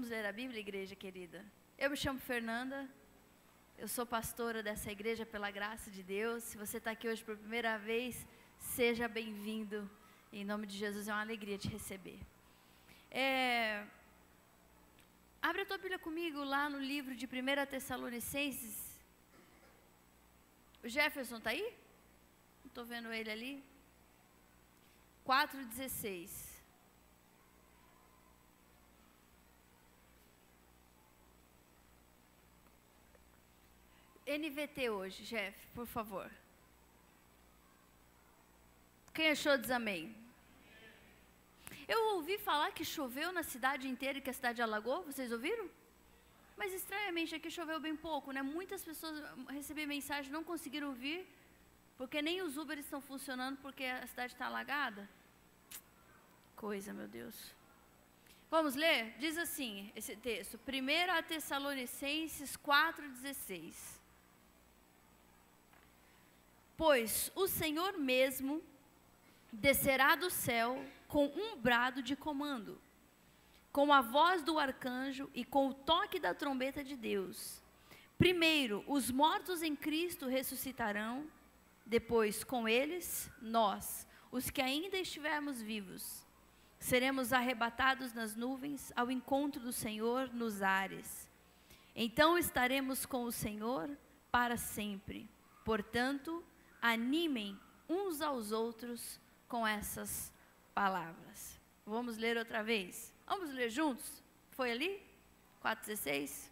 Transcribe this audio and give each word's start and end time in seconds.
Vamos 0.00 0.16
ler 0.16 0.24
a 0.24 0.32
Bíblia, 0.32 0.60
igreja 0.60 0.96
querida? 0.96 1.44
Eu 1.76 1.90
me 1.90 1.96
chamo 2.02 2.18
Fernanda, 2.18 2.88
eu 3.76 3.86
sou 3.86 4.06
pastora 4.06 4.62
dessa 4.62 4.90
igreja 4.90 5.26
pela 5.26 5.50
graça 5.50 5.90
de 5.90 6.02
Deus. 6.02 6.42
Se 6.42 6.56
você 6.56 6.78
está 6.78 6.92
aqui 6.92 7.06
hoje 7.06 7.22
por 7.22 7.36
primeira 7.36 7.76
vez, 7.76 8.26
seja 8.58 9.06
bem-vindo. 9.06 9.78
Em 10.32 10.42
nome 10.42 10.66
de 10.66 10.78
Jesus, 10.78 11.06
é 11.06 11.12
uma 11.12 11.20
alegria 11.20 11.58
te 11.58 11.68
receber. 11.68 12.18
É... 13.10 13.84
Abre 15.42 15.60
a 15.62 15.66
tua 15.66 15.76
Bíblia 15.76 15.98
comigo 15.98 16.42
lá 16.44 16.70
no 16.70 16.78
livro 16.78 17.14
de 17.14 17.26
1 17.26 17.66
Tessalonicenses. 17.68 18.98
O 20.82 20.88
Jefferson 20.88 21.36
está 21.36 21.50
aí? 21.50 21.74
Não 22.62 22.68
estou 22.68 22.86
vendo 22.86 23.12
ele 23.12 23.30
ali. 23.30 23.64
4,16. 25.26 26.49
NVT 34.38 34.90
hoje, 34.90 35.24
Jeff, 35.24 35.66
por 35.74 35.86
favor. 35.86 36.30
Quem 39.12 39.30
achou 39.30 39.58
diz 39.58 39.70
amém. 39.70 40.14
Eu 41.88 42.14
ouvi 42.14 42.38
falar 42.38 42.70
que 42.70 42.84
choveu 42.84 43.32
na 43.32 43.42
cidade 43.42 43.88
inteira 43.88 44.18
e 44.18 44.22
que 44.22 44.30
a 44.30 44.32
cidade 44.32 44.62
alagou, 44.62 45.02
vocês 45.02 45.32
ouviram? 45.32 45.68
Mas 46.56 46.72
estranhamente 46.72 47.34
aqui 47.34 47.50
choveu 47.50 47.80
bem 47.80 47.96
pouco, 47.96 48.30
né? 48.30 48.42
Muitas 48.42 48.84
pessoas 48.84 49.16
receberam 49.48 49.88
mensagem 49.88 50.30
não 50.30 50.44
conseguiram 50.44 50.88
ouvir, 50.88 51.26
porque 51.98 52.22
nem 52.22 52.40
os 52.42 52.56
Uber 52.56 52.78
estão 52.78 53.00
funcionando 53.00 53.56
porque 53.58 53.84
a 53.84 54.06
cidade 54.06 54.34
está 54.34 54.46
alagada. 54.46 55.08
Coisa, 56.54 56.92
meu 56.92 57.08
Deus. 57.08 57.36
Vamos 58.48 58.74
ler? 58.74 59.16
Diz 59.18 59.36
assim 59.36 59.90
esse 59.96 60.14
texto, 60.16 60.58
1 60.58 61.22
Tessalonicenses 61.26 62.56
4,16. 62.56 63.99
Pois 66.80 67.30
o 67.34 67.46
Senhor 67.46 67.98
mesmo 67.98 68.62
descerá 69.52 70.14
do 70.14 70.30
céu 70.30 70.82
com 71.08 71.26
um 71.26 71.54
brado 71.54 72.02
de 72.02 72.16
comando, 72.16 72.80
com 73.70 73.92
a 73.92 74.00
voz 74.00 74.42
do 74.42 74.58
arcanjo 74.58 75.28
e 75.34 75.44
com 75.44 75.68
o 75.68 75.74
toque 75.74 76.18
da 76.18 76.32
trombeta 76.32 76.82
de 76.82 76.96
Deus. 76.96 77.62
Primeiro, 78.16 78.82
os 78.86 79.10
mortos 79.10 79.62
em 79.62 79.76
Cristo 79.76 80.26
ressuscitarão, 80.26 81.26
depois, 81.84 82.42
com 82.42 82.66
eles, 82.66 83.30
nós, 83.42 84.06
os 84.32 84.48
que 84.48 84.62
ainda 84.62 84.96
estivermos 84.96 85.60
vivos, 85.60 86.26
seremos 86.78 87.30
arrebatados 87.34 88.14
nas 88.14 88.34
nuvens 88.34 88.90
ao 88.96 89.10
encontro 89.10 89.60
do 89.60 89.70
Senhor 89.70 90.32
nos 90.32 90.62
ares. 90.62 91.28
Então 91.94 92.38
estaremos 92.38 93.04
com 93.04 93.24
o 93.24 93.32
Senhor 93.32 93.90
para 94.32 94.56
sempre. 94.56 95.28
Portanto, 95.62 96.42
animem 96.80 97.58
uns 97.88 98.20
aos 98.20 98.52
outros 98.52 99.20
com 99.48 99.66
essas 99.66 100.32
palavras. 100.74 101.60
Vamos 101.84 102.16
ler 102.16 102.36
outra 102.36 102.62
vez. 102.62 103.12
Vamos 103.26 103.50
ler 103.50 103.70
juntos? 103.70 104.22
Foi 104.50 104.70
ali? 104.70 105.02
4,16? 105.62 106.50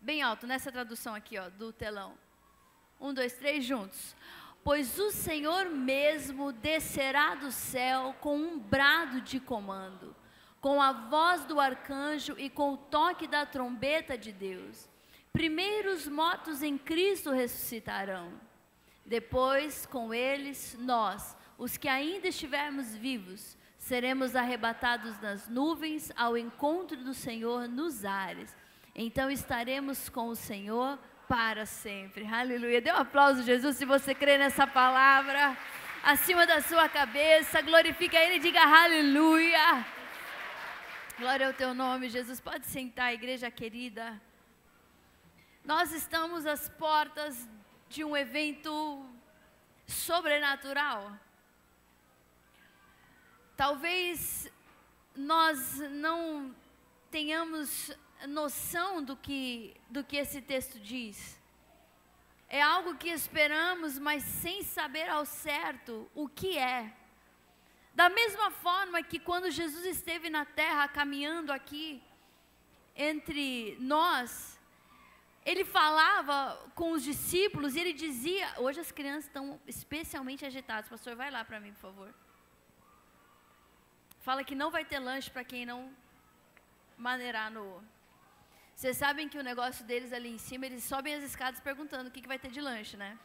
Bem 0.00 0.22
alto, 0.22 0.46
nessa 0.46 0.72
tradução 0.72 1.14
aqui, 1.14 1.38
ó, 1.38 1.48
do 1.48 1.72
telão. 1.72 2.18
Um, 3.00 3.12
dois, 3.12 3.34
três, 3.34 3.64
juntos. 3.64 4.16
Pois 4.64 4.98
o 4.98 5.10
Senhor 5.10 5.66
mesmo 5.70 6.52
descerá 6.52 7.34
do 7.34 7.50
céu 7.50 8.14
com 8.20 8.36
um 8.36 8.58
brado 8.58 9.20
de 9.20 9.40
comando, 9.40 10.14
com 10.60 10.80
a 10.80 10.92
voz 10.92 11.44
do 11.44 11.58
arcanjo 11.58 12.34
e 12.38 12.48
com 12.48 12.74
o 12.74 12.76
toque 12.76 13.26
da 13.26 13.44
trombeta 13.44 14.16
de 14.16 14.32
Deus. 14.32 14.88
Primeiro 15.32 15.92
os 15.92 16.06
mortos 16.06 16.62
em 16.62 16.78
Cristo 16.78 17.30
ressuscitarão. 17.30 18.32
Depois, 19.04 19.86
com 19.86 20.14
eles, 20.14 20.76
nós, 20.78 21.36
os 21.58 21.76
que 21.76 21.88
ainda 21.88 22.28
estivermos 22.28 22.94
vivos, 22.94 23.56
seremos 23.78 24.36
arrebatados 24.36 25.20
nas 25.20 25.48
nuvens 25.48 26.12
ao 26.16 26.38
encontro 26.38 26.96
do 26.96 27.12
Senhor 27.12 27.68
nos 27.68 28.04
ares. 28.04 28.54
Então 28.94 29.30
estaremos 29.30 30.08
com 30.08 30.28
o 30.28 30.36
Senhor 30.36 30.98
para 31.28 31.66
sempre. 31.66 32.26
Aleluia. 32.26 32.80
Dê 32.80 32.92
um 32.92 32.96
aplauso, 32.96 33.42
Jesus, 33.42 33.76
se 33.76 33.84
você 33.84 34.14
crê 34.14 34.38
nessa 34.38 34.66
palavra. 34.66 35.56
Acima 36.02 36.46
da 36.46 36.60
sua 36.60 36.88
cabeça, 36.88 37.60
glorifica 37.62 38.16
Ele 38.18 38.36
e 38.36 38.40
diga 38.40 38.60
aleluia. 38.60 39.86
Glória 41.18 41.46
ao 41.46 41.52
teu 41.52 41.72
nome, 41.74 42.08
Jesus. 42.08 42.40
Pode 42.40 42.66
sentar, 42.66 43.14
igreja 43.14 43.50
querida. 43.50 44.20
Nós 45.64 45.92
estamos 45.92 46.44
às 46.44 46.68
portas 46.68 47.48
de 47.92 48.02
um 48.02 48.16
evento 48.16 49.04
sobrenatural. 49.86 51.12
Talvez 53.54 54.50
nós 55.14 55.78
não 55.90 56.56
tenhamos 57.10 57.90
noção 58.26 59.04
do 59.04 59.14
que, 59.14 59.76
do 59.90 60.02
que 60.02 60.16
esse 60.16 60.40
texto 60.40 60.80
diz. 60.80 61.38
É 62.48 62.62
algo 62.62 62.96
que 62.96 63.10
esperamos, 63.10 63.98
mas 63.98 64.22
sem 64.22 64.62
saber 64.62 65.10
ao 65.10 65.26
certo 65.26 66.10
o 66.14 66.26
que 66.28 66.56
é. 66.56 66.96
Da 67.94 68.08
mesma 68.08 68.50
forma 68.50 69.02
que 69.02 69.18
quando 69.18 69.50
Jesus 69.50 69.84
esteve 69.84 70.30
na 70.30 70.46
terra 70.46 70.88
caminhando 70.88 71.52
aqui 71.52 72.02
entre 72.96 73.76
nós, 73.78 74.51
ele 75.44 75.64
falava 75.64 76.70
com 76.74 76.92
os 76.92 77.02
discípulos 77.02 77.74
e 77.74 77.80
ele 77.80 77.92
dizia. 77.92 78.46
Hoje 78.58 78.80
as 78.80 78.92
crianças 78.92 79.24
estão 79.24 79.60
especialmente 79.66 80.46
agitadas. 80.46 80.88
Pastor, 80.88 81.16
vai 81.16 81.30
lá 81.30 81.44
para 81.44 81.58
mim, 81.58 81.72
por 81.72 81.80
favor. 81.80 82.14
Fala 84.20 84.44
que 84.44 84.54
não 84.54 84.70
vai 84.70 84.84
ter 84.84 85.00
lanche 85.00 85.30
para 85.30 85.42
quem 85.42 85.66
não 85.66 85.92
maneirar 86.96 87.50
no. 87.50 87.82
Vocês 88.74 88.96
sabem 88.96 89.28
que 89.28 89.38
o 89.38 89.42
negócio 89.42 89.84
deles 89.84 90.12
ali 90.12 90.28
em 90.28 90.38
cima, 90.38 90.64
eles 90.66 90.84
sobem 90.84 91.14
as 91.14 91.24
escadas 91.24 91.60
perguntando 91.60 92.08
o 92.08 92.12
que, 92.12 92.20
que 92.20 92.28
vai 92.28 92.38
ter 92.38 92.50
de 92.50 92.60
lanche, 92.60 92.96
né? 92.96 93.18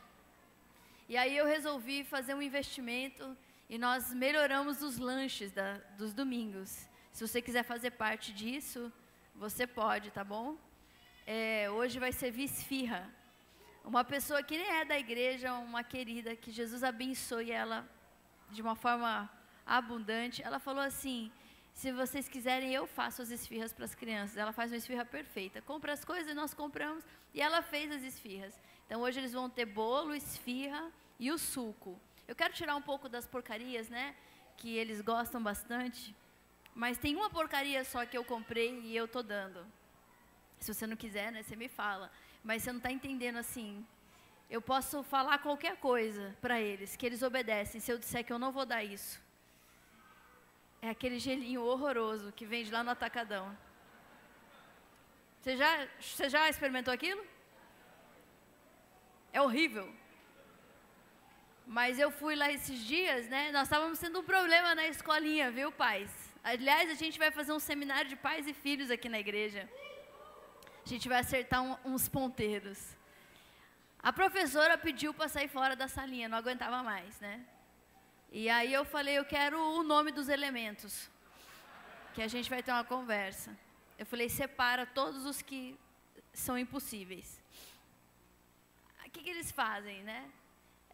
E 1.08 1.16
aí 1.16 1.38
eu 1.38 1.46
resolvi 1.46 2.04
fazer 2.04 2.34
um 2.34 2.42
investimento 2.42 3.38
e 3.70 3.78
nós 3.78 4.12
melhoramos 4.12 4.82
os 4.82 4.98
lanches 4.98 5.52
da, 5.52 5.78
dos 5.98 6.14
domingos. 6.14 6.90
Se 7.12 7.26
você 7.26 7.42
quiser 7.42 7.64
fazer 7.64 7.92
parte 7.92 8.34
disso, 8.34 8.92
você 9.36 9.66
pode, 9.68 10.12
tá 10.12 10.24
bom? 10.24 10.58
É, 11.28 11.70
hoje 11.70 12.00
vai 12.00 12.14
servir 12.14 12.46
esfirra. 12.46 13.14
Uma 13.84 14.04
pessoa 14.06 14.42
que 14.42 14.58
nem 14.58 14.70
é 14.80 14.86
da 14.86 14.98
igreja, 14.98 15.54
uma 15.54 15.84
querida, 15.84 16.36
que 16.38 16.52
Jesus 16.52 16.86
abençoe 16.86 17.52
ela 17.52 17.86
de 18.50 18.62
uma 18.62 18.76
forma 18.76 19.30
abundante. 19.66 20.42
Ela 20.42 20.58
falou 20.58 20.82
assim: 20.82 21.30
se 21.74 21.92
vocês 21.92 22.30
quiserem, 22.30 22.74
eu 22.74 22.88
faço 22.88 23.22
as 23.22 23.30
esfirras 23.30 23.74
para 23.74 23.84
as 23.84 23.94
crianças. 23.94 24.38
Ela 24.38 24.54
faz 24.54 24.72
uma 24.72 24.78
esfirra 24.78 25.04
perfeita. 25.04 25.62
Compra 25.62 25.92
as 25.92 26.06
coisas, 26.06 26.34
nós 26.34 26.54
compramos 26.54 27.04
e 27.34 27.42
ela 27.42 27.62
fez 27.62 27.92
as 27.92 28.04
esfirras. 28.04 28.58
Então 28.86 29.02
hoje 29.02 29.20
eles 29.20 29.34
vão 29.34 29.50
ter 29.50 29.66
bolo, 29.66 30.16
esfirra 30.16 30.90
e 31.20 31.30
o 31.30 31.38
suco. 31.38 32.00
Eu 32.26 32.36
quero 32.36 32.54
tirar 32.54 32.76
um 32.78 32.82
pouco 32.82 33.10
das 33.10 33.28
porcarias, 33.28 33.90
né? 33.90 34.16
Que 34.56 34.78
eles 34.78 35.02
gostam 35.02 35.44
bastante. 35.44 36.16
Mas 36.74 36.98
tem 36.98 37.18
uma 37.18 37.30
porcaria 37.30 37.84
só 37.84 38.06
que 38.06 38.18
eu 38.18 38.24
comprei 38.24 38.80
e 38.80 38.96
eu 38.96 39.06
estou 39.06 39.22
dando. 39.22 39.66
Se 40.60 40.74
você 40.74 40.88
não 40.88 40.96
quiser, 40.96 41.32
né, 41.32 41.44
você 41.44 41.56
me 41.56 41.68
fala. 41.68 42.12
Mas 42.44 42.64
você 42.64 42.72
não 42.72 42.78
está 42.78 42.92
entendendo 42.92 43.38
assim. 43.38 43.86
Eu 44.50 44.62
posso 44.62 45.04
falar 45.04 45.38
qualquer 45.40 45.76
coisa 45.78 46.36
para 46.42 46.60
eles, 46.60 46.96
que 46.96 47.06
eles 47.06 47.22
obedecem. 47.22 47.82
Se 47.82 47.92
eu 47.92 47.98
disser 47.98 48.24
que 48.24 48.32
eu 48.32 48.40
não 48.40 48.52
vou 48.52 48.66
dar 48.66 48.84
isso. 48.84 49.22
É 50.82 50.90
aquele 50.90 51.20
gelinho 51.20 51.64
horroroso 51.64 52.32
que 52.32 52.46
vende 52.46 52.72
lá 52.72 52.84
no 52.84 52.92
atacadão. 52.92 53.58
Você 55.42 55.58
já, 55.58 55.88
você 56.00 56.30
já 56.30 56.50
experimentou 56.50 56.94
aquilo? 56.94 57.26
É 59.34 59.42
horrível. 59.42 59.94
Mas 61.66 62.00
eu 62.00 62.10
fui 62.10 62.36
lá 62.36 62.52
esses 62.52 62.80
dias, 62.80 63.28
né? 63.28 63.52
Nós 63.52 63.64
estávamos 63.64 64.00
tendo 64.00 64.20
um 64.20 64.24
problema 64.24 64.74
na 64.74 64.88
escolinha, 64.88 65.52
viu, 65.52 65.72
pais? 65.72 66.10
Aliás, 66.44 66.90
a 66.90 66.94
gente 66.94 67.20
vai 67.20 67.30
fazer 67.30 67.52
um 67.52 67.60
seminário 67.60 68.10
de 68.10 68.16
pais 68.16 68.48
e 68.48 68.54
filhos 68.54 68.90
aqui 68.90 69.10
na 69.10 69.20
igreja 69.20 69.68
a 70.88 70.90
gente 70.90 71.10
vai 71.10 71.20
acertar 71.20 71.62
um, 71.62 71.76
uns 71.84 72.08
ponteiros. 72.08 72.96
A 74.00 74.14
professora 74.14 74.78
pediu 74.78 75.14
para 75.14 75.28
sair 75.28 75.50
fora 75.50 75.76
da 75.76 75.86
salinha, 75.90 76.30
não 76.30 76.38
aguentava 76.38 76.82
mais, 76.82 77.20
né? 77.20 77.46
E 78.32 78.50
aí 78.50 78.72
eu 78.74 78.86
falei, 78.86 79.18
eu 79.18 79.26
quero 79.26 79.60
o 79.60 79.84
nome 79.84 80.14
dos 80.14 80.30
elementos, 80.30 81.10
que 82.14 82.22
a 82.22 82.28
gente 82.30 82.50
vai 82.50 82.64
ter 82.64 82.72
uma 82.72 82.86
conversa. 82.86 83.54
Eu 84.00 84.06
falei, 84.06 84.30
separa 84.30 84.86
todos 84.86 85.26
os 85.26 85.42
que 85.42 85.78
são 86.34 86.58
impossíveis. 86.58 87.42
O 89.06 89.10
que, 89.10 89.24
que 89.24 89.30
eles 89.30 89.52
fazem, 89.52 90.04
né? 90.04 90.30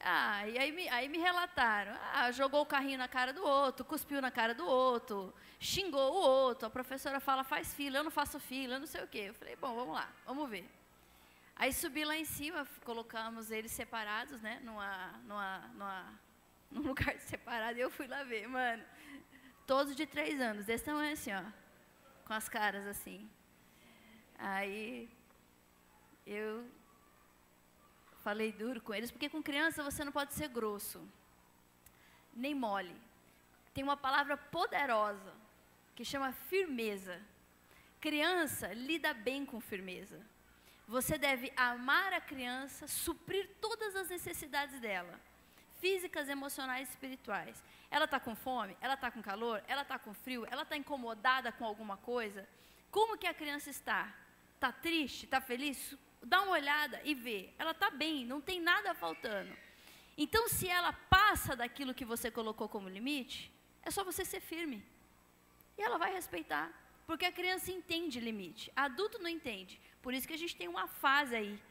Ah, 0.05 0.45
e 0.47 0.57
aí 0.59 0.71
me, 0.73 0.89
aí 0.89 1.07
me 1.07 1.17
relataram. 1.17 1.97
Ah, 2.13 2.29
jogou 2.31 2.61
o 2.61 2.65
carrinho 2.65 2.97
na 2.97 3.07
cara 3.07 3.31
do 3.31 3.41
outro, 3.45 3.85
cuspiu 3.85 4.21
na 4.21 4.29
cara 4.29 4.53
do 4.53 4.65
outro, 4.67 5.33
xingou 5.59 6.11
o 6.13 6.15
outro. 6.15 6.67
A 6.67 6.69
professora 6.69 7.21
fala, 7.21 7.43
faz 7.43 7.73
fila, 7.73 7.99
eu 7.99 8.03
não 8.03 8.11
faço 8.11 8.37
fila, 8.37 8.75
eu 8.75 8.79
não 8.81 8.87
sei 8.87 9.01
o 9.01 9.07
quê. 9.07 9.25
Eu 9.29 9.33
falei, 9.33 9.55
bom, 9.55 9.73
vamos 9.73 9.95
lá, 9.95 10.11
vamos 10.25 10.49
ver. 10.49 10.69
Aí 11.55 11.71
subi 11.71 12.03
lá 12.03 12.17
em 12.17 12.25
cima, 12.25 12.67
colocamos 12.83 13.49
eles 13.49 13.71
separados, 13.71 14.41
né, 14.41 14.59
numa, 14.63 15.07
numa, 15.25 15.59
numa, 15.73 16.19
num 16.69 16.81
lugar 16.81 17.17
separado, 17.19 17.77
e 17.77 17.81
eu 17.81 17.89
fui 17.89 18.07
lá 18.07 18.23
ver, 18.23 18.47
mano. 18.47 18.83
Todos 19.65 19.95
de 19.95 20.05
três 20.05 20.41
anos, 20.41 20.65
desse 20.65 20.83
tamanho 20.83 21.13
assim, 21.13 21.31
ó, 21.31 21.43
com 22.25 22.33
as 22.33 22.49
caras 22.49 22.85
assim. 22.87 23.29
Aí 24.37 25.09
eu 26.27 26.65
falei 28.23 28.51
duro 28.51 28.81
com 28.81 28.93
eles, 28.93 29.11
porque 29.11 29.29
com 29.29 29.43
criança 29.43 29.83
você 29.83 30.03
não 30.03 30.11
pode 30.11 30.33
ser 30.33 30.47
grosso, 30.47 31.01
nem 32.33 32.55
mole. 32.55 32.95
Tem 33.73 33.83
uma 33.83 33.97
palavra 33.97 34.37
poderosa 34.37 35.33
que 35.95 36.05
chama 36.05 36.31
firmeza. 36.31 37.19
Criança 37.99 38.73
lida 38.73 39.13
bem 39.13 39.45
com 39.45 39.59
firmeza. 39.59 40.19
Você 40.87 41.17
deve 41.17 41.51
amar 41.55 42.13
a 42.13 42.21
criança, 42.21 42.87
suprir 42.87 43.49
todas 43.61 43.95
as 43.95 44.09
necessidades 44.09 44.79
dela, 44.79 45.19
físicas, 45.79 46.29
emocionais 46.29 46.87
e 46.87 46.91
espirituais. 46.91 47.63
Ela 47.89 48.05
está 48.05 48.19
com 48.19 48.35
fome? 48.35 48.75
Ela 48.81 48.95
está 48.95 49.09
com 49.11 49.21
calor? 49.21 49.63
Ela 49.67 49.83
está 49.83 49.97
com 49.99 50.13
frio? 50.13 50.45
Ela 50.49 50.63
está 50.63 50.75
incomodada 50.75 51.51
com 51.51 51.65
alguma 51.65 51.97
coisa? 51.97 52.47
Como 52.91 53.17
que 53.17 53.27
a 53.27 53.33
criança 53.33 53.69
está? 53.69 54.13
Está 54.55 54.71
triste? 54.71 55.25
Está 55.25 55.39
feliz? 55.41 55.95
Dá 56.23 56.41
uma 56.41 56.53
olhada 56.53 57.01
e 57.03 57.13
vê. 57.13 57.53
Ela 57.57 57.71
está 57.71 57.89
bem, 57.89 58.25
não 58.25 58.39
tem 58.39 58.61
nada 58.61 58.93
faltando. 58.93 59.55
Então, 60.17 60.47
se 60.47 60.67
ela 60.67 60.93
passa 60.93 61.55
daquilo 61.55 61.93
que 61.93 62.05
você 62.05 62.31
colocou 62.31 62.69
como 62.69 62.87
limite, 62.87 63.51
é 63.81 63.91
só 63.91 64.03
você 64.03 64.23
ser 64.23 64.39
firme. 64.39 64.85
E 65.77 65.81
ela 65.81 65.97
vai 65.97 66.13
respeitar. 66.13 66.71
Porque 67.05 67.25
a 67.25 67.31
criança 67.31 67.71
entende 67.71 68.19
limite. 68.19 68.71
Adulto 68.75 69.19
não 69.19 69.27
entende. 69.27 69.79
Por 70.01 70.13
isso 70.13 70.27
que 70.27 70.33
a 70.33 70.37
gente 70.37 70.55
tem 70.55 70.67
uma 70.67 70.87
fase 70.87 71.35
aí, 71.35 71.61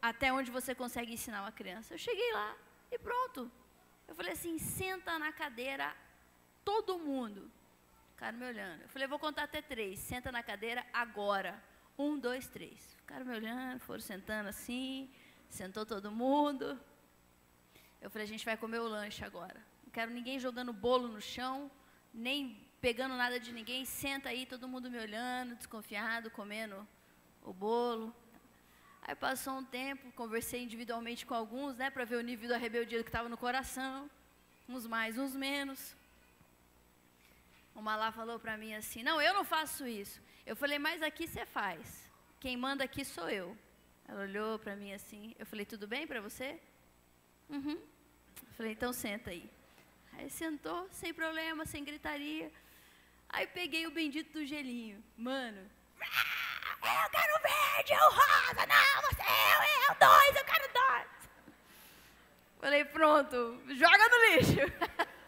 até 0.00 0.32
onde 0.32 0.50
você 0.50 0.74
consegue 0.74 1.12
ensinar 1.12 1.42
uma 1.42 1.52
criança. 1.52 1.94
Eu 1.94 1.98
cheguei 1.98 2.32
lá 2.32 2.56
e 2.90 2.98
pronto. 2.98 3.50
Eu 4.06 4.14
falei 4.14 4.32
assim: 4.32 4.58
senta 4.58 5.18
na 5.18 5.32
cadeira, 5.32 5.96
todo 6.64 6.98
mundo. 6.98 7.50
O 8.12 8.16
cara 8.16 8.32
me 8.32 8.46
olhando. 8.46 8.82
Eu 8.82 8.88
falei: 8.88 9.08
vou 9.08 9.18
contar 9.18 9.44
até 9.44 9.60
três. 9.60 9.98
Senta 9.98 10.30
na 10.30 10.42
cadeira 10.42 10.86
agora. 10.92 11.60
Um, 12.00 12.18
dois, 12.18 12.46
três. 12.46 12.78
Ficaram 13.00 13.26
me 13.26 13.34
olhando, 13.34 13.78
foram 13.80 14.00
sentando 14.00 14.48
assim. 14.48 15.10
Sentou 15.50 15.84
todo 15.84 16.10
mundo. 16.10 16.80
Eu 18.00 18.08
falei: 18.08 18.24
a 18.24 18.32
gente 18.32 18.44
vai 18.50 18.56
comer 18.56 18.80
o 18.80 18.88
lanche 18.88 19.22
agora. 19.22 19.60
Não 19.84 19.90
quero 19.92 20.10
ninguém 20.10 20.38
jogando 20.46 20.72
bolo 20.72 21.08
no 21.08 21.20
chão, 21.20 21.70
nem 22.26 22.56
pegando 22.80 23.14
nada 23.16 23.38
de 23.38 23.52
ninguém. 23.52 23.84
Senta 23.84 24.30
aí, 24.30 24.46
todo 24.46 24.66
mundo 24.66 24.90
me 24.90 24.98
olhando, 24.98 25.56
desconfiado, 25.56 26.30
comendo 26.30 26.88
o 27.42 27.52
bolo. 27.52 28.16
Aí 29.02 29.14
passou 29.14 29.58
um 29.58 29.64
tempo, 29.64 30.10
conversei 30.12 30.62
individualmente 30.62 31.26
com 31.26 31.34
alguns, 31.34 31.76
né, 31.76 31.90
para 31.90 32.06
ver 32.06 32.16
o 32.16 32.22
nível 32.22 32.48
da 32.48 32.56
rebeldia 32.56 33.02
que 33.02 33.10
estava 33.10 33.28
no 33.28 33.36
coração, 33.36 34.10
uns 34.66 34.86
mais, 34.86 35.18
uns 35.18 35.34
menos. 35.34 35.94
Uma 37.74 37.94
lá 37.94 38.10
falou 38.10 38.38
para 38.40 38.56
mim 38.56 38.72
assim: 38.72 39.02
Não, 39.02 39.20
eu 39.20 39.34
não 39.34 39.44
faço 39.44 39.86
isso. 39.86 40.29
Eu 40.50 40.56
falei, 40.56 40.80
mas 40.80 41.00
aqui 41.00 41.28
você 41.28 41.46
faz. 41.46 42.10
Quem 42.40 42.56
manda 42.56 42.82
aqui 42.82 43.04
sou 43.04 43.30
eu. 43.30 43.56
Ela 44.08 44.22
olhou 44.22 44.58
para 44.58 44.74
mim 44.74 44.92
assim. 44.92 45.32
Eu 45.38 45.46
falei, 45.46 45.64
tudo 45.64 45.86
bem 45.86 46.08
para 46.08 46.20
você? 46.20 46.58
Uhum. 47.48 47.78
Eu 48.48 48.54
falei, 48.56 48.72
então 48.72 48.92
senta 48.92 49.30
aí. 49.30 49.48
Aí 50.14 50.28
sentou, 50.28 50.88
sem 50.90 51.14
problema, 51.14 51.64
sem 51.64 51.84
gritaria. 51.84 52.50
Aí 53.28 53.46
peguei 53.46 53.86
o 53.86 53.92
bendito 53.92 54.32
do 54.32 54.44
gelinho. 54.44 55.00
Mano, 55.16 55.60
eu 55.60 57.10
quero 57.10 57.42
verde, 57.42 57.92
eu 57.92 58.10
rosa, 58.10 58.66
não, 58.66 59.02
você, 59.02 59.22
eu, 59.22 59.88
eu, 59.88 59.94
dois, 60.00 60.36
eu 60.36 60.44
quero 60.44 60.72
dois. 60.72 61.10
Falei, 62.58 62.84
pronto, 62.86 63.62
joga 63.68 64.08
no 64.08 64.18
lixo. 64.26 65.10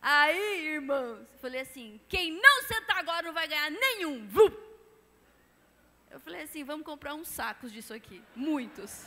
Aí, 0.00 0.74
irmãos, 0.74 1.26
falei 1.40 1.60
assim, 1.60 2.00
quem 2.08 2.32
não 2.32 2.62
sentar 2.62 2.98
agora 2.98 3.22
não 3.26 3.32
vai 3.32 3.48
ganhar 3.48 3.70
nenhum. 3.70 4.26
Vum. 4.28 4.50
Eu 6.10 6.20
falei 6.20 6.42
assim, 6.42 6.64
vamos 6.64 6.86
comprar 6.86 7.14
uns 7.14 7.28
sacos 7.28 7.72
disso 7.72 7.92
aqui, 7.92 8.22
muitos. 8.34 9.06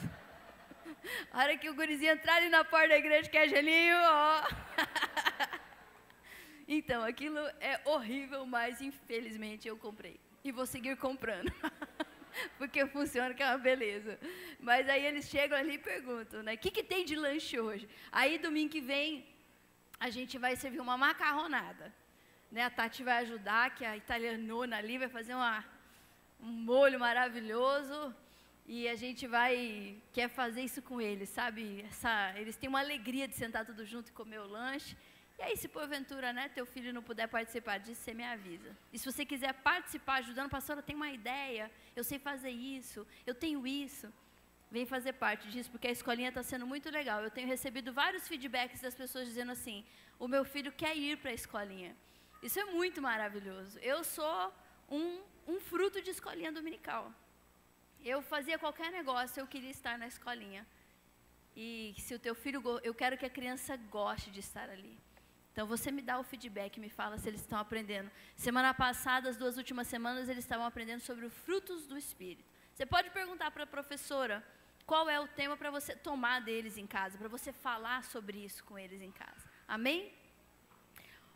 A 1.31 1.39
hora 1.39 1.57
que 1.57 1.69
o 1.69 1.73
gurizinho 1.73 2.11
entrar 2.11 2.35
ali 2.35 2.49
na 2.49 2.63
porta 2.63 2.89
da 2.89 2.97
igreja, 2.97 3.29
que 3.29 3.37
é 3.37 3.47
gelinho, 3.47 3.97
ó. 3.97 4.43
Então, 6.73 7.03
aquilo 7.03 7.37
é 7.59 7.81
horrível, 7.83 8.45
mas 8.45 8.79
infelizmente 8.79 9.67
eu 9.67 9.75
comprei 9.75 10.17
e 10.41 10.53
vou 10.53 10.65
seguir 10.65 10.95
comprando. 10.95 11.51
Porque 12.57 12.85
funciona, 12.87 13.33
que 13.33 13.43
é 13.43 13.47
uma 13.47 13.57
beleza. 13.57 14.17
Mas 14.57 14.87
aí 14.87 15.05
eles 15.05 15.25
chegam 15.27 15.57
ali 15.57 15.73
e 15.73 15.77
perguntam, 15.77 16.41
né? 16.41 16.53
O 16.53 16.57
que, 16.57 16.71
que 16.71 16.81
tem 16.81 17.03
de 17.03 17.15
lanche 17.15 17.59
hoje? 17.59 17.89
Aí 18.09 18.37
domingo 18.37 18.71
que 18.71 18.79
vem 18.79 19.25
a 20.05 20.09
gente 20.09 20.35
vai 20.39 20.55
servir 20.55 20.81
uma 20.81 20.97
macarronada. 20.97 21.93
Né? 22.51 22.63
A 22.63 22.71
Tati 22.71 23.03
vai 23.03 23.17
ajudar, 23.19 23.75
que 23.75 23.85
a 23.85 23.95
italianona 23.95 24.77
ali 24.77 24.97
vai 24.97 25.07
fazer 25.07 25.35
uma, 25.35 25.63
um 26.41 26.47
molho 26.47 26.99
maravilhoso. 26.99 27.97
E 28.65 28.87
a 28.87 28.95
gente 28.95 29.27
vai, 29.27 29.95
quer 30.11 30.27
fazer 30.27 30.61
isso 30.63 30.81
com 30.81 30.99
eles, 30.99 31.29
sabe? 31.29 31.85
Essa, 31.87 32.33
eles 32.39 32.55
têm 32.55 32.67
uma 32.67 32.79
alegria 32.79 33.27
de 33.27 33.35
sentar 33.35 33.63
tudo 33.63 33.85
junto 33.85 34.09
e 34.09 34.11
comer 34.11 34.39
o 34.39 34.47
lanche. 34.47 34.97
E 35.37 35.43
aí, 35.43 35.55
se 35.55 35.67
porventura, 35.67 36.33
né, 36.33 36.49
teu 36.49 36.65
filho 36.65 36.93
não 36.93 37.03
puder 37.03 37.27
participar 37.27 37.77
disso, 37.77 38.01
você 38.01 38.13
me 38.13 38.23
avisa. 38.23 38.75
E 38.91 38.97
se 38.97 39.05
você 39.11 39.23
quiser 39.23 39.53
participar 39.53 40.15
ajudando, 40.15 40.49
pastora, 40.49 40.79
eu 40.79 40.83
tenho 40.83 40.97
uma 40.97 41.11
ideia, 41.11 41.69
eu 41.95 42.03
sei 42.03 42.17
fazer 42.17 42.49
isso, 42.49 43.05
eu 43.25 43.35
tenho 43.35 43.67
isso. 43.67 44.11
Vem 44.71 44.85
fazer 44.85 45.13
parte 45.13 45.49
disso, 45.49 45.69
porque 45.69 45.87
a 45.87 45.91
escolinha 45.91 46.29
está 46.29 46.41
sendo 46.41 46.65
muito 46.65 46.89
legal. 46.89 47.21
Eu 47.21 47.29
tenho 47.29 47.47
recebido 47.47 47.91
vários 47.91 48.27
feedbacks 48.27 48.81
das 48.81 48.95
pessoas 48.95 49.25
dizendo 49.25 49.51
assim: 49.51 49.85
o 50.17 50.27
meu 50.27 50.45
filho 50.45 50.71
quer 50.71 50.95
ir 50.95 51.17
para 51.17 51.31
a 51.31 51.33
escolinha. 51.33 51.95
Isso 52.41 52.57
é 52.57 52.65
muito 52.65 53.01
maravilhoso. 53.01 53.77
Eu 53.79 54.03
sou 54.03 54.53
um, 54.89 55.21
um 55.45 55.59
fruto 55.59 56.01
de 56.01 56.09
escolinha 56.09 56.51
dominical. 56.51 57.13
Eu 58.03 58.21
fazia 58.21 58.57
qualquer 58.57 58.91
negócio, 58.91 59.41
eu 59.41 59.45
queria 59.45 59.69
estar 59.69 59.97
na 59.97 60.07
escolinha. 60.07 60.65
E 61.55 61.93
se 61.97 62.15
o 62.15 62.19
teu 62.19 62.33
filho, 62.33 62.63
eu 62.81 62.93
quero 62.93 63.17
que 63.17 63.25
a 63.25 63.29
criança 63.29 63.75
goste 63.75 64.31
de 64.31 64.39
estar 64.39 64.69
ali. 64.69 64.97
Então 65.51 65.67
você 65.67 65.91
me 65.91 66.01
dá 66.01 66.17
o 66.17 66.23
feedback, 66.23 66.79
me 66.79 66.89
fala 66.89 67.17
se 67.17 67.27
eles 67.27 67.41
estão 67.41 67.59
aprendendo. 67.59 68.09
Semana 68.37 68.73
passada, 68.73 69.29
as 69.29 69.35
duas 69.35 69.57
últimas 69.57 69.87
semanas, 69.87 70.29
eles 70.29 70.45
estavam 70.45 70.65
aprendendo 70.65 71.01
sobre 71.01 71.25
os 71.25 71.33
frutos 71.33 71.85
do 71.85 71.97
Espírito. 71.97 72.49
Você 72.73 72.85
pode 72.85 73.09
perguntar 73.09 73.51
para 73.51 73.63
a 73.63 73.67
professora 73.67 74.41
qual 74.85 75.09
é 75.09 75.19
o 75.19 75.27
tema 75.27 75.55
para 75.57 75.71
você 75.71 75.95
tomar 75.95 76.41
deles 76.41 76.77
em 76.77 76.87
casa, 76.87 77.17
para 77.17 77.27
você 77.27 77.51
falar 77.51 78.03
sobre 78.03 78.37
isso 78.43 78.63
com 78.63 78.77
eles 78.77 79.01
em 79.01 79.11
casa. 79.11 79.49
Amém? 79.67 80.13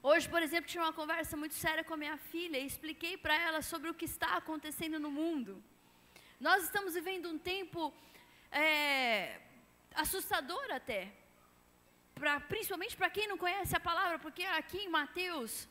Hoje, 0.01 0.29
por 0.29 0.41
exemplo, 0.41 0.69
tive 0.69 0.83
uma 0.83 0.93
conversa 0.93 1.35
muito 1.35 1.55
séria 1.55 1.83
com 1.83 1.93
a 1.95 1.97
minha 1.97 2.17
filha 2.17 2.57
e 2.59 2.65
expliquei 2.65 3.17
para 3.17 3.35
ela 3.35 3.61
sobre 3.61 3.89
o 3.89 3.93
que 3.93 4.05
está 4.05 4.37
acontecendo 4.37 4.99
no 4.99 5.09
mundo. 5.09 5.63
Nós 6.39 6.63
estamos 6.63 6.93
vivendo 6.93 7.29
um 7.29 7.39
tempo 7.39 7.93
é, 8.51 9.39
assustador 9.95 10.65
até 10.71 11.11
pra, 12.13 12.39
principalmente 12.39 12.95
para 12.95 13.09
quem 13.09 13.27
não 13.27 13.37
conhece 13.37 13.75
a 13.75 13.79
palavra, 13.79 14.17
porque 14.19 14.43
aqui 14.43 14.79
em 14.79 14.89
Mateus 14.89 15.67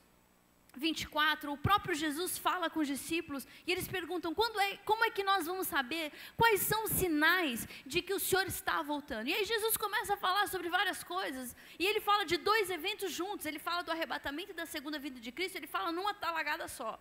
24, 0.76 1.52
o 1.52 1.56
próprio 1.56 1.94
Jesus 1.94 2.36
fala 2.36 2.68
com 2.68 2.80
os 2.80 2.88
discípulos 2.88 3.46
e 3.66 3.72
eles 3.72 3.86
perguntam: 3.86 4.34
quando 4.34 4.58
é, 4.60 4.76
como 4.78 5.04
é 5.04 5.10
que 5.10 5.22
nós 5.22 5.46
vamos 5.46 5.66
saber 5.66 6.12
quais 6.36 6.60
são 6.60 6.84
os 6.84 6.92
sinais 6.92 7.66
de 7.86 8.02
que 8.02 8.12
o 8.12 8.20
Senhor 8.20 8.46
está 8.46 8.82
voltando? 8.82 9.28
E 9.28 9.34
aí 9.34 9.44
Jesus 9.44 9.76
começa 9.76 10.14
a 10.14 10.16
falar 10.16 10.48
sobre 10.48 10.68
várias 10.68 11.02
coisas 11.02 11.56
e 11.78 11.86
ele 11.86 12.00
fala 12.00 12.24
de 12.24 12.36
dois 12.36 12.70
eventos 12.70 13.12
juntos: 13.12 13.46
ele 13.46 13.58
fala 13.58 13.82
do 13.82 13.92
arrebatamento 13.92 14.50
e 14.50 14.54
da 14.54 14.66
segunda 14.66 14.98
vinda 14.98 15.20
de 15.20 15.32
Cristo, 15.32 15.56
ele 15.56 15.66
fala 15.66 15.92
numa 15.92 16.14
talagada 16.14 16.66
só. 16.68 16.98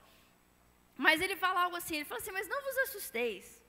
Mas 0.96 1.22
ele 1.22 1.36
fala 1.36 1.64
algo 1.64 1.76
assim: 1.76 1.96
ele 1.96 2.06
fala 2.06 2.22
assim, 2.22 2.32
mas 2.32 2.48
não 2.48 2.62
vos 2.62 2.78
assusteis, 2.80 3.62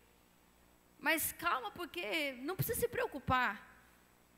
mas 0.99 1.32
calma, 1.32 1.70
porque 1.70 2.32
não 2.42 2.56
precisa 2.56 2.80
se 2.80 2.88
preocupar. 2.88 3.52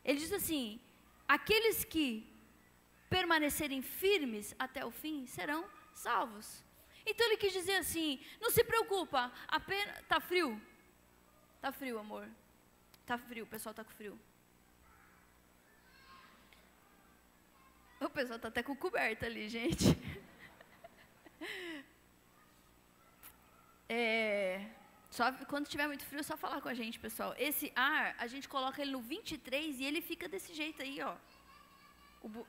Ele 0.04 0.18
diz 0.18 0.32
assim: 0.32 0.80
aqueles 1.26 1.84
que 1.84 2.35
permanecerem 3.08 3.82
firmes 3.82 4.54
até 4.58 4.84
o 4.84 4.90
fim 4.90 5.26
serão 5.26 5.64
salvos. 5.92 6.64
Então 7.06 7.26
ele 7.26 7.36
quis 7.36 7.52
dizer 7.52 7.76
assim: 7.76 8.20
não 8.40 8.50
se 8.50 8.64
preocupa, 8.64 9.32
apenas. 9.48 9.98
Está 10.00 10.20
frio? 10.20 10.60
Está 11.56 11.72
frio, 11.72 11.98
amor. 11.98 12.28
Está 13.00 13.16
frio, 13.16 13.44
o 13.44 13.46
pessoal 13.46 13.70
está 13.70 13.84
com 13.84 13.90
frio. 13.90 14.18
O 18.00 18.10
pessoal 18.10 18.36
está 18.36 18.48
até 18.48 18.62
com 18.62 18.76
coberta 18.76 19.26
ali, 19.26 19.48
gente. 19.48 19.84
É, 23.88 24.68
Só 25.10 25.30
quando 25.46 25.68
tiver 25.68 25.86
muito 25.86 26.04
frio, 26.04 26.22
só 26.24 26.36
falar 26.36 26.60
com 26.60 26.68
a 26.68 26.74
gente, 26.74 26.98
pessoal. 26.98 27.34
Esse 27.38 27.72
ar, 27.76 28.16
a 28.18 28.26
gente 28.26 28.48
coloca 28.48 28.82
ele 28.82 28.90
no 28.90 29.00
23 29.00 29.78
e 29.78 29.84
ele 29.84 30.02
fica 30.02 30.28
desse 30.28 30.52
jeito 30.52 30.82
aí, 30.82 31.00
ó. 31.00 31.14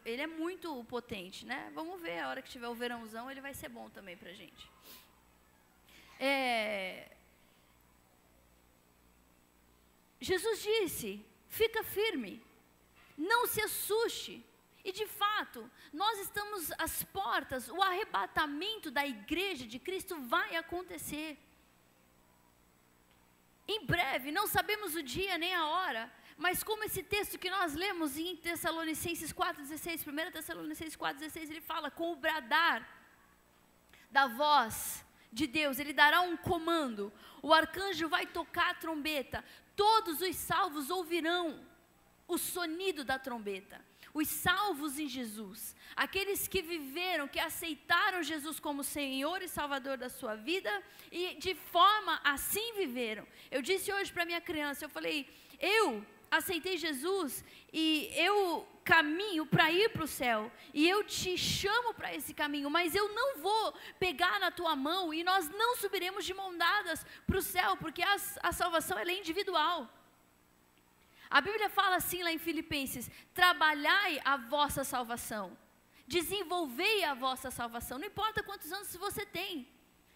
Ele 0.06 0.22
é 0.22 0.28
muito 0.28 0.84
potente, 0.86 1.46
né? 1.46 1.72
Vamos 1.74 2.02
ver, 2.02 2.20
a 2.20 2.30
hora 2.30 2.42
que 2.42 2.50
tiver 2.50 2.68
o 2.68 2.76
verãozão, 2.76 3.30
ele 3.30 3.42
vai 3.42 3.54
ser 3.54 3.70
bom 3.70 3.90
também 3.90 4.18
pra 4.18 4.32
gente. 4.34 4.70
É... 6.20 7.12
Jesus 10.20 10.62
disse: 10.62 11.26
fica 11.48 11.84
firme, 11.84 12.44
não 13.18 13.48
se 13.48 13.62
assuste. 13.62 14.44
E 14.84 14.92
de 14.92 15.06
fato, 15.06 15.70
nós 15.92 16.18
estamos 16.20 16.72
às 16.78 17.04
portas, 17.04 17.68
o 17.68 17.82
arrebatamento 17.82 18.90
da 18.90 19.06
igreja 19.06 19.66
de 19.68 19.80
Cristo 19.80 20.16
vai 20.22 20.56
acontecer. 20.56 21.38
Em 23.68 23.86
breve, 23.86 24.32
não 24.32 24.48
sabemos 24.48 24.96
o 24.96 25.04
dia 25.04 25.38
nem 25.38 25.54
a 25.54 25.68
hora, 25.68 26.10
mas 26.38 26.64
como 26.64 26.84
esse 26.84 27.02
texto 27.02 27.40
que 27.40 27.50
nós 27.50 27.74
lemos 27.74 28.16
em 28.18 28.36
Tessalonicenses 28.36 29.34
4,16, 29.34 30.08
1 30.08 30.32
Tessalonicenses 30.32 30.96
4,16, 30.96 31.50
ele 31.50 31.62
fala 31.62 31.90
com 31.90 32.12
o 32.12 32.16
bradar 32.16 32.88
da 34.12 34.28
voz 34.28 35.04
de 35.32 35.48
Deus, 35.48 35.80
ele 35.80 35.94
dará 35.94 36.22
um 36.22 36.38
comando, 36.38 37.12
o 37.42 37.54
arcanjo 37.54 38.08
vai 38.08 38.26
tocar 38.26 38.70
a 38.70 38.76
trombeta, 38.76 39.44
todos 39.76 40.22
os 40.22 40.36
salvos 40.36 40.90
ouvirão 40.90 41.66
o 42.28 42.38
sonido 42.38 43.04
da 43.04 43.18
trombeta. 43.18 43.84
Os 44.14 44.28
salvos 44.28 44.98
em 44.98 45.08
Jesus, 45.08 45.76
aqueles 45.96 46.48
que 46.48 46.62
viveram, 46.62 47.28
que 47.28 47.40
aceitaram 47.40 48.24
Jesus 48.24 48.60
como 48.60 48.84
Senhor 48.84 49.42
e 49.42 49.48
Salvador 49.48 49.98
da 49.98 50.10
sua 50.10 50.36
vida 50.36 50.72
e 51.12 51.36
de 51.36 51.54
forma 51.54 52.20
assim 52.24 52.74
viveram. 52.74 53.28
Eu 53.52 53.62
disse 53.62 53.94
hoje 53.94 54.12
para 54.12 54.26
minha 54.26 54.42
criança, 54.42 54.86
eu 54.86 54.90
falei, 54.90 55.30
eu 55.60 56.04
aceitei 56.30 56.78
Jesus 56.78 57.44
e 57.72 58.12
eu 58.16 58.68
caminho 58.84 59.46
para 59.46 59.70
ir 59.70 59.90
para 59.90 60.04
o 60.04 60.08
céu 60.08 60.52
e 60.74 60.88
eu 60.88 61.04
te 61.04 61.38
chamo 61.38 61.94
para 61.94 62.14
esse 62.16 62.34
caminho, 62.34 62.70
mas 62.70 62.96
eu 62.96 63.14
não 63.14 63.38
vou 63.40 63.74
pegar 64.00 64.40
na 64.40 64.50
tua 64.50 64.76
mão 64.76 65.14
e 65.14 65.24
nós 65.24 65.50
não 65.50 65.76
subiremos 65.76 66.26
de 66.26 66.34
mão 66.34 66.58
dadas 66.58 67.06
para 67.26 67.38
o 67.38 67.42
céu, 67.42 67.76
porque 67.78 68.02
a, 68.02 68.16
a 68.44 68.52
salvação 68.52 68.98
é 68.98 69.12
individual. 69.12 69.90
A 71.30 71.42
Bíblia 71.42 71.70
fala 71.70 71.98
assim 71.98 72.24
lá 72.24 72.32
em 72.32 72.38
Filipenses: 72.38 73.12
trabalhai 73.34 74.22
a 74.24 74.38
vossa 74.38 74.84
salvação, 74.84 75.58
desenvolvei 76.08 77.04
a 77.04 77.14
vossa 77.14 77.52
salvação. 77.52 78.00
Não 78.00 78.08
importa 78.08 78.42
quantos 78.42 78.72
anos 78.72 78.96
você 78.96 79.26
tem. 79.26 79.68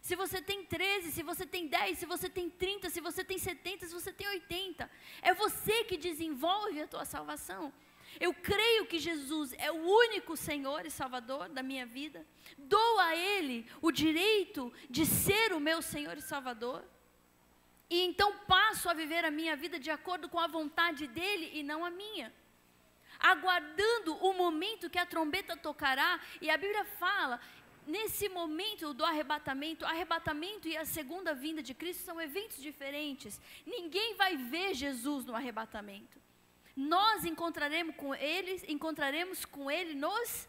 Se 0.02 0.16
você 0.16 0.42
tem 0.42 0.66
13, 0.66 1.12
se 1.12 1.22
você 1.22 1.46
tem 1.46 1.68
10, 1.68 2.00
se 2.00 2.06
você 2.08 2.28
tem 2.28 2.50
30, 2.50 2.90
se 2.90 3.00
você 3.00 3.24
tem 3.24 3.38
70, 3.38 3.86
se 3.86 3.94
você 3.94 4.12
tem 4.12 4.28
80. 4.28 4.90
É 5.22 5.34
você 5.34 5.84
que 5.84 5.96
desenvolve 5.96 6.82
a 6.82 6.88
tua 6.88 7.06
salvação. 7.06 7.72
Eu 8.20 8.34
creio 8.34 8.88
que 8.88 9.00
Jesus 9.00 9.54
é 9.58 9.72
o 9.72 9.76
único 9.76 10.36
Senhor 10.36 10.86
e 10.86 10.92
Salvador 10.92 11.50
da 11.50 11.64
minha 11.64 11.86
vida. 11.86 12.26
Dou 12.58 13.00
a 13.00 13.16
Ele 13.16 13.66
o 13.82 13.92
direito 13.92 14.74
de 14.90 15.06
ser 15.06 15.54
o 15.54 15.60
meu 15.60 15.82
Senhor 15.82 16.18
e 16.18 16.22
Salvador. 16.22 16.84
E 17.90 18.02
então 18.02 18.40
passo 18.48 18.90
a 18.90 18.94
viver 18.94 19.24
a 19.24 19.32
minha 19.32 19.56
vida 19.56 19.80
de 19.80 19.92
acordo 19.92 20.28
com 20.28 20.40
a 20.40 20.48
vontade 20.48 21.08
dele 21.08 21.52
e 21.54 21.62
não 21.62 21.86
a 21.86 21.90
minha. 21.92 22.34
Aguardando 23.20 24.16
o 24.16 24.34
momento 24.34 24.90
que 24.90 24.98
a 24.98 25.06
trombeta 25.06 25.56
tocará, 25.56 26.20
e 26.42 26.50
a 26.50 26.58
Bíblia 26.58 26.84
fala, 26.86 27.40
nesse 27.92 28.30
momento 28.30 28.94
do 28.94 29.04
arrebatamento, 29.04 29.86
arrebatamento 29.86 30.68
e 30.68 30.78
a 30.78 30.86
segunda 30.86 31.34
vinda 31.34 31.62
de 31.62 31.74
Cristo 31.74 32.04
são 32.04 32.22
eventos 32.22 32.62
diferentes. 32.62 33.40
Ninguém 33.66 34.16
vai 34.16 34.38
ver 34.38 34.74
Jesus 34.74 35.26
no 35.26 35.36
arrebatamento. 35.36 36.18
Nós 36.76 37.26
encontraremos 37.26 37.96
com 37.96 38.16
ele, 38.16 38.64
encontraremos 38.70 39.44
com 39.44 39.70
ele 39.70 39.94
nos 39.94 40.48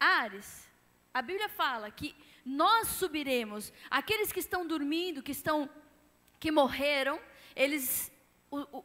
ares. 0.00 0.68
A 1.14 1.22
Bíblia 1.22 1.48
fala 1.48 1.88
que 1.90 2.14
nós 2.44 2.88
subiremos. 2.88 3.72
Aqueles 3.88 4.32
que 4.32 4.40
estão 4.40 4.66
dormindo, 4.66 5.22
que 5.22 5.32
estão 5.32 5.70
que 6.40 6.50
morreram, 6.50 7.20
eles 7.54 8.10
o, 8.50 8.58
o, 8.78 8.84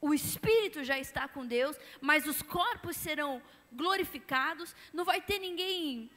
o 0.00 0.14
espírito 0.14 0.84
já 0.84 0.96
está 0.96 1.26
com 1.26 1.44
Deus, 1.44 1.76
mas 2.00 2.28
os 2.28 2.40
corpos 2.40 2.96
serão 2.96 3.42
glorificados. 3.72 4.76
Não 4.92 5.04
vai 5.04 5.20
ter 5.20 5.40
ninguém 5.40 6.08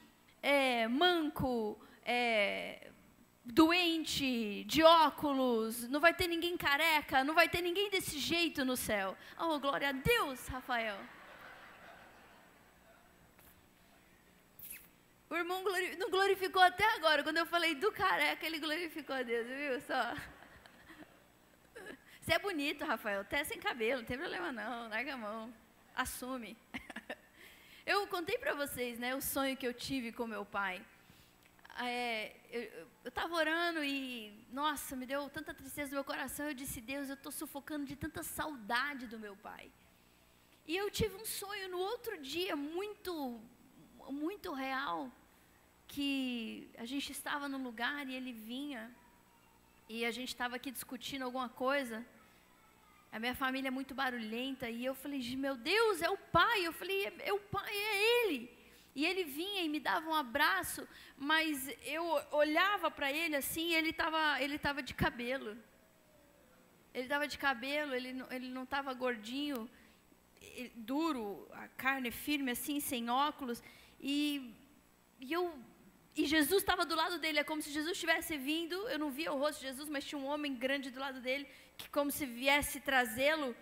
é, 0.47 0.87
manco, 0.87 1.77
é, 2.05 2.89
doente, 3.43 4.63
de 4.63 4.81
óculos, 4.81 5.89
não 5.89 5.99
vai 5.99 6.13
ter 6.13 6.25
ninguém 6.25 6.55
careca, 6.55 7.21
não 7.21 7.35
vai 7.35 7.49
ter 7.49 7.61
ninguém 7.61 7.89
desse 7.89 8.17
jeito 8.17 8.63
no 8.63 8.77
céu. 8.77 9.17
Oh, 9.37 9.59
glória 9.59 9.89
a 9.89 9.91
Deus, 9.91 10.47
Rafael. 10.47 10.97
O 15.29 15.35
irmão 15.35 15.61
não 15.97 16.09
glorificou 16.09 16.61
até 16.61 16.85
agora. 16.95 17.23
Quando 17.23 17.39
eu 17.39 17.45
falei 17.45 17.75
do 17.75 17.91
careca, 17.91 18.45
ele 18.45 18.59
glorificou 18.59 19.17
a 19.17 19.23
Deus, 19.23 19.45
viu 19.47 19.81
só? 19.81 20.15
Você 22.21 22.33
é 22.33 22.39
bonito, 22.39 22.85
Rafael, 22.85 23.19
até 23.19 23.43
sem 23.43 23.59
cabelo, 23.59 23.99
não 23.99 24.07
tem 24.07 24.17
problema 24.17 24.53
não, 24.53 24.87
larga 24.87 25.13
a 25.13 25.17
mão, 25.17 25.53
assume. 25.93 26.55
Eu 27.91 28.05
contei 28.07 28.37
para 28.37 28.53
vocês, 28.53 28.99
né, 28.99 29.15
o 29.15 29.21
sonho 29.21 29.55
que 29.55 29.65
eu 29.65 29.73
tive 29.73 30.11
com 30.11 30.27
meu 30.27 30.45
pai. 30.45 30.85
É, 31.79 32.35
eu 32.51 33.07
estava 33.07 33.33
orando 33.33 33.81
e, 33.81 33.97
nossa, 34.51 34.93
me 34.93 35.05
deu 35.05 35.29
tanta 35.29 35.53
tristeza 35.53 35.91
no 35.91 35.95
meu 35.99 36.03
coração. 36.03 36.47
Eu 36.47 36.53
disse, 36.53 36.81
Deus, 36.81 37.07
eu 37.07 37.13
estou 37.13 37.31
sufocando 37.31 37.85
de 37.85 37.95
tanta 37.95 38.23
saudade 38.23 39.07
do 39.07 39.17
meu 39.17 39.37
pai. 39.37 39.71
E 40.67 40.75
eu 40.75 40.91
tive 40.91 41.15
um 41.15 41.23
sonho 41.23 41.69
no 41.69 41.79
outro 41.79 42.21
dia, 42.21 42.57
muito 42.57 43.39
muito 44.09 44.51
real 44.51 45.09
que 45.87 46.69
a 46.77 46.83
gente 46.83 47.13
estava 47.13 47.47
no 47.47 47.57
lugar 47.57 48.05
e 48.09 48.15
ele 48.15 48.33
vinha 48.33 48.83
e 49.87 50.03
a 50.03 50.11
gente 50.11 50.31
estava 50.35 50.57
aqui 50.57 50.71
discutindo 50.71 51.23
alguma 51.23 51.47
coisa. 51.47 52.05
A 53.11 53.19
minha 53.19 53.35
família 53.35 53.69
é 53.69 53.71
muito 53.71 53.95
barulhenta 53.95 54.69
e 54.69 54.83
eu 54.83 54.93
falei, 54.93 55.21
meu 55.35 55.55
Deus, 55.55 56.01
é 56.01 56.09
o 56.09 56.17
pai. 56.17 56.65
Eu 56.65 56.73
falei, 56.73 57.05
é, 57.05 57.13
é 57.29 57.33
o 57.33 57.39
pai, 57.39 57.73
é 57.73 58.25
ele. 58.25 58.57
E 58.95 59.05
ele 59.05 59.23
vinha 59.23 59.61
e 59.61 59.69
me 59.69 59.79
dava 59.79 60.09
um 60.09 60.13
abraço, 60.13 60.87
mas 61.15 61.69
eu 61.85 62.03
olhava 62.31 62.89
para 62.89 63.11
ele 63.11 63.35
assim, 63.35 63.67
e 63.69 63.75
ele 63.75 63.91
estava 63.91 64.41
ele 64.41 64.57
tava 64.57 64.81
de 64.81 64.93
cabelo. 64.93 65.55
Ele 66.93 67.03
estava 67.03 67.27
de 67.27 67.37
cabelo, 67.37 67.93
ele, 67.93 68.23
ele 68.31 68.49
não 68.49 68.63
estava 68.63 68.91
gordinho, 68.95 69.69
duro, 70.75 71.47
a 71.51 71.67
carne 71.67 72.09
firme 72.09 72.51
assim, 72.51 72.79
sem 72.79 73.07
óculos. 73.07 73.61
E, 74.01 74.55
e 75.19 75.31
eu 75.31 75.53
e 76.17 76.25
Jesus 76.25 76.63
estava 76.63 76.83
do 76.83 76.95
lado 76.95 77.19
dele, 77.19 77.39
é 77.39 77.43
como 77.43 77.61
se 77.61 77.71
Jesus 77.71 77.99
tivesse 77.99 78.37
vindo. 78.37 78.75
Eu 78.89 78.97
não 78.97 79.11
via 79.11 79.31
o 79.31 79.37
rosto 79.37 79.59
de 79.59 79.67
Jesus, 79.67 79.87
mas 79.87 80.03
tinha 80.03 80.19
um 80.19 80.25
homem 80.25 80.55
grande 80.55 80.89
do 80.89 80.99
lado 80.99 81.21
dele, 81.21 81.47
que 81.77 81.87
como 81.89 82.09
se 82.09 82.25
viesse 82.25 82.79
trazê-lo 82.79 83.55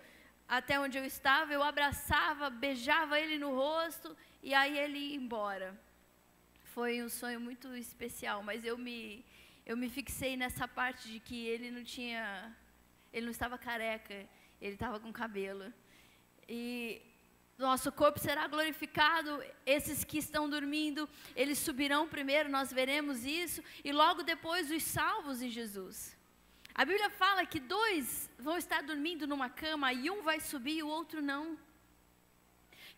até 0.48 0.80
onde 0.80 0.96
eu 0.96 1.04
estava. 1.04 1.52
Eu 1.52 1.62
abraçava, 1.62 2.48
beijava 2.48 3.20
ele 3.20 3.36
no 3.36 3.50
rosto 3.54 4.16
e 4.42 4.54
aí 4.54 4.78
ele 4.78 4.98
ia 4.98 5.16
embora. 5.16 5.78
Foi 6.74 7.02
um 7.02 7.10
sonho 7.10 7.40
muito 7.40 7.76
especial, 7.76 8.42
mas 8.42 8.64
eu 8.64 8.78
me 8.78 9.24
eu 9.66 9.76
me 9.76 9.88
fixei 9.90 10.36
nessa 10.36 10.66
parte 10.68 11.10
de 11.10 11.18
que 11.18 11.44
ele 11.46 11.72
não 11.72 11.82
tinha, 11.82 12.56
ele 13.12 13.26
não 13.26 13.32
estava 13.32 13.58
careca, 13.58 14.14
ele 14.62 14.74
estava 14.74 15.00
com 15.00 15.12
cabelo. 15.12 15.72
E 16.48 17.02
nosso 17.58 17.90
corpo 17.90 18.18
será 18.18 18.46
glorificado, 18.46 19.42
esses 19.64 20.04
que 20.04 20.18
estão 20.18 20.48
dormindo, 20.48 21.08
eles 21.34 21.58
subirão 21.58 22.06
primeiro, 22.06 22.50
nós 22.50 22.72
veremos 22.72 23.24
isso, 23.24 23.62
e 23.82 23.92
logo 23.92 24.22
depois 24.22 24.70
os 24.70 24.82
salvos 24.82 25.40
em 25.40 25.50
Jesus. 25.50 26.16
A 26.74 26.84
Bíblia 26.84 27.08
fala 27.08 27.46
que 27.46 27.58
dois 27.58 28.30
vão 28.38 28.58
estar 28.58 28.82
dormindo 28.82 29.26
numa 29.26 29.48
cama 29.48 29.92
e 29.94 30.10
um 30.10 30.22
vai 30.22 30.40
subir 30.40 30.76
e 30.76 30.82
o 30.82 30.88
outro 30.88 31.22
não. 31.22 31.58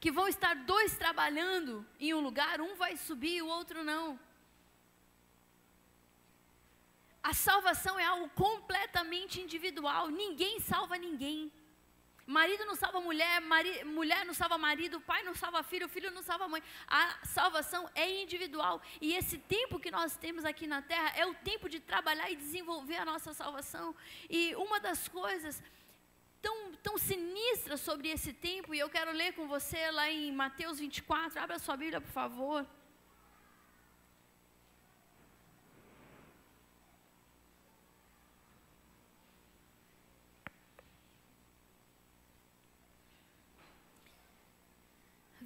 Que 0.00 0.10
vão 0.10 0.26
estar 0.26 0.54
dois 0.54 0.96
trabalhando 0.96 1.86
em 2.00 2.12
um 2.12 2.20
lugar, 2.20 2.60
um 2.60 2.74
vai 2.74 2.96
subir 2.96 3.36
e 3.36 3.42
o 3.42 3.46
outro 3.46 3.84
não. 3.84 4.18
A 7.22 7.32
salvação 7.32 7.98
é 8.00 8.04
algo 8.04 8.28
completamente 8.30 9.40
individual, 9.40 10.08
ninguém 10.08 10.58
salva 10.58 10.96
ninguém. 10.96 11.52
Marido 12.28 12.66
não 12.66 12.75
salva 12.75 13.00
mulher, 13.00 13.40
mari, 13.40 13.85
mulher 13.85 14.23
não 14.26 14.35
salva 14.35 14.58
marido, 14.58 15.00
pai 15.00 15.23
não 15.23 15.35
salva 15.35 15.62
filho, 15.62 15.88
filho 15.88 16.11
não 16.11 16.20
salva 16.20 16.47
mãe. 16.47 16.62
A 16.87 17.25
salvação 17.25 17.88
é 17.94 18.23
individual. 18.23 18.82
E 19.00 19.14
esse 19.14 19.38
tempo 19.38 19.80
que 19.80 19.90
nós 19.90 20.14
temos 20.14 20.44
aqui 20.44 20.66
na 20.66 20.82
terra 20.82 21.11
é 21.16 21.25
o 21.25 21.32
tempo 21.37 21.70
de 21.70 21.80
trabalhar 21.80 22.30
e 22.30 22.37
desenvolver 22.37 22.97
a 22.97 23.04
nossa 23.06 23.32
salvação. 23.32 23.97
E 24.28 24.54
uma 24.56 24.78
das 24.78 25.08
coisas 25.08 25.62
tão, 26.42 26.75
tão 26.82 26.99
sinistras 26.99 27.80
sobre 27.80 28.08
esse 28.08 28.35
tempo, 28.35 28.75
e 28.75 28.78
eu 28.78 28.90
quero 28.90 29.11
ler 29.11 29.32
com 29.32 29.49
você 29.49 29.90
lá 29.90 30.11
em 30.11 30.30
Mateus 30.30 30.78
24, 30.78 31.40
abra 31.40 31.58
sua 31.58 31.78
Bíblia, 31.78 31.99
por 31.99 32.12
favor. 32.12 32.66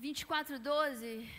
24, 0.02 0.59
12. 0.59 1.30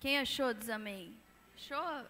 Quem 0.00 0.18
achou 0.18 0.52
diz 0.52 0.68
amém. 0.68 1.16
Achou? 1.54 2.08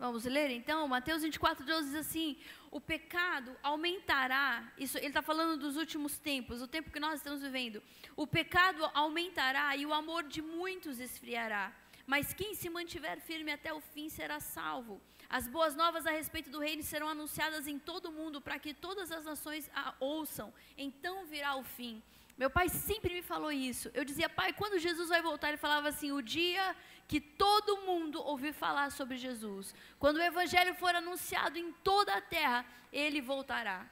Vamos 0.00 0.24
ler 0.24 0.50
então? 0.50 0.88
Mateus 0.88 1.22
24, 1.22 1.64
12 1.64 1.90
diz 1.90 1.94
assim: 1.94 2.36
O 2.72 2.80
pecado 2.80 3.56
aumentará. 3.62 4.68
Isso, 4.76 4.98
ele 4.98 5.06
está 5.06 5.22
falando 5.22 5.60
dos 5.60 5.76
últimos 5.76 6.18
tempos, 6.18 6.60
o 6.60 6.66
tempo 6.66 6.90
que 6.90 6.98
nós 6.98 7.20
estamos 7.20 7.40
vivendo. 7.40 7.80
O 8.16 8.26
pecado 8.26 8.84
aumentará 8.94 9.76
e 9.76 9.86
o 9.86 9.94
amor 9.94 10.24
de 10.24 10.42
muitos 10.42 10.98
esfriará. 10.98 11.72
Mas 12.04 12.32
quem 12.32 12.52
se 12.52 12.68
mantiver 12.68 13.20
firme 13.20 13.52
até 13.52 13.72
o 13.72 13.80
fim 13.80 14.08
será 14.08 14.40
salvo. 14.40 15.00
As 15.28 15.46
boas 15.46 15.76
novas 15.76 16.04
a 16.04 16.10
respeito 16.10 16.50
do 16.50 16.58
reino 16.58 16.82
serão 16.82 17.08
anunciadas 17.08 17.68
em 17.68 17.78
todo 17.78 18.06
o 18.06 18.12
mundo 18.12 18.40
para 18.40 18.58
que 18.58 18.74
todas 18.74 19.12
as 19.12 19.24
nações 19.24 19.70
a 19.72 19.94
ouçam. 20.00 20.52
Então 20.76 21.26
virá 21.26 21.54
o 21.54 21.62
fim. 21.62 22.02
Meu 22.40 22.48
pai 22.48 22.70
sempre 22.70 23.12
me 23.12 23.20
falou 23.20 23.52
isso. 23.52 23.90
Eu 23.92 24.02
dizia, 24.02 24.26
pai, 24.26 24.50
quando 24.50 24.78
Jesus 24.78 25.10
vai 25.10 25.20
voltar, 25.20 25.48
ele 25.48 25.58
falava 25.58 25.88
assim: 25.90 26.10
o 26.10 26.22
dia 26.22 26.74
que 27.06 27.20
todo 27.20 27.82
mundo 27.82 28.18
ouvir 28.18 28.54
falar 28.54 28.90
sobre 28.92 29.18
Jesus, 29.18 29.74
quando 29.98 30.16
o 30.16 30.22
evangelho 30.22 30.74
for 30.74 30.94
anunciado 30.94 31.58
em 31.58 31.70
toda 31.88 32.14
a 32.14 32.20
terra, 32.22 32.64
ele 32.90 33.20
voltará. 33.20 33.86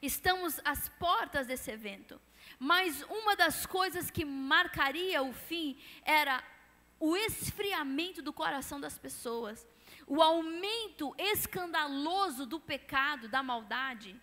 Estamos 0.00 0.60
às 0.64 0.88
portas 0.90 1.48
desse 1.48 1.72
evento. 1.72 2.20
Mas 2.56 3.02
uma 3.02 3.34
das 3.34 3.66
coisas 3.66 4.12
que 4.12 4.24
marcaria 4.24 5.20
o 5.20 5.32
fim 5.32 5.76
era 6.04 6.40
o 7.00 7.16
esfriamento 7.16 8.22
do 8.22 8.32
coração 8.32 8.80
das 8.80 8.96
pessoas, 8.96 9.66
o 10.06 10.22
aumento 10.22 11.12
escandaloso 11.18 12.46
do 12.46 12.60
pecado, 12.60 13.26
da 13.28 13.42
maldade 13.42 14.16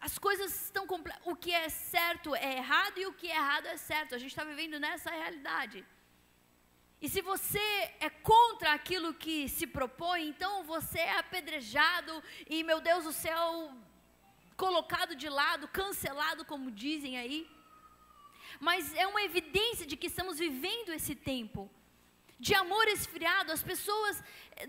as 0.00 0.16
coisas 0.16 0.54
estão 0.64 0.86
o 1.24 1.34
que 1.34 1.52
é 1.52 1.68
certo 1.68 2.34
é 2.34 2.58
errado 2.58 2.98
e 2.98 3.06
o 3.06 3.12
que 3.12 3.28
é 3.28 3.36
errado 3.36 3.66
é 3.66 3.76
certo. 3.76 4.14
A 4.14 4.18
gente 4.18 4.30
está 4.30 4.44
vivendo 4.44 4.78
nessa 4.78 5.10
realidade. 5.10 5.84
E 7.00 7.08
se 7.08 7.20
você 7.20 7.58
é 8.00 8.10
contra 8.10 8.72
aquilo 8.72 9.14
que 9.14 9.48
se 9.48 9.66
propõe, 9.66 10.28
então 10.28 10.64
você 10.64 10.98
é 10.98 11.18
apedrejado 11.18 12.22
e, 12.48 12.64
meu 12.64 12.80
Deus 12.80 13.04
do 13.04 13.12
céu, 13.12 13.72
colocado 14.56 15.14
de 15.14 15.28
lado, 15.28 15.68
cancelado, 15.68 16.44
como 16.44 16.70
dizem 16.70 17.16
aí. 17.18 17.48
Mas 18.60 18.92
é 18.94 19.06
uma 19.06 19.22
evidência 19.22 19.86
de 19.86 19.96
que 19.96 20.08
estamos 20.08 20.38
vivendo 20.38 20.92
esse 20.92 21.14
tempo 21.14 21.70
de 22.38 22.54
amor 22.54 22.86
esfriado, 22.88 23.50
as 23.50 23.62
pessoas, 23.62 24.22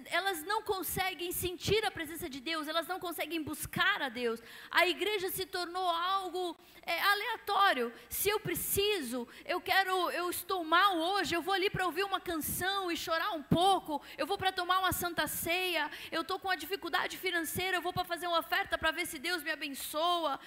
elas 0.05 0.43
não 0.43 0.61
conseguem 0.63 1.31
sentir 1.31 1.85
a 1.85 1.91
presença 1.91 2.27
de 2.27 2.39
Deus, 2.39 2.67
elas 2.67 2.87
não 2.87 2.99
conseguem 2.99 3.41
buscar 3.43 4.01
a 4.01 4.09
Deus. 4.09 4.41
A 4.71 4.87
igreja 4.87 5.29
se 5.29 5.45
tornou 5.45 5.87
algo 5.87 6.57
é, 6.81 6.99
aleatório. 6.99 7.93
Se 8.09 8.27
eu 8.27 8.39
preciso, 8.39 9.27
eu 9.45 9.61
quero, 9.61 10.09
eu 10.11 10.29
estou 10.31 10.63
mal 10.63 10.97
hoje, 10.97 11.35
eu 11.35 11.43
vou 11.43 11.53
ali 11.53 11.69
para 11.69 11.85
ouvir 11.85 12.03
uma 12.03 12.19
canção 12.19 12.91
e 12.91 12.97
chorar 12.97 13.31
um 13.33 13.43
pouco, 13.43 14.01
eu 14.17 14.25
vou 14.25 14.37
para 14.37 14.51
tomar 14.51 14.79
uma 14.79 14.91
santa 14.91 15.27
ceia, 15.27 15.91
eu 16.11 16.21
estou 16.21 16.39
com 16.39 16.47
uma 16.47 16.57
dificuldade 16.57 17.17
financeira, 17.17 17.77
eu 17.77 17.81
vou 17.81 17.93
para 17.93 18.03
fazer 18.03 18.25
uma 18.25 18.39
oferta 18.39 18.79
para 18.79 18.89
ver 18.91 19.05
se 19.05 19.19
Deus 19.19 19.43
me 19.43 19.51
abençoa. 19.51 20.39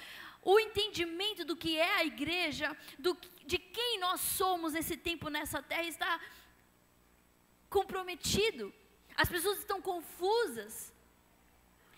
O 0.45 0.59
entendimento 0.59 1.45
do 1.45 1.55
que 1.55 1.79
é 1.79 1.99
a 1.99 2.05
igreja, 2.05 2.77
do, 2.99 3.17
de 3.47 3.59
quem 3.59 4.01
nós 4.01 4.21
somos 4.21 4.73
nesse 4.73 4.97
tempo, 4.97 5.29
nessa 5.29 5.63
terra, 5.63 5.85
está 5.85 6.21
comprometido. 7.79 8.65
As 9.23 9.29
pessoas 9.35 9.59
estão 9.59 9.81
confusas. 9.93 10.93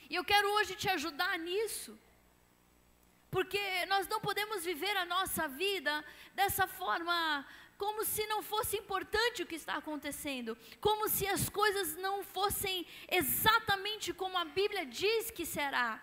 E 0.09 0.15
eu 0.15 0.25
quero 0.25 0.49
hoje 0.57 0.75
te 0.83 0.89
ajudar 0.97 1.35
nisso. 1.49 1.93
Porque 3.35 3.63
nós 3.87 4.07
não 4.13 4.21
podemos 4.21 4.65
viver 4.65 4.97
a 4.97 5.05
nossa 5.05 5.45
vida 5.49 5.93
dessa 6.35 6.67
forma, 6.81 7.17
como 7.77 8.05
se 8.05 8.25
não 8.33 8.41
fosse 8.53 8.77
importante 8.83 9.43
o 9.43 9.47
que 9.51 9.57
está 9.63 9.75
acontecendo, 9.77 10.57
como 10.81 11.09
se 11.09 11.27
as 11.27 11.49
coisas 11.49 11.97
não 11.97 12.17
fossem 12.23 12.87
exatamente 13.21 14.13
como 14.13 14.39
a 14.39 14.45
Bíblia 14.45 14.87
diz 14.87 15.33
que 15.33 15.45
será 15.45 16.01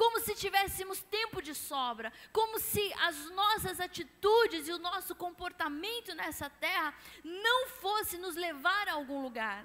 como 0.00 0.18
se 0.18 0.34
tivéssemos 0.34 1.02
tempo 1.02 1.42
de 1.42 1.54
sobra, 1.54 2.10
como 2.32 2.58
se 2.58 2.84
as 3.08 3.16
nossas 3.40 3.78
atitudes 3.86 4.66
e 4.66 4.72
o 4.72 4.78
nosso 4.78 5.14
comportamento 5.14 6.14
nessa 6.14 6.48
terra 6.48 6.94
não 7.22 7.68
fosse 7.82 8.16
nos 8.16 8.34
levar 8.34 8.88
a 8.88 8.94
algum 8.94 9.20
lugar. 9.20 9.60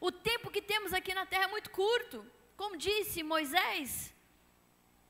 O 0.00 0.12
tempo 0.12 0.48
que 0.48 0.62
temos 0.62 0.92
aqui 0.92 1.12
na 1.12 1.26
terra 1.26 1.46
é 1.46 1.54
muito 1.56 1.70
curto, 1.70 2.24
como 2.56 2.76
disse 2.76 3.24
Moisés. 3.24 4.14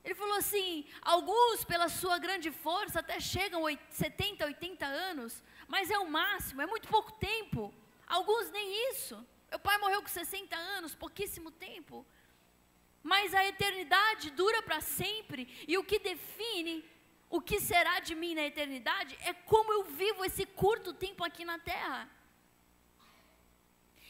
Ele 0.02 0.14
falou 0.14 0.36
assim: 0.38 0.86
alguns, 1.02 1.62
pela 1.62 1.90
sua 1.90 2.16
grande 2.16 2.50
força, 2.50 3.00
até 3.00 3.20
chegam 3.20 3.64
70, 3.90 4.46
80 4.46 4.86
anos, 4.86 5.44
mas 5.68 5.90
é 5.90 5.98
o 5.98 6.08
máximo, 6.08 6.62
é 6.62 6.66
muito 6.66 6.88
pouco 6.88 7.12
tempo. 7.12 7.70
Alguns 8.06 8.50
nem 8.50 8.90
isso. 8.92 9.22
Meu 9.50 9.58
pai 9.58 9.76
morreu 9.76 10.00
com 10.00 10.08
60 10.08 10.56
anos, 10.56 10.94
pouquíssimo 10.94 11.50
tempo. 11.50 12.06
Mas 13.02 13.34
a 13.34 13.46
eternidade 13.46 14.30
dura 14.30 14.62
para 14.62 14.80
sempre, 14.80 15.48
e 15.66 15.78
o 15.78 15.84
que 15.84 15.98
define 15.98 16.84
o 17.30 17.40
que 17.40 17.60
será 17.60 18.00
de 18.00 18.14
mim 18.14 18.34
na 18.34 18.42
eternidade 18.42 19.16
é 19.20 19.32
como 19.32 19.72
eu 19.72 19.84
vivo 19.84 20.24
esse 20.24 20.44
curto 20.44 20.92
tempo 20.92 21.22
aqui 21.24 21.44
na 21.44 21.58
terra. 21.60 22.10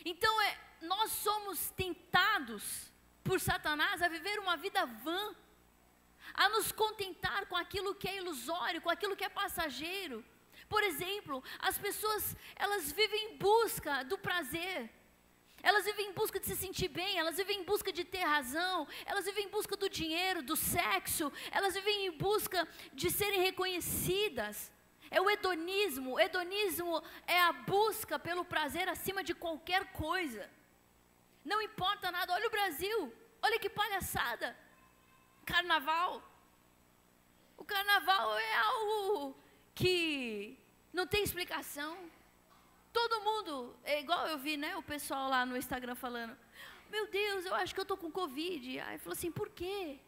Então, 0.05 0.40
é, 0.40 0.59
nós 0.81 1.12
somos 1.12 1.70
tentados 1.70 2.90
por 3.22 3.38
Satanás 3.38 4.00
a 4.00 4.09
viver 4.09 4.38
uma 4.38 4.57
vida 4.57 4.87
vã, 4.87 5.37
a 6.33 6.48
nos 6.48 6.72
contentar 6.72 7.44
com 7.46 7.57
aquilo 7.57 7.94
que 7.94 8.09
é 8.09 8.16
ilusório, 8.16 8.81
com 8.81 8.88
aquilo 8.88 9.14
que 9.14 9.24
é 9.24 9.29
passageiro. 9.29 10.24
Por 10.66 10.83
exemplo, 10.83 11.44
as 11.59 11.76
pessoas, 11.76 12.35
elas 12.57 12.90
vivem 12.90 13.33
em 13.33 13.37
busca 13.37 14.03
do 14.05 14.16
prazer, 14.16 14.90
elas 15.62 15.85
vivem 15.85 16.09
em 16.09 16.12
busca 16.12 16.40
de 16.40 16.46
se 16.46 16.57
sentir 16.57 16.88
bem, 16.88 17.18
elas 17.18 17.37
vivem 17.37 17.61
em 17.61 17.64
busca 17.64 17.92
de 17.92 18.05
ter 18.05 18.25
razão, 18.25 18.87
elas 19.05 19.25
vivem 19.25 19.46
em 19.46 19.49
busca 19.49 19.77
do 19.77 19.88
dinheiro, 19.88 20.42
do 20.42 20.57
sexo, 20.57 21.33
elas 21.51 21.75
vivem 21.75 22.07
em 22.07 22.11
busca 22.11 22.66
de 22.92 23.11
serem 23.11 23.40
reconhecidas. 23.40 24.73
É 25.11 25.20
o 25.20 25.29
hedonismo. 25.29 26.12
O 26.12 26.20
hedonismo 26.20 27.03
é 27.27 27.40
a 27.40 27.53
busca 27.53 28.18
pelo 28.18 28.44
prazer 28.44 28.88
acima 28.88 29.25
de 29.25 29.35
qualquer 29.35 29.92
coisa. 29.92 30.49
Não 31.44 31.61
importa 31.61 32.12
nada. 32.12 32.33
Olha 32.33 32.46
o 32.46 32.51
Brasil. 32.51 33.12
Olha 33.42 33.59
que 33.59 33.68
palhaçada. 33.68 34.57
Carnaval. 35.44 36.23
O 37.57 37.64
carnaval 37.64 38.38
é 38.38 38.55
algo 38.55 39.37
que 39.75 40.57
não 40.92 41.07
tem 41.07 41.25
explicação. 41.25 41.99
Todo 42.92 43.20
mundo, 43.20 43.76
é 43.85 44.00
igual 44.00 44.26
eu 44.26 44.38
vi, 44.38 44.57
né, 44.57 44.76
o 44.76 44.83
pessoal 44.83 45.29
lá 45.29 45.46
no 45.46 45.57
Instagram 45.57 45.94
falando: 45.94 46.37
Meu 46.90 47.07
Deus, 47.09 47.44
eu 47.44 47.55
acho 47.55 47.72
que 47.74 47.81
eu 47.81 47.83
estou 47.83 47.96
com 47.96 48.11
Covid. 48.11 48.81
Aí 48.81 48.98
falou 48.98 49.12
assim: 49.12 49.31
Por 49.31 49.48
quê? 49.50 49.98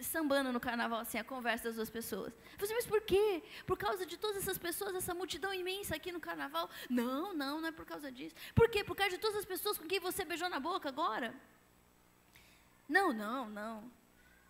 Sambando 0.00 0.52
no 0.52 0.58
carnaval, 0.58 1.00
assim, 1.00 1.18
a 1.18 1.24
conversa 1.24 1.64
das 1.64 1.76
duas 1.76 1.90
pessoas. 1.90 2.32
Eu 2.32 2.40
falei 2.58 2.64
assim, 2.64 2.74
mas 2.74 2.86
por 2.86 3.02
quê? 3.02 3.42
Por 3.66 3.76
causa 3.76 4.06
de 4.06 4.16
todas 4.16 4.38
essas 4.38 4.56
pessoas, 4.56 4.94
essa 4.94 5.14
multidão 5.14 5.52
imensa 5.52 5.94
aqui 5.94 6.10
no 6.10 6.18
carnaval? 6.18 6.70
Não, 6.88 7.34
não, 7.34 7.60
não 7.60 7.68
é 7.68 7.72
por 7.72 7.84
causa 7.84 8.10
disso. 8.10 8.34
Por 8.54 8.68
quê? 8.70 8.82
Por 8.82 8.96
causa 8.96 9.10
de 9.10 9.18
todas 9.18 9.36
as 9.36 9.44
pessoas 9.44 9.76
com 9.76 9.86
quem 9.86 10.00
você 10.00 10.24
beijou 10.24 10.48
na 10.48 10.58
boca 10.58 10.88
agora? 10.88 11.34
Não, 12.88 13.12
não, 13.12 13.48
não. 13.50 13.92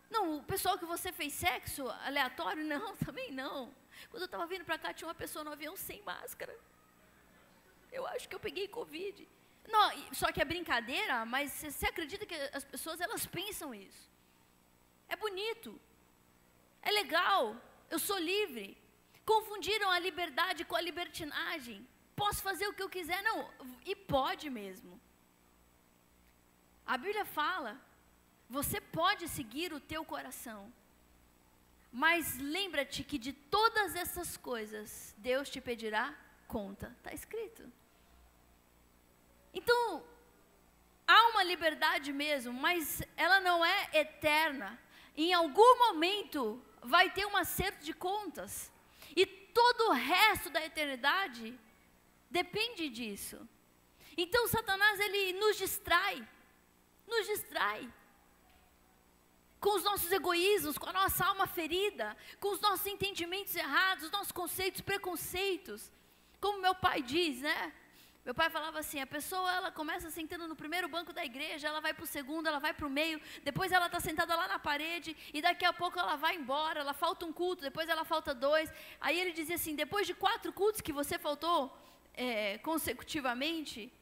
Não, 0.08 0.38
o 0.38 0.42
pessoal 0.44 0.78
que 0.78 0.84
você 0.84 1.10
fez 1.10 1.32
sexo 1.32 1.88
aleatório? 2.06 2.64
Não, 2.64 2.94
também 3.04 3.32
não. 3.32 3.74
Quando 4.10 4.22
eu 4.22 4.26
estava 4.26 4.46
vindo 4.46 4.64
para 4.64 4.78
cá, 4.78 4.92
tinha 4.92 5.08
uma 5.08 5.14
pessoa 5.14 5.44
no 5.44 5.52
avião 5.52 5.76
sem 5.76 6.02
máscara. 6.02 6.56
Eu 7.98 8.04
acho 8.12 8.28
que 8.28 8.36
eu 8.36 8.44
peguei 8.46 8.66
Covid. 8.78 9.16
Não, 9.74 9.84
só 10.20 10.26
que 10.32 10.42
é 10.42 10.52
brincadeira, 10.54 11.16
mas 11.34 11.52
você 11.52 11.86
acredita 11.86 12.26
que 12.30 12.36
as 12.58 12.64
pessoas 12.74 13.00
elas 13.06 13.24
pensam 13.38 13.68
isso? 13.86 14.04
É 15.08 15.16
bonito, 15.24 15.70
é 16.88 16.90
legal, 17.00 17.42
eu 17.94 17.98
sou 18.08 18.18
livre. 18.18 18.66
Confundiram 19.32 19.88
a 19.90 19.98
liberdade 19.98 20.66
com 20.70 20.76
a 20.76 20.86
libertinagem. 20.88 21.78
Posso 22.22 22.42
fazer 22.48 22.66
o 22.68 22.74
que 22.74 22.82
eu 22.82 22.94
quiser, 22.96 23.20
não, 23.28 23.38
e 23.90 23.96
pode 23.96 24.50
mesmo. 24.50 25.00
A 26.86 26.98
Bíblia 26.98 27.24
fala, 27.24 27.72
você 28.48 28.80
pode 29.00 29.26
seguir 29.28 29.72
o 29.72 29.80
teu 29.92 30.04
coração. 30.04 30.60
Mas 31.90 32.36
lembra-te 32.38 33.02
que 33.02 33.18
de 33.26 33.32
todas 33.32 33.94
essas 33.94 34.36
coisas, 34.36 35.14
Deus 35.16 35.48
te 35.48 35.60
pedirá 35.60 36.04
conta. 36.46 36.88
Está 36.98 37.12
escrito. 37.20 37.62
Então, 39.54 40.04
há 41.06 41.28
uma 41.28 41.42
liberdade 41.44 42.12
mesmo, 42.12 42.52
mas 42.52 43.02
ela 43.16 43.40
não 43.40 43.64
é 43.64 43.88
eterna. 43.92 44.78
Em 45.16 45.32
algum 45.32 45.78
momento 45.78 46.62
vai 46.82 47.10
ter 47.10 47.24
um 47.26 47.36
acerto 47.36 47.84
de 47.84 47.94
contas. 47.94 48.70
E 49.16 49.24
todo 49.26 49.90
o 49.90 49.92
resto 49.92 50.50
da 50.50 50.64
eternidade 50.64 51.58
depende 52.28 52.88
disso. 52.88 53.48
Então 54.16 54.48
Satanás 54.48 54.98
ele 55.00 55.34
nos 55.34 55.56
distrai. 55.56 56.26
Nos 57.06 57.26
distrai. 57.26 57.88
com 59.60 59.76
os 59.76 59.82
nossos 59.82 60.12
egoísmos, 60.12 60.76
com 60.76 60.90
a 60.90 60.92
nossa 60.92 61.24
alma 61.24 61.46
ferida, 61.46 62.14
com 62.38 62.48
os 62.52 62.60
nossos 62.60 62.86
entendimentos 62.86 63.56
errados, 63.56 64.04
os 64.04 64.10
nossos 64.10 64.30
conceitos, 64.30 64.82
preconceitos. 64.82 65.90
Como 66.38 66.60
meu 66.60 66.74
pai 66.74 67.00
diz, 67.00 67.40
né? 67.40 67.72
Meu 68.24 68.34
pai 68.34 68.48
falava 68.48 68.78
assim: 68.78 69.00
a 69.00 69.06
pessoa 69.06 69.52
ela 69.52 69.70
começa 69.70 70.10
sentando 70.10 70.48
no 70.48 70.56
primeiro 70.56 70.88
banco 70.88 71.12
da 71.12 71.24
igreja, 71.24 71.68
ela 71.68 71.80
vai 71.80 71.92
para 71.92 72.04
o 72.04 72.06
segundo, 72.06 72.46
ela 72.46 72.58
vai 72.58 72.72
para 72.72 72.86
o 72.86 72.90
meio, 72.90 73.20
depois 73.42 73.70
ela 73.70 73.86
está 73.86 74.00
sentada 74.00 74.34
lá 74.34 74.48
na 74.48 74.58
parede 74.58 75.14
e 75.32 75.42
daqui 75.42 75.64
a 75.64 75.72
pouco 75.72 75.98
ela 75.98 76.16
vai 76.16 76.34
embora, 76.36 76.80
ela 76.80 76.94
falta 76.94 77.26
um 77.26 77.32
culto, 77.32 77.62
depois 77.62 77.88
ela 77.88 78.04
falta 78.04 78.34
dois. 78.34 78.72
Aí 79.00 79.20
ele 79.20 79.32
dizia 79.32 79.56
assim: 79.56 79.74
depois 79.74 80.06
de 80.06 80.14
quatro 80.14 80.52
cultos 80.52 80.80
que 80.80 80.92
você 80.92 81.18
faltou 81.18 81.76
é, 82.14 82.58
consecutivamente, 82.58 83.92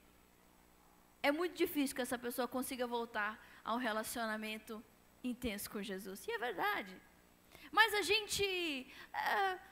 é 1.23 1.33
muito 1.33 1.57
difícil 1.57 1.97
que 1.97 2.03
essa 2.03 2.19
pessoa 2.19 2.47
consiga 2.47 2.87
voltar 2.87 3.45
a 3.65 3.75
um 3.75 3.79
relacionamento 3.79 4.83
intenso 5.25 5.69
com 5.69 5.83
Jesus. 5.83 6.27
E 6.29 6.31
é 6.31 6.39
verdade. 6.39 6.97
Mas 7.73 7.93
a 7.95 8.03
gente. 8.03 8.45
É, 9.13 9.72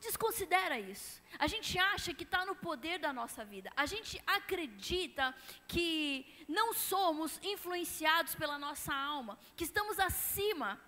desconsidera 0.00 0.78
isso. 0.78 1.22
A 1.38 1.46
gente 1.46 1.78
acha 1.78 2.12
que 2.12 2.24
está 2.24 2.44
no 2.44 2.54
poder 2.54 2.98
da 2.98 3.12
nossa 3.12 3.44
vida. 3.44 3.72
A 3.76 3.86
gente 3.86 4.20
acredita 4.26 5.34
que 5.66 6.26
não 6.48 6.72
somos 6.74 7.40
influenciados 7.42 8.34
pela 8.34 8.58
nossa 8.58 8.94
alma, 8.94 9.38
que 9.56 9.64
estamos 9.64 9.98
acima 9.98 10.80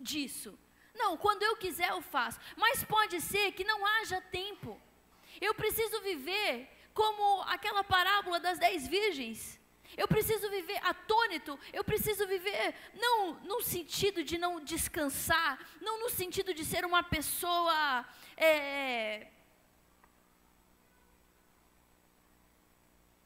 disso. 0.00 0.58
Não, 0.94 1.16
quando 1.16 1.42
eu 1.42 1.56
quiser 1.56 1.90
eu 1.90 2.00
faço. 2.00 2.40
Mas 2.56 2.84
pode 2.84 3.20
ser 3.20 3.52
que 3.52 3.64
não 3.64 3.84
haja 3.84 4.20
tempo. 4.20 4.80
Eu 5.40 5.54
preciso 5.54 6.00
viver 6.00 6.68
como 6.94 7.42
aquela 7.42 7.84
parábola 7.84 8.40
das 8.40 8.58
dez 8.58 8.86
virgens. 8.86 9.57
Eu 9.96 10.06
preciso 10.06 10.48
viver 10.50 10.78
atônito, 10.84 11.58
eu 11.72 11.82
preciso 11.82 12.26
viver 12.26 12.74
não 12.94 13.34
no 13.40 13.60
sentido 13.62 14.22
de 14.22 14.38
não 14.38 14.60
descansar, 14.60 15.58
não 15.80 16.00
no 16.00 16.10
sentido 16.10 16.52
de 16.52 16.64
ser 16.64 16.84
uma 16.84 17.02
pessoa 17.02 18.06
é, 18.36 19.28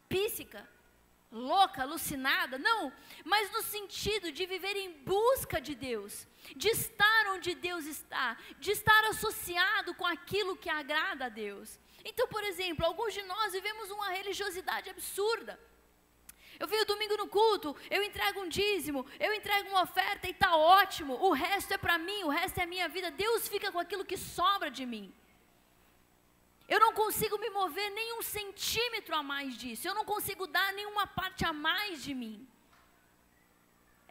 píssica, 0.09 0.68
louca, 1.31 1.83
alucinada, 1.83 2.59
não, 2.59 2.92
mas 3.25 3.51
no 3.51 3.62
sentido 3.62 4.31
de 4.31 4.44
viver 4.44 4.77
em 4.77 4.92
busca 5.03 5.59
de 5.61 5.75
Deus, 5.75 6.27
de 6.55 6.68
estar 6.68 7.27
onde 7.29 7.55
Deus 7.55 7.87
está, 7.87 8.37
de 8.59 8.70
estar 8.70 9.05
associado 9.07 9.94
com 9.94 10.07
aquilo 10.07 10.57
que 10.57 10.68
agrada 10.68 11.27
a 11.27 11.31
Deus. 11.31 11.81
Então, 12.05 12.29
por 12.29 12.44
exemplo, 12.44 12.85
alguns 12.85 13.14
de 13.14 13.22
nós 13.22 13.53
vivemos 13.53 13.90
uma 13.90 14.11
religiosidade 14.11 14.90
absurda. 14.90 15.59
Eu 16.62 16.68
venho 16.68 16.87
domingo 16.87 17.16
no 17.16 17.27
culto, 17.27 17.75
eu 17.90 18.01
entrego 18.05 18.40
um 18.40 18.48
dízimo, 18.48 19.05
eu 19.18 19.35
entrego 19.35 19.68
uma 19.70 19.83
oferta 19.83 20.29
e 20.29 20.31
está 20.31 20.55
ótimo. 20.55 21.14
O 21.14 21.33
resto 21.33 21.75
é 21.75 21.77
para 21.77 21.98
mim, 21.98 22.22
o 22.22 22.29
resto 22.29 22.61
é 22.61 22.66
minha 22.66 22.88
vida. 22.88 23.11
Deus 23.11 23.48
fica 23.48 23.72
com 23.72 23.81
aquilo 23.81 24.05
que 24.05 24.16
sobra 24.16 24.70
de 24.70 24.87
mim. 24.87 25.12
Eu 26.68 26.79
não 26.79 26.92
consigo 26.92 27.37
me 27.37 27.51
mover 27.51 27.90
nem 27.90 28.16
um 28.16 28.22
centímetro 28.22 29.12
a 29.16 29.25
mais 29.25 29.57
disso. 29.57 29.88
Eu 29.88 29.94
não 29.96 30.05
consigo 30.05 30.46
dar 30.46 30.72
nenhuma 30.72 31.05
parte 31.05 31.44
a 31.44 31.53
mais 31.53 32.01
de 32.05 32.14
mim. 32.14 32.46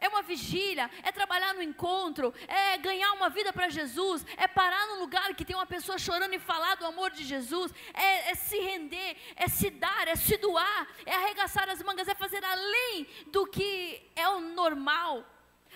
É 0.02 0.08
uma 0.08 0.20
vigília, 0.20 0.90
é 1.04 1.12
trabalhar 1.12 1.54
no 1.54 1.62
encontro, 1.62 2.34
é 2.48 2.76
ganhar 2.78 3.12
uma 3.12 3.28
vida 3.30 3.52
para 3.52 3.68
Jesus, 3.68 4.26
é 4.36 4.48
parar 4.48 4.84
num 4.88 4.98
lugar 4.98 5.32
que 5.36 5.44
tem 5.44 5.54
uma 5.54 5.64
pessoa 5.64 5.96
chorando 5.96 6.34
e 6.34 6.40
falar 6.40 6.74
do 6.74 6.84
amor 6.84 7.12
de 7.12 7.22
Jesus, 7.22 7.72
é, 7.94 8.32
é, 8.32 8.34
se 8.34 8.58
render, 8.58 9.16
é 9.36 9.46
se 9.46 9.70
dar, 9.70 10.08
é 10.08 10.16
se 10.16 10.36
doar, 10.38 10.88
é 11.06 11.14
arregaçar 11.14 11.68
as 11.70 11.80
mangas, 11.84 12.08
é 12.08 12.16
fazer 12.16 12.44
além 12.44 13.06
do 13.28 13.46
que 13.46 14.02
é 14.16 14.28
o 14.28 14.40
normal. 14.40 15.24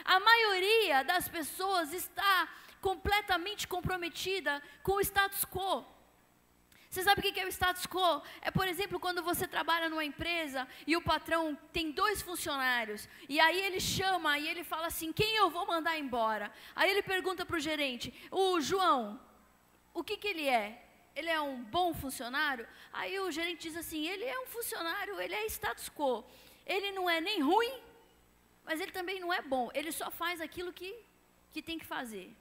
A 0.05 0.19
maioria 0.19 1.05
das 1.05 1.29
pessoas 1.29 1.93
está 1.93 2.49
completamente 2.81 3.69
comprometida 3.69 4.61
com 4.83 4.95
o 4.97 5.01
status 5.01 5.45
quo. 5.45 5.96
Você 6.97 7.03
sabe 7.03 7.21
o 7.21 7.23
que 7.23 7.39
é 7.39 7.45
o 7.45 7.49
status 7.49 7.85
quo? 7.85 8.23
É, 8.41 8.51
por 8.51 8.67
exemplo, 8.67 8.99
quando 8.99 9.23
você 9.23 9.47
trabalha 9.47 9.87
numa 9.87 10.03
empresa 10.03 10.67
e 10.87 10.97
o 10.97 11.03
patrão 11.03 11.55
tem 11.71 11.93
dois 11.93 12.23
funcionários, 12.23 13.07
e 13.29 13.39
aí 13.39 13.61
ele 13.61 13.81
chama 13.81 14.39
e 14.39 14.49
ele 14.49 14.65
fala 14.65 14.87
assim: 14.87 15.13
quem 15.13 15.37
eu 15.37 15.51
vou 15.51 15.67
mandar 15.67 15.99
embora? 15.99 16.51
Aí 16.75 16.91
ele 16.91 17.03
pergunta 17.03 17.45
para 17.45 17.57
o 17.57 17.61
gerente: 17.61 18.15
o 18.31 18.63
João, 18.63 19.21
o 19.93 20.03
que, 20.03 20.17
que 20.17 20.27
ele 20.27 20.49
é? 20.49 20.89
Ele 21.15 21.29
é 21.29 21.39
um 21.39 21.63
bom 21.65 21.93
funcionário? 21.93 22.67
Aí 22.91 23.21
o 23.21 23.31
gerente 23.31 23.69
diz 23.69 23.77
assim: 23.77 24.07
ele 24.07 24.25
é 24.25 24.41
um 24.41 24.47
funcionário, 24.47 25.21
ele 25.21 25.35
é 25.35 25.45
status 25.49 25.91
quo. 25.91 26.25
Ele 26.65 26.93
não 26.93 27.11
é 27.11 27.21
nem 27.21 27.43
ruim, 27.43 27.79
mas 28.65 28.81
ele 28.81 28.91
também 28.91 29.21
não 29.21 29.31
é 29.31 29.43
bom. 29.43 29.69
Ele 29.75 29.93
só 29.93 30.11
faz 30.11 30.41
aquilo 30.41 30.73
que, 30.73 30.97
que 31.53 31.61
tem 31.61 31.79
que 31.79 31.85
fazer. 31.85 32.35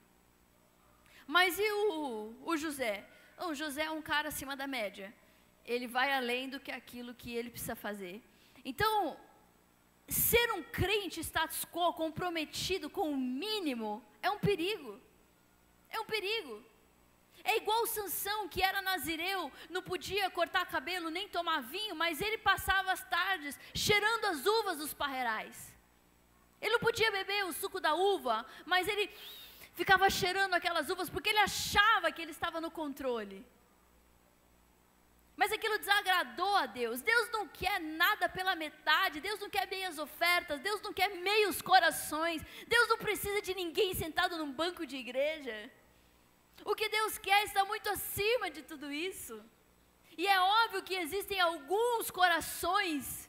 Mas 1.26 1.58
e 1.58 1.70
o, 1.72 2.34
o 2.42 2.56
José? 2.56 3.06
O 3.38 3.54
José 3.54 3.82
é 3.84 3.90
um 3.90 4.02
cara 4.02 4.28
acima 4.28 4.56
da 4.56 4.66
média. 4.66 5.14
Ele 5.64 5.86
vai 5.86 6.12
além 6.12 6.48
do 6.48 6.60
que 6.60 6.70
aquilo 6.70 7.14
que 7.14 7.34
ele 7.34 7.50
precisa 7.50 7.76
fazer. 7.76 8.22
Então, 8.64 9.18
ser 10.08 10.52
um 10.52 10.62
crente 10.62 11.20
status 11.20 11.64
quo, 11.64 11.92
comprometido 11.92 12.88
com 12.88 13.10
o 13.10 13.16
mínimo, 13.16 14.04
é 14.22 14.30
um 14.30 14.38
perigo. 14.38 15.00
É 15.90 16.00
um 16.00 16.04
perigo. 16.04 16.64
É 17.44 17.56
igual 17.58 17.86
Sansão, 17.86 18.48
que 18.48 18.62
era 18.62 18.82
nazireu, 18.82 19.52
não 19.70 19.82
podia 19.82 20.28
cortar 20.30 20.66
cabelo 20.66 21.10
nem 21.10 21.28
tomar 21.28 21.60
vinho, 21.60 21.94
mas 21.94 22.20
ele 22.20 22.38
passava 22.38 22.90
as 22.90 23.04
tardes 23.04 23.58
cheirando 23.72 24.24
as 24.24 24.44
uvas 24.44 24.78
dos 24.78 24.92
parreirais. 24.92 25.72
Ele 26.60 26.72
não 26.72 26.80
podia 26.80 27.10
beber 27.12 27.44
o 27.44 27.52
suco 27.52 27.78
da 27.78 27.94
uva, 27.94 28.44
mas 28.64 28.88
ele 28.88 29.10
ficava 29.80 30.08
cheirando 30.08 30.54
aquelas 30.54 30.88
uvas 30.90 31.08
porque 31.08 31.28
ele 31.28 31.38
achava 31.50 32.10
que 32.10 32.22
ele 32.22 32.32
estava 32.32 32.60
no 32.60 32.70
controle. 32.70 33.44
Mas 35.36 35.52
aquilo 35.52 35.78
desagradou 35.78 36.56
a 36.56 36.64
Deus. 36.64 37.02
Deus 37.02 37.28
não 37.30 37.46
quer 37.46 37.78
nada 37.78 38.26
pela 38.26 38.56
metade. 38.56 39.20
Deus 39.20 39.38
não 39.38 39.50
quer 39.50 39.66
meias 39.68 39.98
ofertas. 39.98 40.60
Deus 40.60 40.80
não 40.80 40.94
quer 40.94 41.10
meios 41.28 41.60
corações. 41.60 42.42
Deus 42.66 42.88
não 42.88 42.96
precisa 42.96 43.42
de 43.42 43.54
ninguém 43.54 43.92
sentado 43.94 44.38
num 44.38 44.50
banco 44.50 44.86
de 44.86 44.96
igreja. 44.96 45.70
O 46.64 46.74
que 46.74 46.88
Deus 46.88 47.18
quer 47.18 47.44
está 47.44 47.66
muito 47.66 47.86
acima 47.90 48.50
de 48.50 48.62
tudo 48.62 48.90
isso. 48.90 49.44
E 50.16 50.26
é 50.26 50.40
óbvio 50.40 50.82
que 50.82 50.94
existem 50.94 51.38
alguns 51.38 52.10
corações 52.10 53.25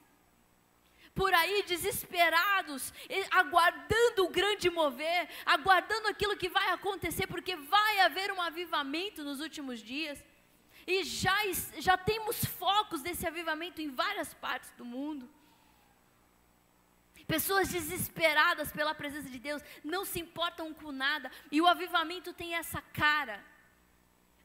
por 1.18 1.34
aí 1.34 1.64
desesperados, 1.64 2.94
aguardando 3.32 4.24
o 4.24 4.30
grande 4.30 4.70
mover, 4.70 5.28
aguardando 5.44 6.08
aquilo 6.08 6.38
que 6.38 6.48
vai 6.48 6.70
acontecer, 6.70 7.26
porque 7.26 7.56
vai 7.56 8.00
haver 8.02 8.32
um 8.32 8.42
avivamento 8.42 9.24
nos 9.24 9.40
últimos 9.40 9.80
dias. 9.80 10.24
E 10.86 11.04
já, 11.04 11.36
já 11.80 11.98
temos 11.98 12.46
focos 12.46 13.02
desse 13.02 13.26
avivamento 13.26 13.82
em 13.82 13.90
várias 13.90 14.32
partes 14.36 14.72
do 14.78 14.86
mundo. 14.86 15.28
Pessoas 17.26 17.68
desesperadas 17.68 18.72
pela 18.72 18.94
presença 18.96 19.30
de 19.30 19.40
Deus, 19.40 19.62
não 19.84 20.06
se 20.06 20.20
importam 20.20 20.74
com 20.74 20.92
nada, 20.92 21.30
e 21.52 21.60
o 21.60 21.68
avivamento 21.68 22.32
tem 22.32 22.54
essa 22.54 22.82
cara. 22.82 23.44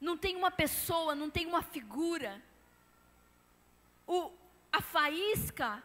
Não 0.01 0.17
tem 0.17 0.35
uma 0.35 0.51
pessoa, 0.51 1.15
não 1.15 1.29
tem 1.29 1.45
uma 1.45 1.61
figura. 1.61 2.43
O, 4.05 4.31
a 4.69 4.81
faísca 4.81 5.81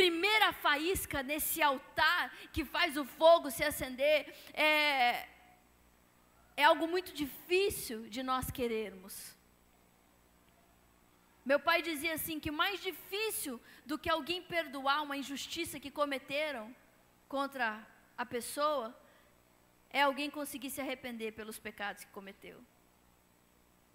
primeira 0.00 0.48
faísca 0.64 1.22
nesse 1.30 1.62
altar 1.62 2.24
que 2.54 2.62
faz 2.74 2.98
o 3.02 3.04
fogo 3.18 3.50
se 3.50 3.64
acender 3.70 4.18
é, 4.52 5.26
é 6.54 6.64
algo 6.70 6.86
muito 6.94 7.12
difícil 7.22 7.98
de 8.14 8.22
nós 8.22 8.50
querermos. 8.58 9.14
Meu 11.50 11.58
pai 11.68 11.78
dizia 11.80 12.12
assim 12.18 12.38
que 12.44 12.50
mais 12.50 12.78
difícil 12.88 13.54
do 13.86 13.98
que 13.98 14.10
alguém 14.10 14.42
perdoar 14.42 15.02
uma 15.02 15.16
injustiça 15.16 15.80
que 15.80 15.90
cometeram 15.90 16.64
contra 17.34 17.66
a 18.18 18.26
pessoa 18.26 18.86
é 19.88 20.02
alguém 20.02 20.28
conseguir 20.28 20.70
se 20.70 20.80
arrepender 20.80 21.32
pelos 21.32 21.58
pecados 21.58 22.04
que 22.04 22.10
cometeu. 22.10 22.58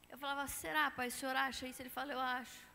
Eu 0.09 0.17
falava, 0.17 0.47
será, 0.47 0.89
pai, 0.89 1.09
o 1.09 1.11
senhor 1.11 1.35
acha 1.35 1.67
isso? 1.67 1.81
Ele 1.81 1.89
fala, 1.89 2.11
eu 2.11 2.19
acho. 2.19 2.70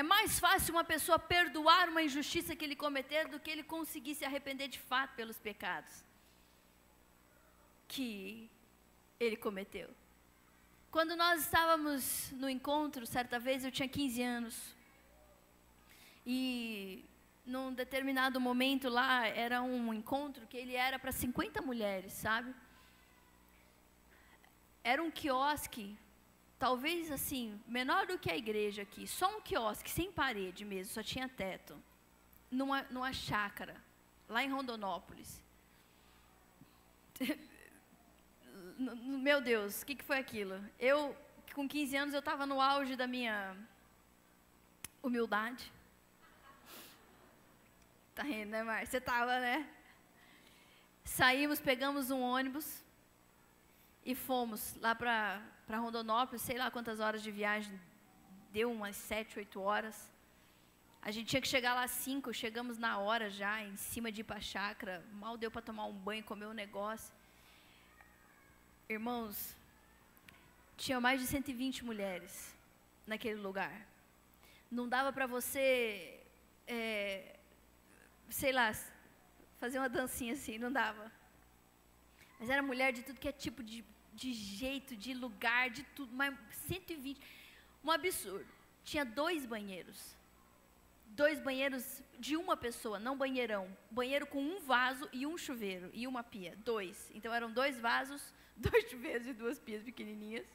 É 0.00 0.02
mais 0.02 0.38
fácil 0.38 0.74
uma 0.74 0.84
pessoa 0.84 1.18
perdoar 1.18 1.88
uma 1.88 2.02
injustiça 2.02 2.54
que 2.54 2.62
ele 2.66 2.76
cometer 2.76 3.28
do 3.28 3.40
que 3.40 3.50
ele 3.50 3.62
conseguir 3.62 4.14
se 4.14 4.26
arrepender 4.26 4.68
de 4.68 4.78
fato 4.78 5.14
pelos 5.14 5.38
pecados 5.38 6.04
que 7.88 8.50
ele 9.18 9.38
cometeu. 9.38 9.88
Quando 10.90 11.16
nós 11.16 11.40
estávamos 11.40 12.30
no 12.32 12.46
encontro, 12.46 13.06
certa 13.06 13.38
vez 13.38 13.64
eu 13.64 13.70
tinha 13.70 13.88
15 13.88 14.22
anos. 14.22 14.76
E 16.26 17.02
num 17.46 17.72
determinado 17.72 18.38
momento 18.38 18.90
lá, 18.90 19.26
era 19.26 19.62
um 19.62 19.94
encontro 19.94 20.46
que 20.46 20.58
ele 20.58 20.74
era 20.74 20.98
para 20.98 21.10
50 21.10 21.62
mulheres, 21.62 22.12
sabe? 22.12 22.54
Era 24.84 25.02
um 25.02 25.10
quiosque 25.10 25.96
talvez 26.58 27.10
assim, 27.10 27.60
menor 27.66 28.06
do 28.06 28.18
que 28.18 28.30
a 28.30 28.36
igreja 28.36 28.82
aqui, 28.82 29.06
só 29.06 29.36
um 29.36 29.40
quiosque 29.40 29.90
sem 29.90 30.10
parede 30.10 30.64
mesmo, 30.64 30.92
só 30.92 31.02
tinha 31.02 31.28
teto, 31.28 31.76
numa, 32.50 32.82
numa 32.84 33.12
chácara. 33.12 33.76
lá 34.28 34.42
em 34.42 34.50
Rondonópolis. 34.50 35.42
Meu 38.78 39.40
Deus, 39.40 39.82
o 39.82 39.86
que, 39.86 39.94
que 39.94 40.04
foi 40.04 40.18
aquilo? 40.18 40.62
Eu, 40.78 41.16
com 41.54 41.68
15 41.68 41.96
anos, 41.96 42.14
eu 42.14 42.20
estava 42.20 42.44
no 42.46 42.60
auge 42.60 42.96
da 42.96 43.06
minha 43.06 43.56
humildade. 45.02 45.72
Tá 48.14 48.22
rindo, 48.22 48.50
né, 48.50 48.62
Mar? 48.62 48.86
Você 48.86 48.96
estava, 48.98 49.38
né? 49.40 49.68
Saímos, 51.04 51.60
pegamos 51.60 52.10
um 52.10 52.20
ônibus 52.20 52.82
e 54.04 54.14
fomos 54.14 54.74
lá 54.80 54.94
para 55.66 55.78
Rondonópolis, 55.78 56.42
sei 56.42 56.56
lá 56.56 56.70
quantas 56.70 57.00
horas 57.00 57.22
de 57.22 57.30
viagem, 57.30 57.78
deu 58.52 58.70
umas 58.70 58.96
sete, 58.96 59.38
oito 59.38 59.60
horas. 59.60 60.10
A 61.02 61.10
gente 61.10 61.28
tinha 61.28 61.42
que 61.42 61.48
chegar 61.48 61.74
lá 61.74 61.82
às 61.82 61.90
cinco, 61.90 62.32
chegamos 62.32 62.78
na 62.78 62.98
hora 62.98 63.28
já, 63.28 63.62
em 63.62 63.76
cima 63.76 64.10
de 64.12 64.20
ir 64.20 64.24
para 64.24 64.36
a 64.36 64.40
chácara, 64.40 65.04
mal 65.12 65.36
deu 65.36 65.50
para 65.50 65.62
tomar 65.62 65.86
um 65.86 65.92
banho, 65.92 66.22
comer 66.24 66.46
um 66.46 66.52
negócio. 66.52 67.12
Irmãos, 68.88 69.56
tinha 70.76 71.00
mais 71.00 71.20
de 71.20 71.26
120 71.26 71.84
mulheres 71.84 72.54
naquele 73.06 73.40
lugar. 73.40 73.74
Não 74.70 74.88
dava 74.88 75.12
para 75.12 75.26
você, 75.26 76.20
é, 76.66 77.36
sei 78.28 78.52
lá, 78.52 78.72
fazer 79.58 79.78
uma 79.78 79.88
dancinha 79.88 80.34
assim, 80.34 80.58
não 80.58 80.70
dava. 80.70 81.10
Mas 82.38 82.50
era 82.50 82.62
mulher 82.62 82.92
de 82.92 83.02
tudo 83.02 83.18
que 83.18 83.28
é 83.28 83.32
tipo 83.32 83.62
de, 83.62 83.84
de 84.16 84.32
jeito, 84.32 84.96
de 84.96 85.12
lugar, 85.14 85.70
de 85.70 85.82
tudo, 85.94 86.12
mas 86.14 86.34
120. 86.66 87.20
Um 87.84 87.90
absurdo. 87.90 88.46
Tinha 88.84 89.04
dois 89.04 89.44
banheiros. 89.44 90.16
Dois 91.08 91.38
banheiros 91.38 92.02
de 92.18 92.36
uma 92.36 92.56
pessoa, 92.56 92.98
não 92.98 93.16
banheirão. 93.16 93.64
Banheiro 93.90 94.26
com 94.26 94.42
um 94.42 94.60
vaso 94.60 95.08
e 95.12 95.26
um 95.26 95.38
chuveiro 95.38 95.90
e 95.92 96.06
uma 96.06 96.22
pia. 96.24 96.56
Dois. 96.64 97.10
Então 97.14 97.32
eram 97.32 97.50
dois 97.50 97.78
vasos, 97.78 98.22
dois 98.56 98.90
chuveiros 98.90 99.26
e 99.26 99.32
duas 99.32 99.58
pias 99.58 99.82
pequenininhas. 99.82 100.46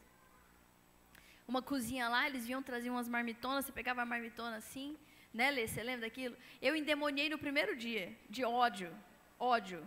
Uma 1.47 1.61
cozinha 1.61 2.07
lá, 2.09 2.27
eles 2.27 2.45
vinham 2.45 2.63
trazer 2.63 2.89
umas 2.89 3.07
marmitonas, 3.07 3.65
você 3.65 3.71
pegava 3.71 4.01
a 4.01 4.05
marmitona 4.05 4.57
assim, 4.57 4.97
né, 5.33 5.51
Lê? 5.51 5.67
Você 5.67 5.83
lembra 5.83 6.07
daquilo? 6.07 6.35
Eu 6.61 6.75
endemoniei 6.75 7.29
no 7.29 7.37
primeiro 7.37 7.75
dia, 7.75 8.15
de 8.29 8.43
ódio. 8.43 8.93
Ódio. 9.39 9.85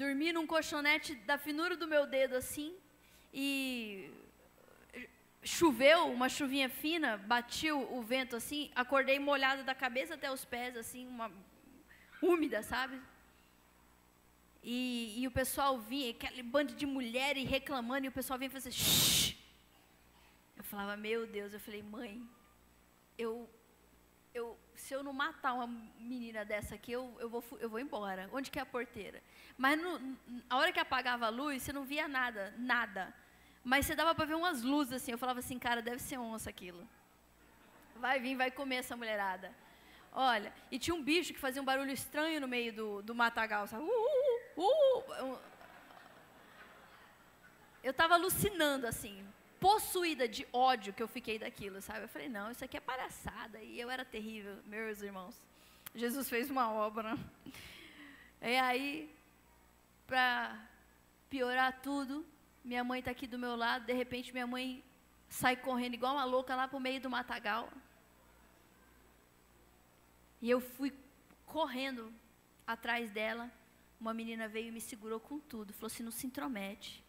Dormi 0.00 0.30
num 0.30 0.46
colchonete 0.46 1.14
da 1.30 1.36
finura 1.38 1.74
do 1.74 1.86
meu 1.92 2.04
dedo 2.06 2.34
assim, 2.36 2.70
e 3.32 4.10
choveu, 5.42 6.00
uma 6.16 6.28
chuvinha 6.28 6.68
fina, 6.68 7.16
batiu 7.16 7.76
o 7.96 8.02
vento 8.02 8.36
assim, 8.36 8.70
acordei 8.74 9.18
molhada 9.18 9.62
da 9.62 9.74
cabeça 9.74 10.12
até 10.14 10.30
os 10.30 10.44
pés, 10.44 10.76
assim, 10.76 11.06
uma 11.06 11.32
úmida, 12.20 12.62
sabe? 12.62 13.00
E, 14.62 15.14
e 15.16 15.26
o 15.26 15.30
pessoal 15.30 15.78
vinha, 15.78 16.10
aquele 16.10 16.42
bando 16.42 16.74
de 16.74 16.84
mulheres 16.84 17.48
reclamando, 17.48 18.04
e 18.04 18.08
o 18.08 18.12
pessoal 18.12 18.38
vinha 18.38 18.50
fazer 18.50 18.72
shh. 18.72 19.34
Eu 20.58 20.64
falava, 20.64 20.94
meu 20.94 21.26
Deus, 21.26 21.54
eu 21.54 21.60
falei, 21.60 21.82
mãe, 21.82 22.22
eu 23.16 23.48
eu, 24.36 24.58
se 24.74 24.92
eu 24.94 25.02
não 25.02 25.12
matar 25.12 25.54
uma 25.54 25.66
menina 25.98 26.44
dessa 26.44 26.74
aqui, 26.74 26.92
eu, 26.92 27.16
eu, 27.18 27.28
vou, 27.28 27.42
eu 27.58 27.68
vou 27.70 27.80
embora. 27.80 28.28
Onde 28.32 28.50
que 28.50 28.58
é 28.58 28.62
a 28.62 28.66
porteira? 28.66 29.22
Mas 29.56 29.80
no, 29.80 30.16
a 30.50 30.56
hora 30.58 30.72
que 30.72 30.78
apagava 30.78 31.26
a 31.26 31.30
luz, 31.30 31.62
você 31.62 31.72
não 31.72 31.84
via 31.84 32.06
nada, 32.06 32.54
nada. 32.58 33.14
Mas 33.64 33.86
você 33.86 33.94
dava 33.94 34.14
para 34.14 34.26
ver 34.26 34.34
umas 34.34 34.62
luzes 34.62 34.92
assim. 34.92 35.12
Eu 35.12 35.18
falava 35.18 35.38
assim, 35.38 35.58
cara, 35.58 35.80
deve 35.80 36.00
ser 36.00 36.18
onça 36.18 36.50
aquilo. 36.50 36.86
Vai 37.96 38.20
vir, 38.20 38.36
vai 38.36 38.50
comer 38.50 38.76
essa 38.76 38.94
mulherada. 38.94 39.54
Olha, 40.12 40.52
e 40.70 40.78
tinha 40.78 40.94
um 40.94 41.02
bicho 41.02 41.32
que 41.32 41.38
fazia 41.38 41.62
um 41.62 41.64
barulho 41.64 41.90
estranho 41.90 42.40
no 42.40 42.48
meio 42.48 42.72
do, 42.72 43.02
do 43.02 43.14
matagal, 43.14 43.66
sabe? 43.66 43.84
Uh, 43.84 44.60
uh, 44.60 44.98
uh, 44.98 45.32
uh. 45.32 45.38
Eu 47.82 47.90
estava 47.92 48.14
alucinando 48.14 48.86
assim 48.86 49.26
possuída 49.66 50.28
de 50.28 50.46
ódio 50.52 50.92
que 50.92 51.02
eu 51.02 51.08
fiquei 51.08 51.40
daquilo, 51.40 51.82
sabe? 51.82 52.02
Eu 52.02 52.08
falei, 52.08 52.28
não, 52.28 52.52
isso 52.52 52.64
aqui 52.64 52.76
é 52.76 52.80
palhaçada. 52.80 53.60
E 53.60 53.80
eu 53.80 53.90
era 53.90 54.04
terrível, 54.04 54.56
meus 54.64 55.02
irmãos. 55.02 55.34
Jesus 55.92 56.28
fez 56.28 56.48
uma 56.48 56.70
obra. 56.70 57.18
E 58.40 58.56
aí, 58.58 59.12
para 60.06 60.56
piorar 61.28 61.80
tudo, 61.82 62.24
minha 62.64 62.84
mãe 62.84 63.00
está 63.00 63.10
aqui 63.10 63.26
do 63.26 63.40
meu 63.40 63.56
lado. 63.56 63.84
De 63.84 63.92
repente, 63.92 64.32
minha 64.32 64.46
mãe 64.46 64.84
sai 65.28 65.56
correndo 65.56 65.94
igual 65.94 66.14
uma 66.14 66.24
louca 66.24 66.54
lá 66.54 66.68
para 66.68 66.76
o 66.76 66.80
meio 66.80 67.00
do 67.00 67.10
matagal. 67.10 67.68
E 70.40 70.48
eu 70.48 70.60
fui 70.60 70.92
correndo 71.44 72.14
atrás 72.64 73.10
dela. 73.10 73.50
Uma 74.00 74.14
menina 74.14 74.46
veio 74.46 74.68
e 74.68 74.70
me 74.70 74.80
segurou 74.80 75.18
com 75.18 75.40
tudo. 75.40 75.72
Falou 75.72 75.88
assim: 75.88 76.04
não 76.04 76.12
se 76.12 76.24
intromete. 76.24 77.04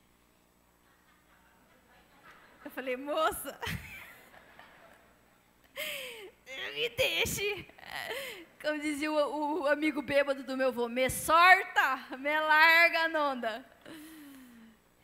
Eu 2.68 2.72
falei, 2.72 2.98
moça, 2.98 3.58
me 6.76 6.90
deixe. 6.90 7.66
Como 8.62 8.82
dizia 8.82 9.10
o, 9.10 9.62
o, 9.62 9.68
amigo 9.68 10.02
bêbado 10.02 10.44
do 10.44 10.58
meu 10.58 10.68
avô, 10.68 10.90
me 10.90 11.10
sorta, 11.10 12.18
me 12.18 12.38
larga, 12.38 13.08
nonda. 13.08 13.66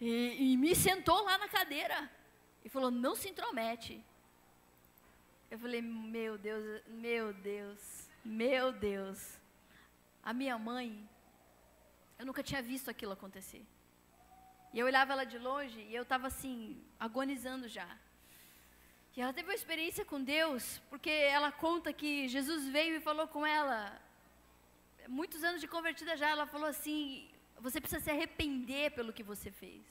E, 0.01 0.51
e 0.51 0.57
me 0.57 0.75
sentou 0.75 1.23
lá 1.23 1.37
na 1.37 1.47
cadeira. 1.47 2.11
E 2.65 2.67
falou, 2.67 2.91
não 2.91 3.15
se 3.15 3.29
intromete. 3.29 4.03
Eu 5.49 5.57
falei, 5.57 5.81
meu 5.81 6.37
Deus, 6.37 6.81
meu 6.89 7.31
Deus, 7.31 8.09
meu 8.25 8.73
Deus. 8.73 9.39
A 10.21 10.33
minha 10.33 10.57
mãe, 10.57 11.09
eu 12.19 12.25
nunca 12.25 12.43
tinha 12.43 12.61
visto 12.61 12.89
aquilo 12.89 13.13
acontecer. 13.13 13.65
E 14.73 14.79
eu 14.79 14.85
olhava 14.85 15.13
ela 15.13 15.25
de 15.25 15.37
longe 15.37 15.79
e 15.81 15.95
eu 15.95 16.03
estava 16.03 16.27
assim, 16.27 16.83
agonizando 16.99 17.67
já. 17.67 17.87
E 19.15 19.21
ela 19.21 19.31
teve 19.31 19.47
uma 19.47 19.55
experiência 19.55 20.03
com 20.03 20.23
Deus, 20.23 20.81
porque 20.89 21.09
ela 21.09 21.51
conta 21.51 21.93
que 21.93 22.27
Jesus 22.27 22.67
veio 22.67 22.95
e 22.95 22.99
falou 22.99 23.27
com 23.27 23.45
ela, 23.45 24.01
muitos 25.07 25.43
anos 25.43 25.61
de 25.61 25.67
convertida 25.67 26.17
já, 26.17 26.29
ela 26.29 26.47
falou 26.47 26.67
assim: 26.67 27.29
você 27.59 27.79
precisa 27.79 28.01
se 28.01 28.09
arrepender 28.09 28.91
pelo 28.91 29.13
que 29.13 29.23
você 29.23 29.51
fez. 29.51 29.81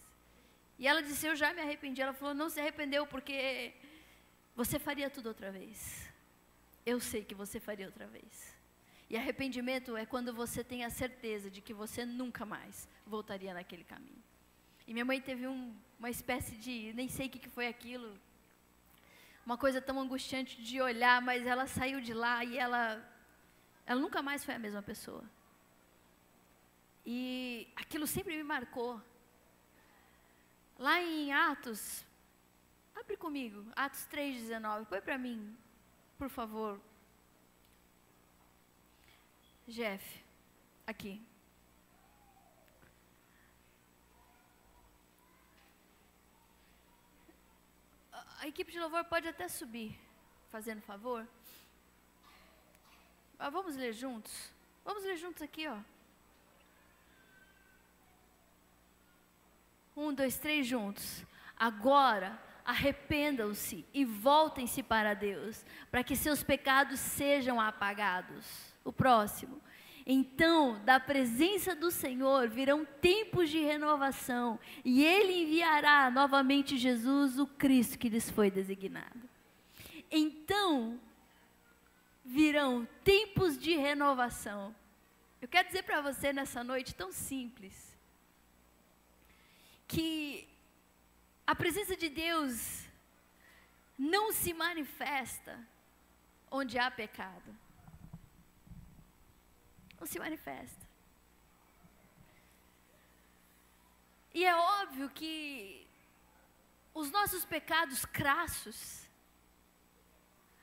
E 0.79 0.87
ela 0.87 1.03
disse: 1.03 1.27
Eu 1.27 1.37
já 1.37 1.53
me 1.55 1.61
arrependi. 1.61 2.03
Ela 2.03 2.13
falou: 2.13 2.35
Não 2.35 2.51
se 2.51 2.61
arrependeu 2.61 3.07
porque 3.07 3.73
você 4.57 4.79
faria 4.79 5.09
tudo 5.09 5.29
outra 5.29 5.53
vez. 5.53 6.11
Eu 6.85 6.99
sei 6.99 7.25
que 7.25 7.35
você 7.35 7.61
faria 7.61 7.87
outra 7.87 8.07
vez. 8.07 8.57
E 9.09 9.17
arrependimento 9.17 9.97
é 9.97 10.05
quando 10.05 10.35
você 10.35 10.65
tem 10.65 10.85
a 10.85 10.91
certeza 10.91 11.51
de 11.51 11.61
que 11.61 11.73
você 11.73 12.05
nunca 12.05 12.45
mais 12.45 12.89
voltaria 13.07 13.55
naquele 13.55 13.85
caminho. 13.85 14.23
E 14.87 14.93
minha 14.93 15.05
mãe 15.05 15.21
teve 15.21 15.47
um, 15.47 15.75
uma 15.99 16.11
espécie 16.11 16.57
de, 16.57 16.93
nem 16.95 17.09
sei 17.09 17.27
o 17.27 17.31
que, 17.31 17.49
foi 17.49 17.69
aquilo, 17.69 18.19
uma 19.47 19.57
coisa 19.57 19.81
tão 19.81 20.01
angustiante 20.01 20.61
de 20.63 20.81
olhar, 20.81 21.21
mas 21.23 21.47
ela 21.47 21.67
saiu 21.67 22.01
de 22.01 22.15
lá 22.15 22.45
e 22.45 22.59
ela, 22.59 23.03
ela 23.87 24.01
nunca 24.01 24.23
mais 24.23 24.45
foi 24.45 24.55
a 24.55 24.59
mesma 24.59 24.83
pessoa. 24.83 25.25
E 27.05 27.69
aquilo 27.77 28.07
sempre 28.07 28.37
me 28.37 28.43
marcou. 28.43 29.01
Lá 30.79 31.01
em 31.01 31.33
Atos, 31.33 32.05
abre 32.95 33.17
comigo, 33.17 33.65
Atos 33.75 34.07
3,19, 34.13 34.87
põe 34.87 35.01
para 35.01 35.19
mim, 35.19 35.57
por 36.19 36.29
favor. 36.29 36.81
Jeff, 39.67 40.25
aqui. 40.87 41.32
A 48.43 48.49
equipe 48.49 48.73
de 48.73 48.81
louvor 48.81 49.05
pode 49.05 49.29
até 49.29 49.47
subir, 49.47 49.97
fazendo 50.51 50.83
favor. 50.83 51.25
Ah, 53.39 53.49
vamos 53.49 53.77
ler 53.77 53.93
juntos? 53.93 54.53
Vamos 54.85 55.05
ler 55.05 55.17
juntos 55.17 55.41
aqui, 55.43 55.69
ó. 55.69 55.79
Um, 59.97 60.13
dois, 60.13 60.41
três 60.41 60.67
juntos. 60.67 61.25
Agora, 61.57 62.37
arrependam-se 62.65 63.87
e 63.95 64.05
voltem-se 64.05 64.83
para 64.83 65.15
Deus, 65.15 65.65
para 65.89 66.03
que 66.03 66.17
seus 66.17 66.43
pecados 66.43 66.99
sejam 66.99 67.61
apagados. 67.61 68.45
O 68.83 68.93
próximo. 68.93 69.63
Então, 70.05 70.83
da 70.85 70.99
presença 70.99 71.75
do 71.75 71.91
Senhor 71.91 72.49
virão 72.49 72.85
tempos 72.85 73.51
de 73.51 73.61
renovação, 73.61 74.59
e 74.85 75.05
Ele 75.05 75.43
enviará 75.43 76.11
novamente 76.11 76.77
Jesus, 76.77 77.39
o 77.39 77.47
Cristo 77.47 77.99
que 77.99 78.09
lhes 78.09 78.29
foi 78.31 78.51
designado. 78.51 79.29
Então, 80.11 81.01
virão 82.25 82.87
tempos 83.05 83.59
de 83.59 83.75
renovação. 83.77 84.75
Eu 85.41 85.49
quero 85.49 85.69
dizer 85.69 85.83
para 85.83 86.01
você 86.01 86.33
nessa 86.33 86.63
noite 86.63 86.95
tão 86.95 87.13
simples, 87.13 87.97
que 89.89 90.49
a 91.47 91.55
presença 91.55 91.97
de 91.97 92.09
Deus 92.09 92.87
não 93.99 94.33
se 94.33 94.55
manifesta 94.55 95.59
onde 96.51 96.79
há 96.79 96.91
pecado. 96.91 97.55
Não 100.03 100.07
se 100.07 100.19
manifesta. 100.19 100.85
E 104.35 104.45
é 104.45 104.53
óbvio 104.53 105.09
que 105.11 105.87
os 106.93 107.09
nossos 107.13 107.45
pecados 107.45 108.05
crassos, 108.05 109.09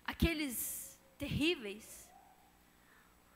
aqueles 0.04 0.99
terríveis, 1.17 2.10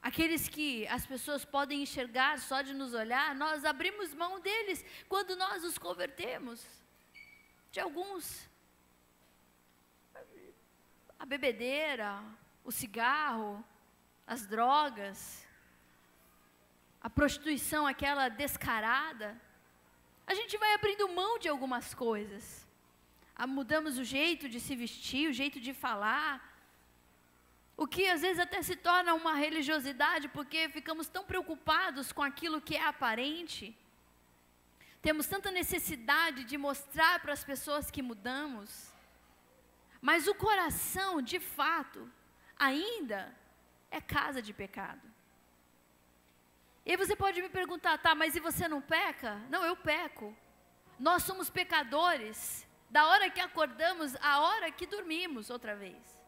aqueles 0.01 0.49
que 0.49 0.85
as 0.87 1.05
pessoas 1.05 1.45
podem 1.45 1.83
enxergar 1.83 2.37
só 2.39 2.61
de 2.61 2.73
nos 2.73 2.93
olhar, 2.93 3.33
nós 3.33 3.63
abrimos 3.63 4.13
mão 4.13 4.41
deles 4.41 4.83
quando 5.07 5.37
nós 5.37 5.63
nos 5.63 5.77
convertemos. 5.77 6.65
De 7.71 7.79
alguns. 7.79 8.49
A 11.17 11.25
bebedeira, 11.25 12.21
o 12.61 12.73
cigarro, 12.73 13.63
as 14.27 14.45
drogas, 14.45 15.42
a 17.03 17.09
prostituição, 17.09 17.85
aquela 17.85 18.29
descarada. 18.29 19.29
A 20.25 20.33
gente 20.33 20.57
vai 20.57 20.73
abrindo 20.73 21.09
mão 21.09 21.37
de 21.37 21.49
algumas 21.49 21.93
coisas. 21.93 22.65
Ah, 23.35 23.45
mudamos 23.45 23.97
o 23.97 24.05
jeito 24.05 24.47
de 24.47 24.59
se 24.59 24.73
vestir, 24.75 25.29
o 25.29 25.33
jeito 25.33 25.59
de 25.59 25.73
falar. 25.73 26.33
O 27.75 27.85
que 27.85 28.07
às 28.07 28.21
vezes 28.21 28.39
até 28.39 28.61
se 28.61 28.75
torna 28.75 29.13
uma 29.13 29.33
religiosidade, 29.33 30.29
porque 30.29 30.69
ficamos 30.69 31.07
tão 31.07 31.25
preocupados 31.25 32.13
com 32.13 32.23
aquilo 32.23 32.61
que 32.61 32.75
é 32.77 32.85
aparente. 32.85 33.75
Temos 35.01 35.27
tanta 35.27 35.51
necessidade 35.51 36.45
de 36.45 36.57
mostrar 36.57 37.19
para 37.19 37.33
as 37.33 37.43
pessoas 37.43 37.91
que 37.91 38.01
mudamos. 38.01 38.93
Mas 39.99 40.27
o 40.27 40.35
coração, 40.35 41.21
de 41.21 41.39
fato, 41.39 42.09
ainda 42.57 43.35
é 43.91 43.99
casa 43.99 44.41
de 44.41 44.53
pecado. 44.53 45.12
E 46.85 46.91
aí 46.91 46.97
você 46.97 47.15
pode 47.15 47.41
me 47.41 47.49
perguntar, 47.49 47.97
tá, 47.97 48.13
mas 48.13 48.35
e 48.35 48.39
você 48.39 48.67
não 48.67 48.81
peca? 48.81 49.35
Não, 49.49 49.63
eu 49.63 49.75
peco. 49.75 50.35
Nós 50.99 51.23
somos 51.23 51.49
pecadores 51.49 52.67
da 52.89 53.07
hora 53.07 53.29
que 53.29 53.39
acordamos 53.39 54.15
à 54.17 54.41
hora 54.41 54.71
que 54.71 54.85
dormimos 54.85 55.49
outra 55.49 55.75
vez. 55.75 56.21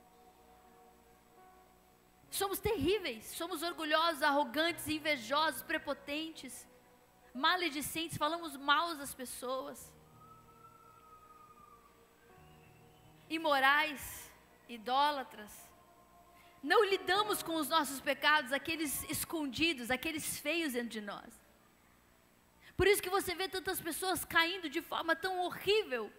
Somos 2.32 2.60
terríveis, 2.60 3.26
somos 3.26 3.62
orgulhosos, 3.64 4.24
arrogantes, 4.24 4.88
invejosos, 4.88 5.62
prepotentes, 5.62 6.68
maledicentes, 7.34 8.18
falamos 8.18 8.58
mal 8.58 8.96
das 8.96 9.14
pessoas, 9.14 9.92
imorais, 13.30 14.32
idólatras 14.68 15.65
não 16.66 16.84
lidamos 16.84 17.44
com 17.44 17.56
os 17.56 17.70
nossos 17.70 18.00
pecados, 18.02 18.52
aqueles 18.52 19.04
escondidos, 19.08 19.92
aqueles 19.92 20.40
feios 20.40 20.74
dentro 20.74 20.90
de 20.90 21.02
nós. 21.02 21.32
Por 22.76 22.88
isso 22.88 23.04
que 23.04 23.10
você 23.18 23.36
vê 23.36 23.48
tantas 23.48 23.80
pessoas 23.80 24.26
caindo 24.26 24.68
de 24.68 24.82
forma 24.82 25.16
tão 25.16 25.40
horrível. 25.42 26.12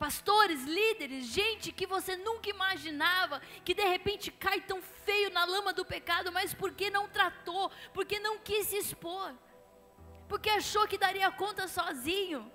Pastores, 0.00 0.64
líderes, 0.64 1.26
gente 1.26 1.70
que 1.70 1.86
você 1.86 2.16
nunca 2.16 2.50
imaginava, 2.50 3.40
que 3.64 3.72
de 3.72 3.84
repente 3.84 4.32
cai 4.32 4.60
tão 4.60 4.82
feio 4.82 5.30
na 5.30 5.44
lama 5.44 5.72
do 5.72 5.84
pecado, 5.84 6.32
mas 6.32 6.52
porque 6.52 6.90
não 6.90 7.08
tratou, 7.08 7.70
porque 7.94 8.18
não 8.18 8.38
quis 8.38 8.66
se 8.66 8.76
expor, 8.76 9.32
porque 10.28 10.50
achou 10.50 10.86
que 10.88 10.98
daria 10.98 11.30
conta 11.30 11.68
sozinho 11.68 12.52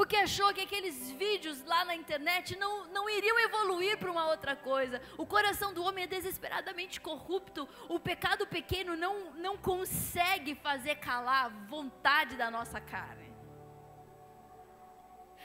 porque 0.00 0.16
achou 0.16 0.50
que 0.54 0.62
aqueles 0.62 1.10
vídeos 1.10 1.62
lá 1.64 1.84
na 1.84 1.94
internet 1.94 2.56
não, 2.56 2.86
não 2.86 3.06
iriam 3.10 3.38
evoluir 3.38 3.98
para 3.98 4.10
uma 4.10 4.28
outra 4.28 4.56
coisa. 4.56 4.98
O 5.18 5.26
coração 5.26 5.74
do 5.74 5.84
homem 5.84 6.04
é 6.04 6.06
desesperadamente 6.06 6.98
corrupto, 6.98 7.68
o 7.86 8.00
pecado 8.00 8.46
pequeno 8.46 8.96
não, 8.96 9.32
não 9.32 9.58
consegue 9.58 10.54
fazer 10.54 10.94
calar 10.94 11.44
a 11.44 11.48
vontade 11.74 12.34
da 12.34 12.50
nossa 12.50 12.80
carne. 12.80 13.30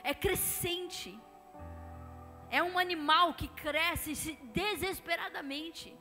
É 0.02 0.14
crescente, 0.14 1.20
é 2.50 2.64
um 2.64 2.80
animal 2.80 3.34
que 3.34 3.50
cresce 3.50 4.40
desesperadamente. 4.54 5.94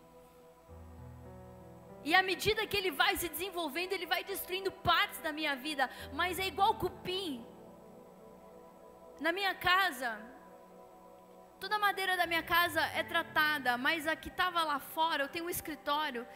E 2.04 2.14
à 2.14 2.22
medida 2.22 2.68
que 2.68 2.76
ele 2.76 2.92
vai 2.92 3.16
se 3.16 3.28
desenvolvendo, 3.28 3.94
ele 3.94 4.06
vai 4.06 4.22
destruindo 4.22 4.70
partes 4.70 5.18
da 5.18 5.32
minha 5.32 5.56
vida, 5.56 5.90
mas 6.12 6.38
é 6.38 6.46
igual 6.46 6.76
cupim 6.76 7.44
na 9.20 9.32
minha 9.32 9.54
casa, 9.54 10.20
toda 11.60 11.76
a 11.76 11.78
madeira 11.78 12.16
da 12.16 12.26
minha 12.26 12.42
casa 12.42 12.80
é 12.80 13.02
tratada, 13.02 13.76
mas 13.76 14.06
a 14.06 14.16
que 14.16 14.28
estava 14.28 14.62
lá 14.64 14.78
fora, 14.78 15.24
eu 15.24 15.28
tenho 15.28 15.46
um 15.46 15.50
escritório, 15.50 16.26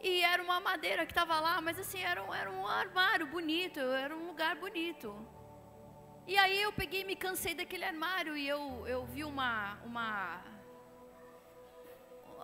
e 0.00 0.22
era 0.22 0.42
uma 0.42 0.60
madeira 0.60 1.04
que 1.04 1.12
estava 1.12 1.40
lá, 1.40 1.60
mas 1.60 1.78
assim, 1.78 2.00
era 2.00 2.22
um, 2.22 2.32
era 2.32 2.50
um 2.50 2.66
armário 2.66 3.26
bonito, 3.26 3.80
era 3.80 4.16
um 4.16 4.28
lugar 4.28 4.54
bonito. 4.56 5.08
E 6.26 6.36
aí 6.36 6.60
eu 6.62 6.72
peguei 6.72 7.04
me 7.04 7.16
cansei 7.16 7.54
daquele 7.54 7.84
armário 7.84 8.36
e 8.36 8.46
eu, 8.46 8.86
eu 8.86 9.04
vi 9.06 9.24
uma, 9.24 9.76
uma. 9.82 10.44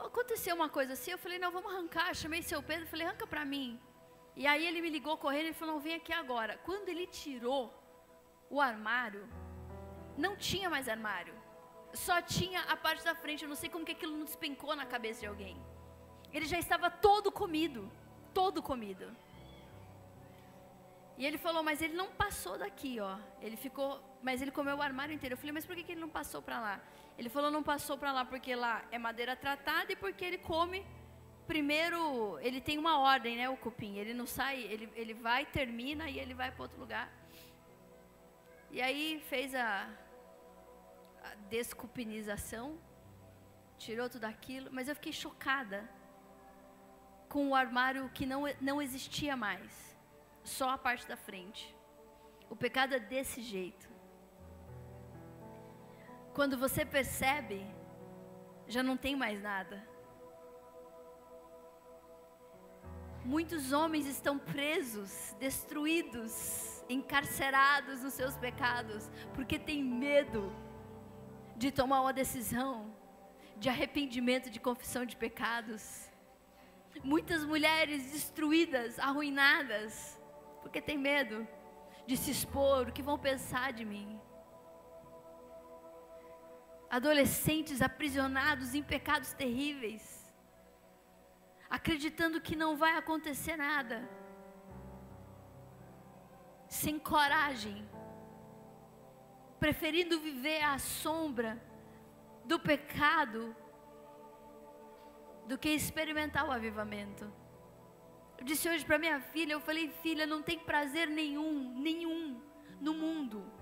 Aconteceu 0.06 0.56
uma 0.56 0.68
coisa 0.68 0.94
assim, 0.94 1.12
eu 1.12 1.18
falei, 1.18 1.38
não, 1.38 1.52
vamos 1.52 1.72
arrancar. 1.72 2.14
Chamei 2.14 2.42
seu 2.42 2.62
Pedro, 2.62 2.86
falei, 2.86 3.06
arranca 3.06 3.26
para 3.26 3.44
mim. 3.44 3.80
E 4.34 4.46
aí 4.46 4.66
ele 4.66 4.80
me 4.80 4.90
ligou 4.90 5.16
correndo 5.16 5.48
e 5.48 5.52
falou, 5.52 5.74
não, 5.74 5.80
vem 5.80 5.94
aqui 5.94 6.12
agora. 6.12 6.58
Quando 6.64 6.88
ele 6.88 7.06
tirou 7.06 7.72
o 8.50 8.60
armário, 8.60 9.28
não 10.16 10.36
tinha 10.36 10.70
mais 10.70 10.88
armário. 10.88 11.34
Só 11.92 12.20
tinha 12.20 12.60
a 12.62 12.76
parte 12.76 13.04
da 13.04 13.14
frente. 13.14 13.42
Eu 13.42 13.48
não 13.48 13.56
sei 13.56 13.68
como 13.70 13.84
que 13.84 13.92
aquilo 13.92 14.16
não 14.16 14.24
despencou 14.24 14.74
na 14.74 14.84
cabeça 14.84 15.20
de 15.20 15.26
alguém. 15.26 15.56
Ele 16.32 16.46
já 16.46 16.58
estava 16.58 16.90
todo 16.90 17.30
comido. 17.30 17.90
Todo 18.32 18.62
comido. 18.62 19.14
E 21.16 21.24
ele 21.24 21.38
falou, 21.38 21.62
mas 21.62 21.80
ele 21.80 21.94
não 21.94 22.08
passou 22.08 22.58
daqui, 22.58 22.98
ó. 22.98 23.16
Ele 23.40 23.56
ficou, 23.56 24.02
mas 24.20 24.42
ele 24.42 24.50
comeu 24.50 24.76
o 24.76 24.82
armário 24.82 25.14
inteiro. 25.14 25.34
Eu 25.34 25.36
falei, 25.36 25.52
mas 25.52 25.64
por 25.64 25.76
que, 25.76 25.84
que 25.84 25.92
ele 25.92 26.00
não 26.00 26.08
passou 26.08 26.42
para 26.42 26.60
lá? 26.60 26.80
Ele 27.16 27.28
falou, 27.28 27.50
não 27.50 27.62
passou 27.62 27.96
para 27.96 28.12
lá 28.12 28.24
porque 28.24 28.54
lá 28.56 28.84
é 28.90 28.98
madeira 28.98 29.36
tratada 29.36 29.92
e 29.92 29.96
porque 29.96 30.24
ele 30.24 30.38
come. 30.38 30.84
Primeiro, 31.46 32.38
ele 32.40 32.60
tem 32.60 32.78
uma 32.78 32.98
ordem, 32.98 33.36
né, 33.36 33.48
o 33.48 33.56
cupim. 33.56 33.96
Ele 33.98 34.12
não 34.12 34.26
sai, 34.26 34.62
ele, 34.62 34.90
ele 34.96 35.14
vai, 35.14 35.46
termina 35.46 36.10
e 36.10 36.18
ele 36.18 36.34
vai 36.34 36.50
para 36.50 36.62
outro 36.62 36.80
lugar. 36.80 37.08
E 38.76 38.82
aí 38.82 39.20
fez 39.30 39.54
a, 39.54 39.88
a 41.22 41.34
descupinização, 41.48 42.76
tirou 43.78 44.10
tudo 44.10 44.24
aquilo, 44.24 44.68
mas 44.72 44.88
eu 44.88 44.96
fiquei 44.96 45.12
chocada 45.12 45.88
com 47.28 47.50
o 47.50 47.54
armário 47.54 48.10
que 48.12 48.26
não, 48.26 48.42
não 48.60 48.82
existia 48.82 49.36
mais, 49.36 49.96
só 50.42 50.70
a 50.70 50.78
parte 50.86 51.06
da 51.06 51.16
frente. 51.16 51.72
O 52.50 52.56
pecado 52.56 52.96
é 52.96 52.98
desse 52.98 53.40
jeito. 53.40 53.88
Quando 56.34 56.58
você 56.58 56.84
percebe, 56.84 57.64
já 58.66 58.82
não 58.82 58.96
tem 58.96 59.14
mais 59.14 59.40
nada. 59.40 59.86
Muitos 63.24 63.72
homens 63.72 64.06
estão 64.06 64.38
presos, 64.38 65.34
destruídos, 65.40 66.84
encarcerados 66.90 68.02
nos 68.02 68.12
seus 68.12 68.36
pecados, 68.36 69.10
porque 69.34 69.58
tem 69.58 69.82
medo 69.82 70.52
de 71.56 71.72
tomar 71.72 72.02
uma 72.02 72.12
decisão 72.12 72.94
de 73.56 73.70
arrependimento, 73.70 74.50
de 74.50 74.60
confissão 74.60 75.06
de 75.06 75.16
pecados. 75.16 76.10
Muitas 77.02 77.44
mulheres 77.44 78.12
destruídas, 78.12 78.98
arruinadas, 78.98 80.20
porque 80.60 80.82
tem 80.82 80.98
medo 80.98 81.48
de 82.06 82.18
se 82.18 82.30
expor, 82.30 82.88
o 82.88 82.92
que 82.92 83.02
vão 83.02 83.18
pensar 83.18 83.72
de 83.72 83.86
mim. 83.86 84.20
Adolescentes 86.90 87.80
aprisionados 87.80 88.74
em 88.74 88.82
pecados 88.82 89.32
terríveis, 89.32 90.23
acreditando 91.68 92.40
que 92.40 92.56
não 92.56 92.76
vai 92.76 92.96
acontecer 92.96 93.56
nada 93.56 94.08
sem 96.68 96.98
coragem, 96.98 97.88
preferindo 99.60 100.18
viver 100.18 100.62
à 100.62 100.78
sombra 100.78 101.62
do 102.44 102.58
pecado 102.58 103.54
do 105.46 105.56
que 105.56 105.68
experimentar 105.68 106.48
o 106.48 106.52
avivamento. 106.52 107.32
Eu 108.36 108.44
disse 108.44 108.68
hoje 108.68 108.84
para 108.84 108.98
minha 108.98 109.20
filha, 109.20 109.52
eu 109.52 109.60
falei, 109.60 109.88
filha, 110.02 110.26
não 110.26 110.42
tem 110.42 110.58
prazer 110.58 111.08
nenhum, 111.08 111.78
nenhum 111.78 112.42
no 112.80 112.92
mundo. 112.92 113.53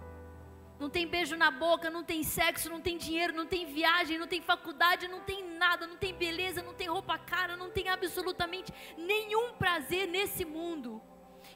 Não 0.83 0.91
tem 0.91 1.07
beijo 1.07 1.37
na 1.37 1.49
boca, 1.49 1.89
não 1.89 2.03
tem 2.03 2.24
sexo, 2.24 2.68
não 2.68 2.80
tem 2.80 2.99
dinheiro, 2.99 3.33
não 3.33 3.47
tem 3.47 3.66
viagem, 3.66 4.18
não 4.18 4.26
tem 4.26 4.43
faculdade, 4.43 5.07
não 5.07 5.20
tem 5.20 5.41
nada, 5.57 5.87
não 5.87 5.97
tem 5.97 6.12
beleza, 6.12 6.61
não 6.61 6.74
tem 6.74 6.89
roupa 6.89 7.16
cara, 7.16 7.57
não 7.57 7.70
tem 7.70 7.89
absolutamente 7.89 8.74
nenhum 8.97 9.53
prazer 9.55 10.09
nesse 10.09 10.45
mundo 10.45 11.01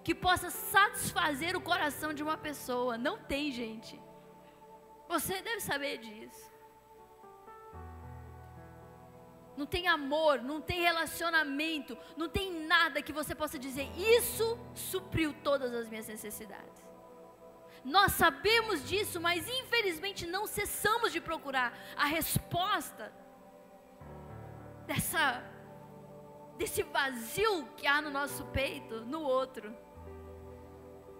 que 0.05 0.15
possa 0.15 0.49
satisfazer 0.49 1.57
o 1.57 1.61
coração 1.61 2.15
de 2.15 2.23
uma 2.23 2.39
pessoa. 2.39 2.97
Não 2.97 3.19
tem, 3.19 3.51
gente. 3.51 4.01
Você 5.09 5.43
deve 5.43 5.61
saber 5.61 5.99
disso. 5.99 6.47
não 9.57 9.67
tem 9.67 9.89
amor, 9.89 10.43
não 10.43 10.61
tem 10.61 10.83
relacionamento, 10.83 11.97
não 12.15 12.29
tem 12.29 12.67
nada 12.67 13.01
que 13.01 13.11
você 13.11 13.35
possa 13.35 13.59
dizer, 13.59 13.89
isso 13.97 14.59
supriu 14.75 15.33
todas 15.43 15.73
as 15.73 15.89
minhas 15.89 16.07
necessidades. 16.07 16.86
Nós 17.87 18.13
sabemos 18.13 18.85
disso, 18.85 19.21
mas 19.21 19.49
infelizmente 19.49 20.27
não 20.27 20.45
cessamos 20.45 21.13
de 21.13 21.21
procurar 21.21 21.73
a 21.97 22.05
resposta 22.05 23.13
dessa 24.89 25.23
desse 26.59 26.83
vazio 26.83 27.69
que 27.77 27.87
há 27.87 28.03
no 28.03 28.11
nosso 28.11 28.45
peito, 28.47 29.05
no 29.05 29.21
outro, 29.21 29.73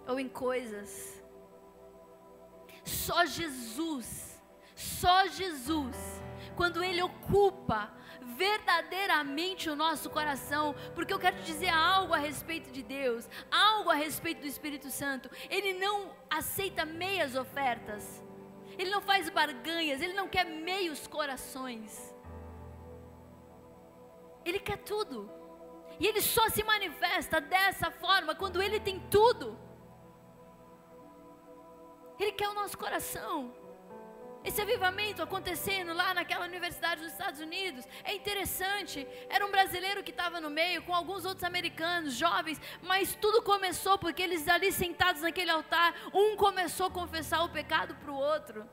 ou 0.05 0.19
em 0.19 0.27
coisas. 0.27 1.23
Só 2.83 3.23
Jesus, 3.25 4.41
só 4.75 5.27
Jesus, 5.27 5.95
quando 6.57 6.83
Ele 6.83 7.01
ocupa 7.01 7.93
verdadeiramente 8.35 9.69
o 9.69 9.75
nosso 9.75 10.09
coração, 10.09 10.75
porque 10.93 11.13
eu 11.13 11.19
quero 11.19 11.37
te 11.37 11.43
dizer 11.43 11.69
algo 11.69 12.13
a 12.13 12.17
respeito 12.17 12.71
de 12.71 12.83
Deus, 12.83 13.29
algo 13.49 13.89
a 13.89 13.95
respeito 13.95 14.41
do 14.41 14.47
Espírito 14.47 14.89
Santo. 14.89 15.29
Ele 15.49 15.73
não 15.73 16.13
aceita 16.29 16.85
meias 16.85 17.35
ofertas, 17.35 18.23
ele 18.77 18.91
não 18.91 19.01
faz 19.01 19.29
barganhas, 19.29 20.01
ele 20.01 20.13
não 20.13 20.27
quer 20.27 20.45
meios 20.45 21.07
corações. 21.07 22.13
Ele 24.43 24.59
quer 24.59 24.77
tudo. 24.77 25.29
E 25.99 26.05
ele 26.05 26.21
só 26.21 26.47
se 26.49 26.63
manifesta 26.63 27.41
dessa 27.41 27.89
forma 27.89 28.35
quando 28.35 28.61
ele 28.61 28.79
tem 28.79 28.99
tudo. 29.09 29.57
Ele 32.19 32.31
quer 32.31 32.49
o 32.49 32.53
nosso 32.53 32.77
coração. 32.77 33.53
Esse 34.43 34.61
avivamento 34.61 35.21
acontecendo 35.21 35.93
lá 35.93 36.13
naquela 36.13 36.45
universidade 36.45 37.01
dos 37.01 37.11
Estados 37.11 37.39
Unidos 37.39 37.85
é 38.03 38.13
interessante. 38.15 39.07
Era 39.29 39.45
um 39.45 39.51
brasileiro 39.51 40.03
que 40.03 40.11
estava 40.11 40.39
no 40.39 40.49
meio, 40.49 40.83
com 40.83 40.93
alguns 40.93 41.25
outros 41.25 41.43
americanos, 41.43 42.13
jovens, 42.13 42.61
mas 42.81 43.15
tudo 43.15 43.41
começou 43.41 43.97
porque 43.97 44.21
eles 44.21 44.47
ali 44.47 44.71
sentados 44.71 45.21
naquele 45.21 45.51
altar, 45.51 45.93
um 46.13 46.35
começou 46.35 46.87
a 46.87 46.91
confessar 46.91 47.43
o 47.43 47.49
pecado 47.49 47.95
para 47.95 48.11
o 48.11 48.15
outro. 48.15 48.69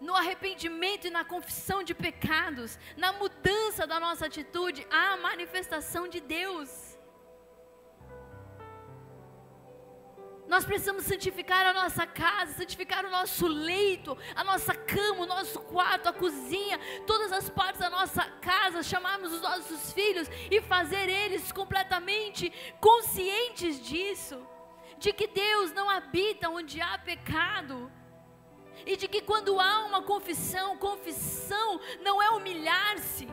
No 0.00 0.14
arrependimento 0.14 1.06
e 1.06 1.10
na 1.10 1.24
confissão 1.24 1.82
de 1.82 1.92
pecados, 1.92 2.78
na 2.96 3.12
mudança 3.12 3.86
da 3.86 3.98
nossa 3.98 4.26
atitude, 4.26 4.86
há 4.90 5.14
a 5.14 5.16
manifestação 5.16 6.06
de 6.06 6.20
Deus. 6.20 6.87
Nós 10.48 10.64
precisamos 10.64 11.04
santificar 11.04 11.66
a 11.66 11.74
nossa 11.74 12.06
casa, 12.06 12.54
santificar 12.54 13.04
o 13.04 13.10
nosso 13.10 13.46
leito, 13.46 14.16
a 14.34 14.42
nossa 14.42 14.74
cama, 14.74 15.24
o 15.24 15.26
nosso 15.26 15.60
quarto, 15.60 16.08
a 16.08 16.12
cozinha, 16.12 16.80
todas 17.06 17.30
as 17.32 17.50
partes 17.50 17.80
da 17.80 17.90
nossa 17.90 18.24
casa, 18.40 18.82
chamarmos 18.82 19.30
os 19.30 19.42
nossos 19.42 19.92
filhos 19.92 20.26
e 20.50 20.62
fazer 20.62 21.06
eles 21.06 21.52
completamente 21.52 22.50
conscientes 22.80 23.78
disso, 23.78 24.40
de 24.98 25.12
que 25.12 25.26
Deus 25.26 25.70
não 25.72 25.90
habita 25.90 26.48
onde 26.48 26.80
há 26.80 26.98
pecado. 26.98 27.92
E 28.86 28.96
de 28.96 29.06
que 29.06 29.20
quando 29.20 29.60
há 29.60 29.84
uma 29.84 30.02
confissão, 30.02 30.78
confissão 30.78 31.78
não 32.00 32.22
é 32.22 32.30
humilhar-se, 32.30 33.28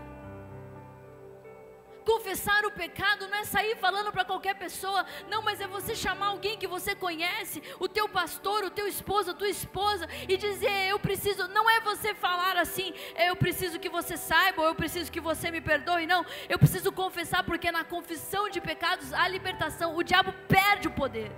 Confessar 2.05 2.63
o 2.65 2.71
pecado 2.71 3.27
não 3.27 3.37
é 3.39 3.43
sair 3.45 3.75
falando 3.77 4.11
para 4.11 4.23
qualquer 4.23 4.53
pessoa, 4.53 5.03
não, 5.27 5.41
mas 5.41 5.59
é 5.59 5.65
você 5.65 5.95
chamar 5.95 6.27
alguém 6.27 6.55
que 6.55 6.67
você 6.67 6.93
conhece, 6.93 7.63
o 7.79 7.87
teu 7.89 8.07
pastor, 8.07 8.63
o 8.63 8.69
teu 8.69 8.87
esposo, 8.87 9.31
a 9.31 9.33
tua 9.33 9.49
esposa, 9.49 10.07
e 10.29 10.37
dizer: 10.37 10.87
Eu 10.87 10.99
preciso, 10.99 11.47
não 11.47 11.67
é 11.67 11.79
você 11.79 12.13
falar 12.13 12.57
assim, 12.57 12.93
eu 13.17 13.35
preciso 13.35 13.79
que 13.79 13.89
você 13.89 14.15
saiba, 14.15 14.61
ou 14.61 14.67
eu 14.67 14.75
preciso 14.75 15.11
que 15.11 15.19
você 15.19 15.49
me 15.49 15.59
perdoe, 15.59 16.05
não, 16.05 16.23
eu 16.47 16.59
preciso 16.59 16.91
confessar, 16.91 17.43
porque 17.43 17.71
na 17.71 17.83
confissão 17.83 18.49
de 18.49 18.61
pecados 18.61 19.11
há 19.11 19.27
libertação, 19.27 19.97
o 19.97 20.03
diabo 20.03 20.31
perde 20.47 20.87
o 20.87 20.91
poder. 20.91 21.31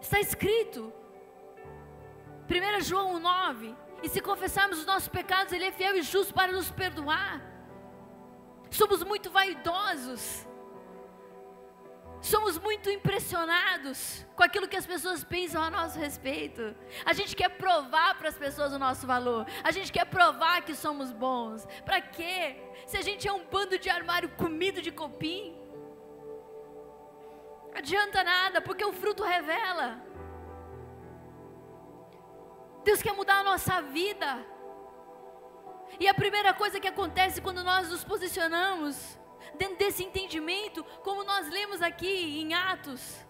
Está 0.00 0.18
escrito, 0.18 0.90
1 2.48 2.80
João 2.80 3.20
9: 3.20 3.76
E 4.02 4.08
se 4.08 4.22
confessarmos 4.22 4.78
os 4.78 4.86
nossos 4.86 5.08
pecados, 5.08 5.52
Ele 5.52 5.66
é 5.66 5.72
fiel 5.72 5.94
e 5.94 6.00
justo 6.00 6.32
para 6.32 6.52
nos 6.52 6.70
perdoar 6.70 7.55
somos 8.70 9.02
muito 9.02 9.30
vaidosos, 9.30 10.46
somos 12.20 12.58
muito 12.58 12.90
impressionados 12.90 14.26
com 14.34 14.42
aquilo 14.42 14.68
que 14.68 14.76
as 14.76 14.86
pessoas 14.86 15.22
pensam 15.22 15.62
a 15.62 15.70
nosso 15.70 15.98
respeito. 15.98 16.74
A 17.04 17.12
gente 17.12 17.36
quer 17.36 17.50
provar 17.50 18.18
para 18.18 18.28
as 18.28 18.36
pessoas 18.36 18.72
o 18.72 18.78
nosso 18.78 19.06
valor, 19.06 19.46
a 19.62 19.70
gente 19.70 19.92
quer 19.92 20.06
provar 20.06 20.62
que 20.62 20.74
somos 20.74 21.12
bons. 21.12 21.66
Para 21.84 22.00
quê? 22.00 22.56
Se 22.86 22.96
a 22.96 23.02
gente 23.02 23.28
é 23.28 23.32
um 23.32 23.44
bando 23.44 23.78
de 23.78 23.88
armário 23.88 24.28
comido 24.30 24.82
de 24.82 24.90
copim, 24.90 25.56
adianta 27.74 28.24
nada, 28.24 28.60
porque 28.60 28.84
o 28.84 28.92
fruto 28.92 29.22
revela. 29.22 30.02
Deus 32.84 33.02
quer 33.02 33.12
mudar 33.12 33.40
a 33.40 33.44
nossa 33.44 33.82
vida. 33.82 34.55
E 35.98 36.08
a 36.08 36.14
primeira 36.14 36.52
coisa 36.52 36.80
que 36.80 36.88
acontece 36.88 37.40
quando 37.40 37.64
nós 37.64 37.88
nos 37.88 38.04
posicionamos 38.04 39.18
dentro 39.56 39.78
desse 39.78 40.04
entendimento, 40.04 40.84
como 41.02 41.24
nós 41.24 41.48
lemos 41.48 41.80
aqui 41.80 42.40
em 42.40 42.54
Atos, 42.54 43.24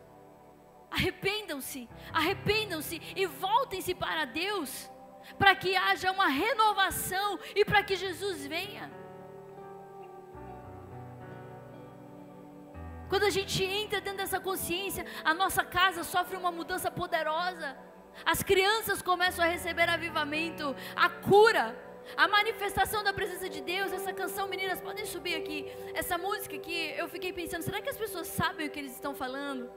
arrependam-se, 0.90 1.88
arrependam-se 2.12 3.00
e 3.14 3.26
voltem-se 3.26 3.94
para 3.94 4.24
Deus, 4.24 4.90
para 5.38 5.54
que 5.54 5.76
haja 5.76 6.10
uma 6.10 6.28
renovação 6.28 7.38
e 7.54 7.64
para 7.64 7.82
que 7.82 7.96
Jesus 7.96 8.46
venha. 8.46 8.90
Quando 13.08 13.24
a 13.24 13.30
gente 13.30 13.62
entra 13.62 14.00
dentro 14.00 14.18
dessa 14.18 14.40
consciência, 14.40 15.06
a 15.24 15.32
nossa 15.32 15.64
casa 15.64 16.02
sofre 16.02 16.36
uma 16.36 16.50
mudança 16.50 16.90
poderosa. 16.90 17.76
As 18.24 18.42
crianças 18.42 19.00
começam 19.00 19.44
a 19.44 19.48
receber 19.48 19.88
avivamento, 19.88 20.74
a 20.96 21.08
cura, 21.08 21.76
a 22.14 22.28
manifestação 22.28 23.02
da 23.02 23.12
presença 23.12 23.48
de 23.48 23.60
Deus, 23.60 23.92
essa 23.92 24.12
canção, 24.12 24.46
meninas, 24.48 24.80
podem 24.80 25.06
subir 25.06 25.34
aqui. 25.34 25.66
Essa 25.94 26.16
música 26.18 26.56
que 26.58 26.94
eu 26.96 27.08
fiquei 27.08 27.32
pensando, 27.32 27.62
será 27.62 27.80
que 27.80 27.88
as 27.88 27.96
pessoas 27.96 28.28
sabem 28.28 28.66
o 28.66 28.70
que 28.70 28.78
eles 28.78 28.92
estão 28.92 29.14
falando? 29.14 29.70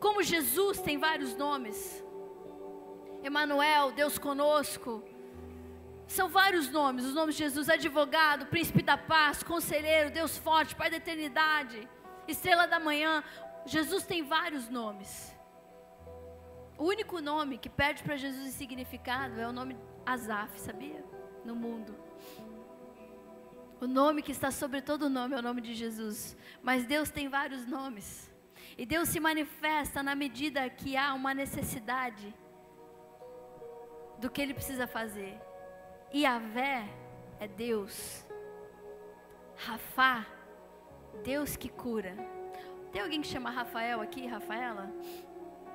Como 0.00 0.22
Jesus 0.22 0.80
tem 0.80 0.98
vários 0.98 1.36
nomes. 1.36 2.04
Emanuel, 3.22 3.92
Deus 3.92 4.18
conosco. 4.18 5.02
São 6.06 6.28
vários 6.28 6.68
nomes, 6.68 7.04
os 7.06 7.14
nomes 7.14 7.36
de 7.36 7.44
Jesus, 7.44 7.68
advogado, 7.68 8.46
príncipe 8.46 8.82
da 8.82 8.98
paz, 8.98 9.42
conselheiro, 9.42 10.10
Deus 10.10 10.36
forte, 10.36 10.74
Pai 10.74 10.90
da 10.90 10.96
eternidade, 10.96 11.88
estrela 12.28 12.66
da 12.66 12.78
manhã. 12.78 13.24
Jesus 13.64 14.04
tem 14.04 14.22
vários 14.22 14.68
nomes. 14.68 15.34
O 16.76 16.84
único 16.84 17.20
nome 17.20 17.58
que 17.58 17.68
perde 17.68 18.02
para 18.02 18.16
Jesus 18.16 18.46
em 18.46 18.50
significado 18.50 19.40
é 19.40 19.46
o 19.46 19.52
nome 19.52 19.76
Azaf, 20.04 20.58
sabia? 20.60 21.04
No 21.44 21.54
mundo. 21.54 21.94
O 23.80 23.86
nome 23.86 24.22
que 24.22 24.30
está 24.30 24.50
sobre 24.50 24.80
todo 24.80 25.10
nome 25.10 25.34
é 25.34 25.38
o 25.38 25.42
nome 25.42 25.60
de 25.60 25.74
Jesus. 25.74 26.36
Mas 26.62 26.86
Deus 26.86 27.10
tem 27.10 27.28
vários 27.28 27.66
nomes. 27.66 28.32
E 28.78 28.86
Deus 28.86 29.08
se 29.08 29.18
manifesta 29.18 30.02
na 30.02 30.14
medida 30.14 30.68
que 30.70 30.96
há 30.96 31.12
uma 31.14 31.34
necessidade 31.34 32.34
do 34.18 34.30
que 34.30 34.40
Ele 34.40 34.54
precisa 34.54 34.86
fazer. 34.86 35.40
E 36.12 36.24
Vé 36.52 36.88
é 37.40 37.48
Deus. 37.48 38.24
Rafá, 39.56 40.26
Deus 41.24 41.56
que 41.56 41.68
cura. 41.68 42.14
Tem 42.92 43.02
alguém 43.02 43.20
que 43.20 43.26
chama 43.26 43.50
Rafael 43.50 44.00
aqui, 44.00 44.26
Rafaela? 44.26 44.92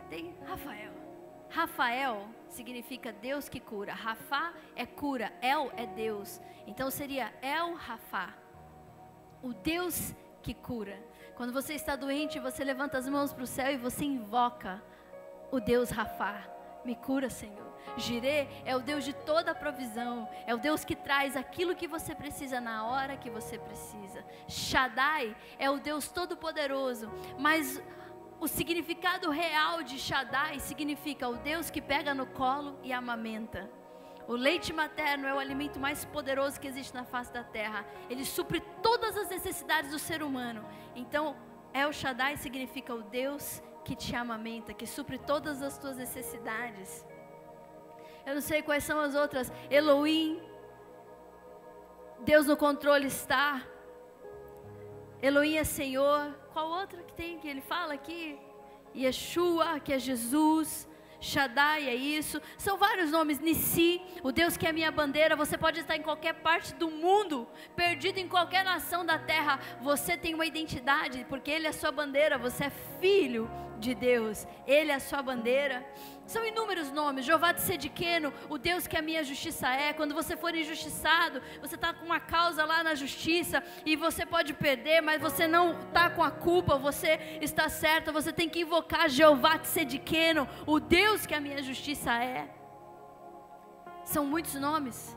Tem 0.10 0.36
Rafael. 0.46 0.94
Rafael 1.50 2.30
significa 2.54 3.12
Deus 3.12 3.48
que 3.50 3.60
cura. 3.60 3.94
Rafa 3.94 4.54
é 4.76 4.86
cura, 4.86 5.32
El 5.42 5.72
é 5.76 5.86
Deus. 5.86 6.42
Então 6.66 6.90
seria 6.90 7.34
El 7.42 7.76
Rafa, 7.76 8.34
o 9.42 9.54
Deus 9.54 10.14
que 10.42 10.54
cura. 10.54 10.98
Quando 11.36 11.54
você 11.54 11.74
está 11.74 11.96
doente, 11.96 12.40
você 12.40 12.64
levanta 12.64 12.98
as 12.98 13.08
mãos 13.08 13.34
para 13.34 13.44
o 13.44 13.48
céu 13.48 13.72
e 13.72 13.78
você 13.78 14.04
invoca 14.04 14.82
o 15.52 15.60
Deus 15.60 15.90
Rafa. 15.90 16.36
Me 16.84 16.96
cura, 16.96 17.30
Senhor. 17.30 17.68
Jirê 17.96 18.48
é 18.66 18.76
o 18.76 18.80
Deus 18.80 19.04
de 19.04 19.14
toda 19.14 19.52
a 19.52 19.56
provisão, 19.56 20.28
é 20.46 20.54
o 20.54 20.58
Deus 20.58 20.84
que 20.84 20.96
traz 20.96 21.36
aquilo 21.36 21.76
que 21.76 21.88
você 21.88 22.14
precisa 22.14 22.60
na 22.60 22.86
hora 22.86 23.18
que 23.18 23.30
você 23.30 23.58
precisa. 23.58 24.24
Shaddai 24.48 25.36
é 25.58 25.70
o 25.70 25.80
Deus 25.80 26.10
todo-poderoso, 26.10 27.10
mas 27.40 27.82
o 28.40 28.48
significado 28.48 29.30
real 29.32 29.82
de 29.82 29.98
Shaddai 29.98 30.60
significa 30.60 31.28
o 31.28 31.38
Deus 31.38 31.70
que 31.70 31.82
pega 31.82 32.14
no 32.14 32.28
colo 32.28 32.80
e 32.84 32.94
amamenta. 32.94 33.70
O 34.28 34.34
leite 34.34 34.74
materno 34.74 35.26
é 35.26 35.34
o 35.34 35.40
alimento 35.40 35.80
mais 35.80 36.06
poderoso 36.06 36.60
que 36.60 36.68
existe 36.68 36.94
na 36.94 37.06
face 37.06 37.32
da 37.32 37.44
terra. 37.44 37.86
Ele 38.10 38.26
supre 38.26 38.62
todas 38.84 39.18
as 39.18 39.30
necessidades 39.30 39.92
do 39.92 39.98
ser 39.98 40.22
humano. 40.22 40.64
Então, 40.96 41.36
El 41.74 41.94
Shaddai 41.94 42.36
significa 42.38 42.94
o 42.94 43.02
Deus 43.04 43.64
que 43.86 43.96
te 43.96 44.16
amamenta, 44.16 44.74
que 44.74 44.86
supre 44.86 45.18
todas 45.18 45.62
as 45.62 45.78
tuas 45.78 45.96
necessidades. 45.98 47.06
Eu 48.26 48.36
não 48.36 48.42
sei 48.42 48.62
quais 48.62 48.84
são 48.84 49.00
as 49.00 49.16
outras. 49.16 49.52
Elohim. 49.70 50.42
Deus 52.20 52.46
no 52.46 52.58
controle 52.58 53.08
está. 53.08 53.64
Elohim 55.22 55.56
é 55.56 55.64
Senhor. 55.64 56.36
Qual 56.58 56.72
outra 56.72 57.04
que 57.04 57.14
tem 57.14 57.38
que 57.38 57.48
ele 57.48 57.62
fala 57.62 57.94
aqui? 57.94 58.36
Yeshua, 58.96 59.80
que 59.80 59.94
é 59.94 60.00
Jesus. 60.00 60.90
Shaddai 61.22 61.88
é 61.88 61.94
isso. 61.94 62.42
São 62.58 62.80
vários 62.80 63.12
nomes. 63.12 63.40
Nissi, 63.40 64.02
o 64.24 64.32
Deus 64.32 64.58
que 64.58 64.66
é 64.66 64.72
minha 64.72 64.90
bandeira. 64.90 65.36
Você 65.36 65.56
pode 65.56 65.82
estar 65.82 65.96
em 65.96 66.02
qualquer 66.02 66.34
parte 66.34 66.74
do 66.74 66.90
mundo, 66.90 67.48
perdido 67.76 68.18
em 68.18 68.28
qualquer 68.28 68.66
nação 68.66 69.06
da 69.06 69.20
terra. 69.20 69.60
Você 69.84 70.18
tem 70.18 70.34
uma 70.34 70.48
identidade, 70.48 71.28
porque 71.30 71.52
Ele 71.52 71.68
é 71.68 71.72
sua 71.72 71.92
bandeira. 71.92 72.40
Você 72.40 72.64
é 72.64 72.72
filho 73.00 73.48
de 73.80 73.94
Deus. 73.94 74.48
Ele 74.66 74.92
é 74.92 74.96
a 74.96 75.00
sua 75.00 75.22
bandeira. 75.22 75.86
São 76.26 76.46
inúmeros 76.46 76.92
nomes. 76.92 77.26
Jeová 77.26 77.52
de 77.52 77.62
Sediqueno, 77.62 78.34
o 78.50 78.58
Deus 78.58 78.86
que 78.86 78.98
a 78.98 79.02
minha 79.02 79.24
justiça 79.24 79.68
é. 79.70 79.94
Quando 79.94 80.14
você 80.14 80.36
for 80.36 80.54
injustiçado, 80.54 81.42
você 81.62 81.76
está 81.76 81.94
com 81.94 82.06
uma 82.06 82.20
causa 82.20 82.66
lá 82.66 82.84
na 82.84 82.96
justiça 82.96 83.64
e 83.86 83.96
você 83.96 84.26
pode 84.26 84.54
perder, 84.54 85.02
mas 85.02 85.22
você 85.22 85.48
não 85.48 85.80
está 85.80 86.10
com 86.10 86.24
a 86.24 86.32
culpa, 86.32 86.78
você 86.78 87.40
está 87.42 87.70
certo. 87.70 88.12
Você 88.12 88.34
tem 88.34 88.50
que 88.50 88.62
invocar 88.62 89.10
Jeová 89.10 89.58
de 89.58 89.68
Sediqueno, 89.68 90.48
o 90.66 90.80
Deus 90.80 91.26
que 91.26 91.34
a 91.34 91.40
minha 91.40 91.62
justiça 91.64 92.12
é. 92.22 92.50
São 94.04 94.26
muitos 94.26 94.56
nomes. 94.56 95.16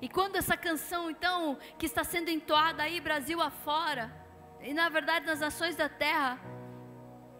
E 0.00 0.08
quando 0.08 0.36
essa 0.36 0.56
canção, 0.56 1.10
então, 1.10 1.58
que 1.76 1.86
está 1.86 2.04
sendo 2.04 2.30
entoada 2.30 2.82
aí, 2.84 3.00
Brasil 3.00 3.40
afora, 3.40 4.12
e 4.60 4.72
na 4.72 4.88
verdade 4.88 5.26
nas 5.26 5.40
nações 5.40 5.74
da 5.74 5.88
terra, 5.88 6.38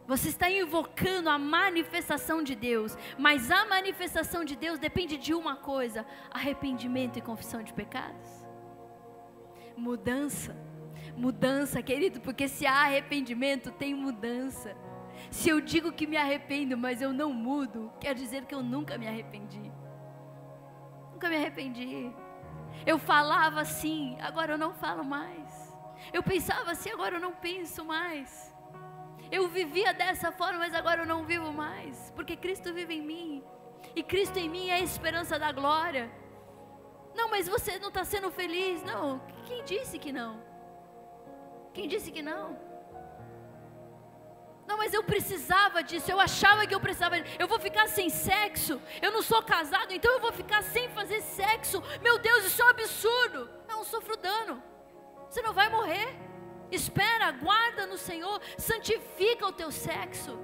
você 0.08 0.30
está 0.30 0.50
invocando 0.50 1.28
a 1.28 1.38
manifestação 1.38 2.42
de 2.42 2.54
Deus, 2.54 2.96
mas 3.18 3.50
a 3.50 3.66
manifestação 3.66 4.42
de 4.42 4.56
Deus 4.56 4.78
depende 4.78 5.18
de 5.18 5.34
uma 5.34 5.56
coisa: 5.56 6.06
arrependimento 6.30 7.18
e 7.18 7.22
confissão 7.22 7.62
de 7.62 7.74
pecados. 7.74 8.30
Mudança, 9.76 10.56
mudança, 11.14 11.82
querido, 11.82 12.22
porque 12.22 12.48
se 12.48 12.66
há 12.66 12.84
arrependimento, 12.84 13.70
tem 13.70 13.94
mudança. 13.94 14.74
Se 15.30 15.50
eu 15.50 15.60
digo 15.60 15.92
que 15.92 16.06
me 16.06 16.16
arrependo, 16.16 16.74
mas 16.78 17.02
eu 17.02 17.12
não 17.12 17.30
mudo, 17.30 17.92
quer 18.00 18.14
dizer 18.14 18.46
que 18.46 18.54
eu 18.54 18.62
nunca 18.62 18.96
me 18.96 19.06
arrependi. 19.06 19.70
Nunca 21.12 21.28
me 21.28 21.36
arrependi. 21.36 22.10
Eu 22.86 22.98
falava 22.98 23.60
assim, 23.60 24.16
agora 24.20 24.52
eu 24.52 24.58
não 24.58 24.72
falo 24.72 25.04
mais. 25.04 25.76
Eu 26.14 26.22
pensava 26.22 26.70
assim, 26.70 26.90
agora 26.90 27.16
eu 27.16 27.20
não 27.20 27.34
penso 27.34 27.84
mais. 27.84 28.47
Eu 29.30 29.48
vivia 29.48 29.92
dessa 29.92 30.32
forma, 30.32 30.60
mas 30.60 30.74
agora 30.74 31.02
eu 31.02 31.06
não 31.06 31.24
vivo 31.24 31.52
mais, 31.52 32.12
porque 32.16 32.36
Cristo 32.36 32.72
vive 32.72 32.94
em 32.94 33.02
mim. 33.02 33.44
E 33.94 34.02
Cristo 34.02 34.38
em 34.38 34.48
mim 34.48 34.68
é 34.68 34.74
a 34.74 34.80
esperança 34.80 35.38
da 35.38 35.52
glória. 35.52 36.10
Não, 37.14 37.28
mas 37.28 37.48
você 37.48 37.78
não 37.78 37.88
está 37.88 38.04
sendo 38.04 38.30
feliz. 38.30 38.82
Não, 38.82 39.20
quem 39.46 39.64
disse 39.64 39.98
que 39.98 40.12
não? 40.12 40.42
Quem 41.74 41.86
disse 41.88 42.10
que 42.10 42.22
não? 42.22 42.58
Não, 44.66 44.76
mas 44.76 44.92
eu 44.92 45.02
precisava 45.02 45.82
disso, 45.82 46.10
eu 46.10 46.20
achava 46.20 46.66
que 46.66 46.74
eu 46.74 46.80
precisava. 46.80 47.16
Eu 47.38 47.48
vou 47.48 47.58
ficar 47.58 47.88
sem 47.88 48.10
sexo. 48.10 48.80
Eu 49.00 49.10
não 49.10 49.22
sou 49.22 49.42
casado, 49.42 49.92
então 49.92 50.12
eu 50.12 50.20
vou 50.20 50.32
ficar 50.32 50.62
sem 50.62 50.90
fazer 50.90 51.22
sexo. 51.22 51.82
Meu 52.02 52.18
Deus, 52.18 52.44
isso 52.44 52.60
é 52.60 52.64
um 52.66 52.68
absurdo. 52.68 53.50
Não, 53.66 53.82
sofro 53.82 54.16
dano. 54.16 54.62
Você 55.28 55.40
não 55.40 55.54
vai 55.54 55.68
morrer. 55.70 56.27
Espera, 56.70 57.30
guarda 57.30 57.86
no 57.86 57.96
Senhor, 57.96 58.40
santifica 58.56 59.46
o 59.46 59.52
teu 59.52 59.70
sexo. 59.70 60.38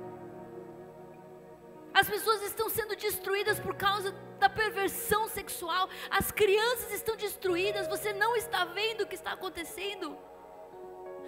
As 1.93 2.09
pessoas 2.09 2.43
estão 2.43 2.69
sendo 2.69 2.97
destruídas 2.97 3.61
por 3.61 3.77
causa 3.77 4.11
da 4.41 4.49
perversão 4.49 5.29
sexual. 5.29 5.89
As 6.11 6.33
crianças 6.33 6.93
estão 6.93 7.17
destruídas. 7.17 7.87
Você 7.87 8.13
não 8.13 8.35
está 8.35 8.65
vendo 8.65 9.03
o 9.03 9.07
que 9.07 9.15
está 9.15 9.33
acontecendo. 9.33 10.19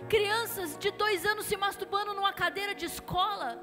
Crianças 0.09 0.77
de 0.77 0.91
dois 0.91 1.25
anos 1.25 1.47
se 1.47 1.57
masturbando 1.57 2.15
numa 2.15 2.33
cadeira 2.33 2.75
de 2.75 2.87
escola. 2.87 3.63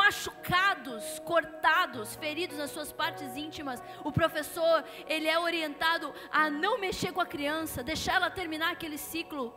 Machucados, 0.00 1.18
cortados, 1.20 2.16
feridos 2.16 2.56
nas 2.56 2.70
suas 2.70 2.90
partes 2.92 3.36
íntimas. 3.36 3.82
O 4.02 4.10
professor, 4.10 4.82
ele 5.06 5.28
é 5.28 5.38
orientado 5.38 6.12
a 6.30 6.48
não 6.48 6.78
mexer 6.78 7.12
com 7.12 7.20
a 7.20 7.26
criança, 7.26 7.82
deixar 7.82 8.14
ela 8.14 8.30
terminar 8.30 8.72
aquele 8.72 8.96
ciclo. 8.96 9.54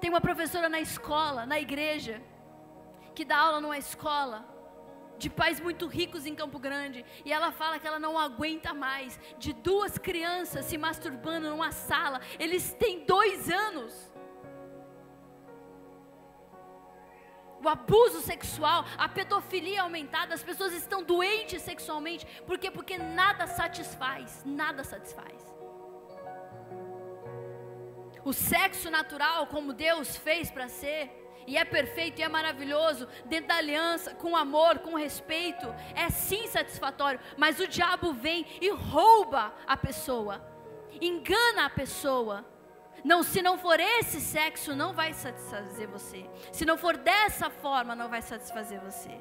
Tem 0.00 0.10
uma 0.10 0.20
professora 0.20 0.68
na 0.68 0.80
escola, 0.80 1.46
na 1.46 1.58
igreja, 1.60 2.20
que 3.14 3.24
dá 3.24 3.36
aula 3.36 3.60
numa 3.60 3.78
escola 3.78 4.44
de 5.18 5.28
pais 5.28 5.58
muito 5.60 5.86
ricos 5.86 6.24
em 6.26 6.34
Campo 6.34 6.58
Grande, 6.58 7.04
e 7.24 7.32
ela 7.32 7.50
fala 7.50 7.78
que 7.78 7.86
ela 7.86 7.98
não 7.98 8.16
aguenta 8.16 8.72
mais 8.72 9.18
de 9.38 9.52
duas 9.52 9.98
crianças 9.98 10.64
se 10.66 10.78
masturbando 10.78 11.50
numa 11.50 11.72
sala. 11.72 12.20
Eles 12.38 12.72
têm 12.74 13.04
dois 13.04 13.50
anos. 13.50 14.12
O 17.64 17.68
abuso 17.68 18.20
sexual, 18.20 18.84
a 18.96 19.08
pedofilia 19.08 19.82
aumentada, 19.82 20.34
as 20.34 20.42
pessoas 20.42 20.72
estão 20.72 21.02
doentes 21.02 21.62
sexualmente, 21.62 22.24
por 22.46 22.56
quê? 22.58 22.70
Porque 22.70 22.96
nada 22.96 23.46
satisfaz, 23.46 24.42
nada 24.44 24.84
satisfaz. 24.84 25.48
O 28.24 28.32
sexo 28.32 28.90
natural, 28.90 29.46
como 29.46 29.72
Deus 29.72 30.16
fez 30.16 30.50
para 30.50 30.68
ser, 30.68 31.10
e 31.46 31.56
é 31.56 31.64
perfeito 31.64 32.20
e 32.20 32.22
é 32.22 32.28
maravilhoso, 32.28 33.08
dentro 33.24 33.48
da 33.48 33.56
aliança, 33.56 34.14
com 34.14 34.36
amor, 34.36 34.80
com 34.80 34.94
respeito, 34.94 35.66
é 35.94 36.10
sim 36.10 36.46
satisfatório, 36.46 37.18
mas 37.38 37.58
o 37.58 37.66
diabo 37.66 38.12
vem 38.12 38.44
e 38.60 38.70
rouba 38.70 39.54
a 39.66 39.76
pessoa, 39.76 40.46
engana 41.00 41.64
a 41.64 41.70
pessoa. 41.70 42.44
Não, 43.04 43.22
se 43.22 43.40
não 43.42 43.56
for 43.58 43.78
esse 43.78 44.20
sexo, 44.20 44.74
não 44.74 44.92
vai 44.92 45.12
satisfazer 45.12 45.88
você. 45.88 46.28
Se 46.52 46.64
não 46.64 46.76
for 46.76 46.96
dessa 46.96 47.48
forma, 47.48 47.94
não 47.94 48.08
vai 48.08 48.22
satisfazer 48.22 48.80
você. 48.80 49.18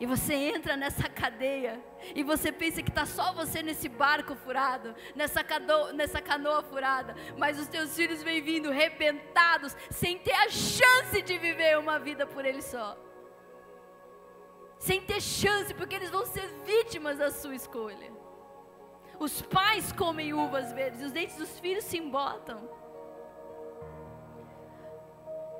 E 0.00 0.06
você 0.06 0.34
entra 0.34 0.76
nessa 0.76 1.08
cadeia 1.08 1.80
e 2.14 2.24
você 2.24 2.50
pensa 2.50 2.82
que 2.82 2.90
está 2.90 3.06
só 3.06 3.32
você 3.32 3.62
nesse 3.62 3.88
barco 3.88 4.34
furado, 4.34 4.94
nessa, 5.14 5.44
cano, 5.44 5.92
nessa 5.92 6.20
canoa 6.20 6.62
furada, 6.64 7.14
mas 7.38 7.60
os 7.60 7.68
teus 7.68 7.94
filhos 7.94 8.22
vêm 8.22 8.42
vindo 8.42 8.70
rebentados, 8.70 9.76
sem 9.90 10.18
ter 10.18 10.34
a 10.34 10.48
chance 10.50 11.22
de 11.22 11.38
viver 11.38 11.78
uma 11.78 11.98
vida 12.00 12.26
por 12.26 12.44
eles 12.44 12.64
só. 12.64 12.98
Sem 14.78 15.00
ter 15.00 15.20
chance, 15.20 15.72
porque 15.72 15.94
eles 15.94 16.10
vão 16.10 16.26
ser 16.26 16.46
vítimas 16.66 17.16
da 17.16 17.30
sua 17.30 17.54
escolha. 17.54 18.12
Os 19.18 19.40
pais 19.42 19.92
comem 19.92 20.34
uvas 20.34 20.72
verdes, 20.72 21.02
os 21.02 21.12
dentes 21.12 21.36
dos 21.36 21.58
filhos 21.58 21.84
se 21.84 21.98
embotam. 21.98 22.68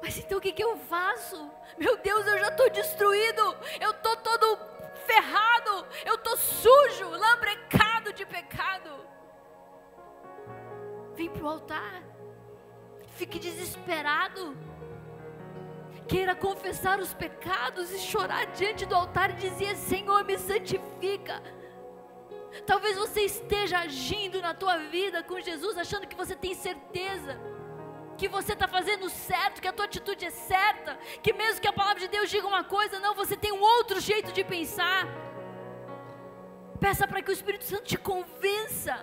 Mas 0.02 0.18
então 0.18 0.38
o 0.38 0.40
que, 0.40 0.52
que 0.52 0.62
eu 0.62 0.76
faço? 0.76 1.50
Meu 1.78 1.96
Deus, 1.96 2.26
eu 2.26 2.38
já 2.38 2.48
estou 2.48 2.68
destruído, 2.70 3.56
eu 3.80 3.90
estou 3.90 4.16
todo 4.18 4.58
ferrado, 5.06 5.86
eu 6.04 6.16
estou 6.16 6.36
sujo, 6.36 7.08
lambrecado 7.08 8.12
de 8.12 8.26
pecado. 8.26 8.90
Vem 11.14 11.30
para 11.30 11.42
o 11.42 11.48
altar, 11.48 12.02
fique 13.16 13.38
desesperado, 13.38 14.56
queira 16.06 16.34
confessar 16.34 16.98
os 16.98 17.14
pecados 17.14 17.90
e 17.90 17.98
chorar 17.98 18.46
diante 18.46 18.84
do 18.84 18.94
altar 18.94 19.30
e 19.30 19.34
dizer: 19.34 19.76
Senhor, 19.76 20.24
me 20.24 20.36
santifica. 20.38 21.40
Talvez 22.66 22.96
você 22.96 23.22
esteja 23.22 23.78
agindo 23.78 24.40
na 24.40 24.54
tua 24.54 24.78
vida 24.78 25.22
com 25.22 25.40
Jesus, 25.40 25.76
achando 25.76 26.06
que 26.06 26.16
você 26.16 26.34
tem 26.34 26.54
certeza 26.54 27.38
que 28.16 28.28
você 28.28 28.52
está 28.52 28.68
fazendo 28.68 29.08
certo, 29.10 29.60
que 29.60 29.68
a 29.68 29.72
tua 29.72 29.86
atitude 29.86 30.24
é 30.24 30.30
certa, 30.30 30.96
que 31.22 31.32
mesmo 31.32 31.60
que 31.60 31.68
a 31.68 31.72
palavra 31.72 32.00
de 32.00 32.08
Deus 32.08 32.30
diga 32.30 32.46
uma 32.46 32.64
coisa, 32.64 32.98
não, 33.00 33.14
você 33.14 33.36
tem 33.36 33.52
um 33.52 33.60
outro 33.60 34.00
jeito 34.00 34.32
de 34.32 34.44
pensar. 34.44 35.06
Peça 36.80 37.06
para 37.06 37.22
que 37.22 37.30
o 37.30 37.32
Espírito 37.32 37.64
Santo 37.64 37.84
te 37.84 37.96
convença 37.96 38.94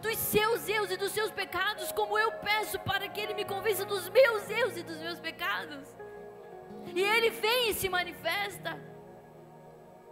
dos 0.00 0.16
seus 0.16 0.68
erros 0.68 0.90
e 0.90 0.96
dos 0.96 1.12
seus 1.12 1.30
pecados, 1.30 1.92
como 1.92 2.18
eu 2.18 2.32
peço 2.32 2.78
para 2.80 3.08
que 3.08 3.20
Ele 3.20 3.34
me 3.34 3.44
convença 3.44 3.84
dos 3.84 4.08
meus 4.08 4.48
erros 4.48 4.76
e 4.76 4.82
dos 4.82 4.96
meus 4.98 5.20
pecados. 5.20 5.86
E 6.94 7.02
Ele 7.02 7.30
vem 7.30 7.70
e 7.70 7.74
se 7.74 7.88
manifesta. 7.88 8.80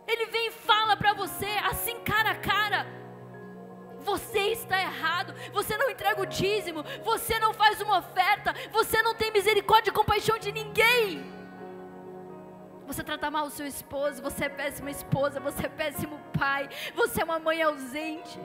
Ele 0.08 0.26
vem 0.26 0.48
e 0.48 0.52
fala 0.52 0.96
para 0.96 1.12
você, 1.12 1.50
assim 1.70 2.00
cara 2.00 2.30
a 2.30 2.34
cara 2.34 2.98
você 4.08 4.38
está 4.52 4.80
errado, 4.80 5.34
você 5.52 5.76
não 5.76 5.90
entrega 5.90 6.22
o 6.22 6.26
dízimo, 6.26 6.82
você 7.04 7.38
não 7.38 7.52
faz 7.52 7.80
uma 7.80 7.98
oferta, 7.98 8.54
você 8.72 9.02
não 9.02 9.14
tem 9.14 9.30
misericórdia 9.30 9.90
e 9.90 9.92
compaixão 9.92 10.38
de 10.38 10.50
ninguém. 10.50 11.22
Você 12.86 13.04
trata 13.04 13.30
mal 13.30 13.44
o 13.46 13.50
seu 13.50 13.66
esposo, 13.66 14.22
você 14.22 14.46
é 14.46 14.48
péssima 14.48 14.90
esposa, 14.90 15.38
você 15.38 15.66
é 15.66 15.68
péssimo 15.68 16.18
pai, 16.38 16.70
você 16.94 17.20
é 17.20 17.24
uma 17.24 17.38
mãe 17.38 17.60
ausente. 17.62 18.40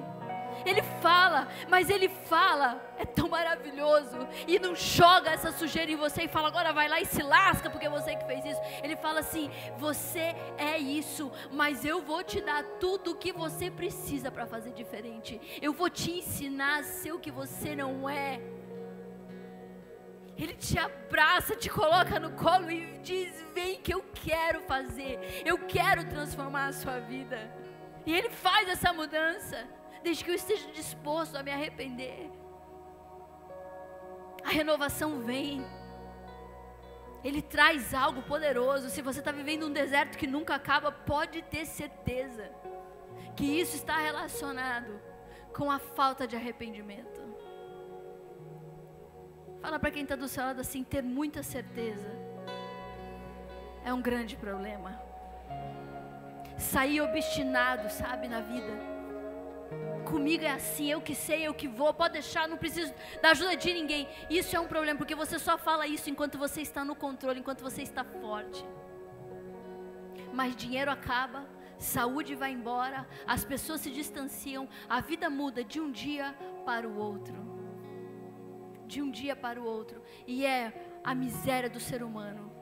Ele 0.65 0.81
fala, 1.01 1.47
mas 1.69 1.89
ele 1.89 2.09
fala, 2.09 2.81
é 2.97 3.05
tão 3.05 3.29
maravilhoso. 3.29 4.27
E 4.47 4.59
não 4.59 4.75
joga 4.75 5.31
essa 5.31 5.51
sujeira 5.51 5.91
em 5.91 5.95
você 5.95 6.23
e 6.23 6.27
fala, 6.27 6.47
agora 6.47 6.73
vai 6.73 6.87
lá 6.87 6.99
e 6.99 7.05
se 7.05 7.21
lasca 7.21 7.69
porque 7.69 7.89
você 7.89 8.15
que 8.15 8.25
fez 8.25 8.45
isso. 8.45 8.61
Ele 8.81 8.95
fala 8.95 9.19
assim: 9.19 9.49
você 9.77 10.35
é 10.57 10.77
isso, 10.77 11.31
mas 11.51 11.85
eu 11.85 12.01
vou 12.01 12.23
te 12.23 12.41
dar 12.41 12.63
tudo 12.79 13.11
o 13.11 13.15
que 13.15 13.31
você 13.31 13.69
precisa 13.69 14.31
para 14.31 14.45
fazer 14.45 14.71
diferente. 14.71 15.39
Eu 15.61 15.73
vou 15.73 15.89
te 15.89 16.11
ensinar 16.11 16.79
a 16.79 16.83
ser 16.83 17.11
o 17.11 17.19
que 17.19 17.31
você 17.31 17.75
não 17.75 18.09
é. 18.09 18.41
Ele 20.35 20.55
te 20.55 20.79
abraça, 20.79 21.55
te 21.55 21.69
coloca 21.69 22.19
no 22.19 22.31
colo 22.31 22.71
e 22.71 22.97
diz: 22.99 23.43
Vem 23.53 23.79
que 23.79 23.93
eu 23.93 24.03
quero 24.13 24.61
fazer, 24.61 25.43
eu 25.45 25.57
quero 25.59 26.05
transformar 26.05 26.67
a 26.67 26.73
sua 26.73 26.99
vida. 26.99 27.51
E 28.05 28.13
Ele 28.13 28.29
faz 28.29 28.67
essa 28.67 28.91
mudança, 28.91 29.65
desde 30.03 30.23
que 30.23 30.31
eu 30.31 30.35
esteja 30.35 30.69
disposto 30.71 31.35
a 31.35 31.43
me 31.43 31.51
arrepender. 31.51 32.29
A 34.43 34.49
renovação 34.49 35.21
vem, 35.21 35.65
Ele 37.23 37.41
traz 37.41 37.93
algo 37.93 38.21
poderoso. 38.23 38.89
Se 38.89 39.01
você 39.01 39.19
está 39.19 39.31
vivendo 39.31 39.65
um 39.65 39.71
deserto 39.71 40.17
que 40.17 40.27
nunca 40.27 40.55
acaba, 40.55 40.91
pode 40.91 41.41
ter 41.43 41.65
certeza 41.65 42.51
que 43.35 43.45
isso 43.45 43.75
está 43.75 43.97
relacionado 43.97 44.99
com 45.55 45.71
a 45.71 45.79
falta 45.79 46.27
de 46.27 46.35
arrependimento. 46.35 47.21
Fala 49.61 49.79
para 49.79 49.91
quem 49.91 50.03
está 50.03 50.17
do 50.17 50.27
seu 50.27 50.43
lado 50.43 50.59
assim: 50.59 50.83
ter 50.83 51.01
muita 51.01 51.41
certeza 51.41 52.11
é 53.85 53.93
um 53.93 54.01
grande 54.01 54.35
problema. 54.35 55.01
Sair 56.57 56.99
obstinado, 57.01 57.89
sabe, 57.89 58.27
na 58.27 58.41
vida. 58.41 58.92
Comigo 60.05 60.43
é 60.43 60.51
assim, 60.51 60.91
eu 60.91 61.01
que 61.01 61.15
sei, 61.15 61.47
eu 61.47 61.53
que 61.53 61.67
vou, 61.67 61.93
pode 61.93 62.13
deixar, 62.13 62.47
não 62.47 62.57
preciso 62.57 62.93
da 63.21 63.31
ajuda 63.31 63.55
de 63.55 63.73
ninguém. 63.73 64.07
Isso 64.29 64.55
é 64.55 64.59
um 64.59 64.67
problema, 64.67 64.97
porque 64.97 65.15
você 65.15 65.39
só 65.39 65.57
fala 65.57 65.87
isso 65.87 66.09
enquanto 66.09 66.37
você 66.37 66.61
está 66.61 66.83
no 66.83 66.95
controle, 66.95 67.39
enquanto 67.39 67.61
você 67.61 67.81
está 67.81 68.03
forte. 68.03 68.65
Mas 70.33 70.55
dinheiro 70.55 70.91
acaba, 70.91 71.47
saúde 71.77 72.35
vai 72.35 72.51
embora, 72.51 73.07
as 73.25 73.45
pessoas 73.45 73.81
se 73.81 73.91
distanciam, 73.91 74.67
a 74.89 74.99
vida 75.01 75.29
muda 75.29 75.63
de 75.63 75.79
um 75.79 75.91
dia 75.91 76.35
para 76.65 76.87
o 76.87 76.97
outro 76.97 77.53
de 78.93 79.01
um 79.01 79.09
dia 79.09 79.35
para 79.35 79.59
o 79.59 79.65
outro. 79.65 80.03
E 80.27 80.45
é 80.45 80.99
a 81.03 81.15
miséria 81.15 81.69
do 81.69 81.79
ser 81.79 82.03
humano. 82.03 82.52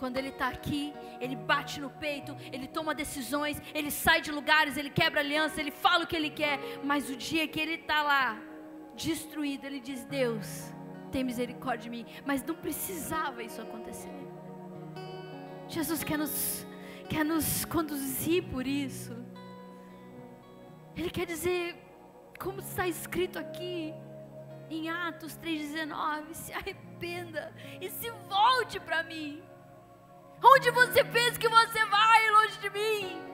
Quando 0.00 0.16
ele 0.16 0.30
está 0.30 0.48
aqui, 0.48 0.94
ele 1.20 1.36
bate 1.36 1.78
no 1.78 1.90
peito, 1.90 2.34
ele 2.50 2.66
toma 2.66 2.94
decisões, 2.94 3.60
ele 3.74 3.90
sai 3.90 4.22
de 4.22 4.32
lugares, 4.32 4.78
ele 4.78 4.88
quebra 4.88 5.20
aliança, 5.20 5.60
ele 5.60 5.70
fala 5.70 6.04
o 6.04 6.06
que 6.06 6.16
ele 6.16 6.30
quer. 6.30 6.58
Mas 6.82 7.10
o 7.10 7.16
dia 7.16 7.46
que 7.46 7.60
ele 7.60 7.74
está 7.74 8.02
lá, 8.02 8.40
destruído, 8.96 9.66
ele 9.66 9.78
diz: 9.78 10.02
Deus, 10.06 10.72
tem 11.12 11.22
misericórdia 11.22 11.84
de 11.84 11.90
mim. 11.90 12.06
Mas 12.24 12.42
não 12.42 12.54
precisava 12.54 13.42
isso 13.42 13.60
acontecer. 13.60 14.08
Jesus 15.68 16.02
quer 16.02 16.16
nos, 16.16 16.66
quer 17.10 17.22
nos 17.22 17.66
conduzir 17.66 18.42
por 18.44 18.66
isso. 18.66 19.14
Ele 20.96 21.10
quer 21.10 21.26
dizer, 21.26 21.76
como 22.38 22.60
está 22.60 22.88
escrito 22.88 23.38
aqui, 23.38 23.92
em 24.70 24.88
Atos 24.88 25.36
3,19: 25.36 26.32
se 26.32 26.54
arrependa 26.54 27.52
e 27.82 27.90
se 27.90 28.10
volte 28.30 28.80
para 28.80 29.02
mim. 29.02 29.49
Onde 30.42 30.70
você 30.70 31.04
pensa 31.04 31.38
que 31.38 31.48
você 31.48 31.84
vai 31.84 32.30
longe 32.30 32.58
de 32.58 32.70
mim? 32.70 33.30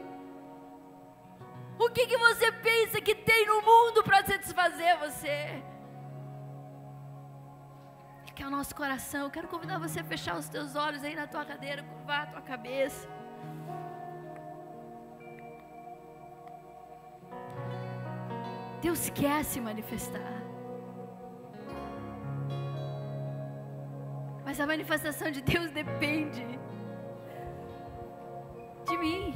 O 1.79 1.91
que, 1.91 2.07
que 2.07 2.17
você 2.17 2.51
pensa 2.51 3.01
que 3.01 3.15
tem 3.15 3.47
no 3.47 3.61
mundo 3.63 4.03
para 4.03 4.25
satisfazer 4.25 4.99
você? 4.99 5.63
Que 8.35 8.43
é 8.43 8.47
o 8.47 8.51
nosso 8.51 8.75
coração. 8.75 9.23
Eu 9.23 9.31
quero 9.31 9.49
convidar 9.49 9.79
você 9.79 10.01
a 10.01 10.05
fechar 10.05 10.37
os 10.37 10.49
teus 10.49 10.75
olhos 10.77 11.03
aí 11.03 11.15
na 11.15 11.27
tua 11.27 11.45
cadeira, 11.45 11.83
curvar 11.83 12.23
a 12.25 12.27
tua 12.27 12.43
cabeça. 12.43 13.09
Deus 18.83 19.09
quer 19.11 19.43
se 19.43 19.59
manifestar. 19.59 20.33
Mas 24.45 24.61
a 24.61 24.67
manifestação 24.67 25.31
de 25.31 25.41
Deus 25.41 25.71
depende 25.71 26.45
de 28.87 28.97
mim. 28.97 29.35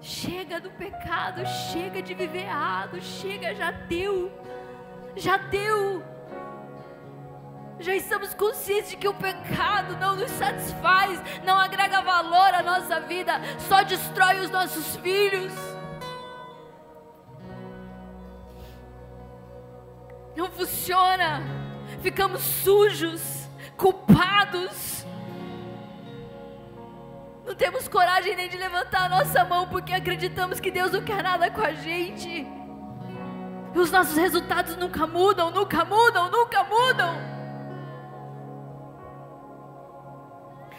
Chega 0.00 0.60
do 0.60 0.70
pecado, 0.70 1.44
chega 1.46 2.00
de 2.02 2.14
viver 2.14 2.44
errado, 2.44 3.00
chega, 3.00 3.54
já 3.54 3.70
deu, 3.70 4.30
já 5.16 5.36
deu. 5.36 6.04
Já 7.78 7.94
estamos 7.94 8.32
conscientes 8.34 8.90
de 8.90 8.96
que 8.96 9.08
o 9.08 9.14
pecado 9.14 9.96
não 9.98 10.16
nos 10.16 10.30
satisfaz, 10.30 11.20
não 11.44 11.58
agrega 11.58 12.00
valor 12.00 12.54
à 12.54 12.62
nossa 12.62 13.00
vida, 13.00 13.32
só 13.68 13.82
destrói 13.82 14.40
os 14.40 14.50
nossos 14.50 14.96
filhos. 14.96 15.52
Não 20.34 20.50
funciona 20.50 21.42
ficamos 22.06 22.40
sujos, 22.40 23.48
culpados. 23.76 25.05
Não 27.46 27.54
temos 27.54 27.86
coragem 27.86 28.34
nem 28.34 28.48
de 28.48 28.56
levantar 28.56 29.04
a 29.04 29.08
nossa 29.08 29.44
mão 29.44 29.68
porque 29.68 29.92
acreditamos 29.92 30.58
que 30.58 30.68
Deus 30.68 30.90
não 30.90 31.02
quer 31.02 31.22
nada 31.22 31.48
com 31.48 31.60
a 31.60 31.72
gente. 31.72 32.44
E 33.72 33.78
os 33.78 33.90
nossos 33.90 34.16
resultados 34.16 34.76
nunca 34.76 35.06
mudam, 35.06 35.52
nunca 35.52 35.84
mudam, 35.84 36.28
nunca 36.28 36.64
mudam. 36.64 37.14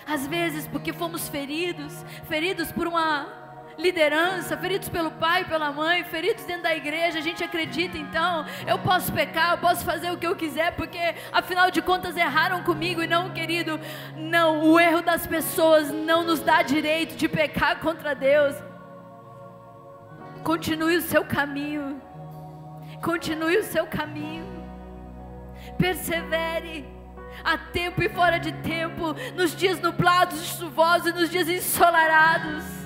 Às 0.05 0.28
vezes, 0.28 0.68
porque 0.68 0.91
fomos 0.91 1.30
feridos, 1.30 1.93
feridos 2.28 2.70
por 2.72 2.86
uma 2.86 3.46
liderança, 3.78 4.57
feridos 4.57 4.89
pelo 4.89 5.11
pai, 5.11 5.45
pela 5.45 5.71
mãe, 5.71 6.03
feridos 6.03 6.43
dentro 6.45 6.63
da 6.63 6.75
igreja, 6.75 7.19
a 7.19 7.21
gente 7.21 7.43
acredita 7.43 7.97
então, 7.97 8.45
eu 8.65 8.80
posso 8.80 9.11
pecar, 9.13 9.51
eu 9.51 9.57
posso 9.59 9.86
fazer 9.86 10.11
o 10.11 10.17
que 10.17 10.25
eu 10.25 10.36
quiser, 10.36 10.75
porque 10.75 10.97
afinal 11.32 11.69
de 11.69 11.82
contas 11.82 12.17
erraram 12.17 12.63
comigo 12.63 13.03
e 13.03 13.07
não, 13.07 13.30
querido, 13.30 13.80
não, 14.15 14.63
o 14.63 14.80
erro 14.80 15.01
das 15.01 15.28
pessoas 15.28 15.91
não 15.91 16.23
nos 16.23 16.39
dá 16.39 16.63
direito 16.63 17.15
de 17.15 17.28
pecar 17.30 17.80
contra 17.80 18.15
Deus. 18.15 18.55
Continue 20.43 20.97
o 20.97 21.01
seu 21.01 21.23
caminho, 21.23 22.01
continue 23.03 23.57
o 23.57 23.63
seu 23.63 23.86
caminho, 23.86 24.45
persevere 25.78 26.86
a 27.43 27.57
tempo 27.57 28.01
e 28.01 28.09
fora 28.09 28.39
de 28.39 28.51
tempo, 28.51 29.13
nos 29.36 29.55
dias 29.55 29.80
nublados, 29.80 30.57
chuvosos, 30.57 31.13
nos 31.13 31.30
dias 31.30 31.47
ensolarados 31.47 32.76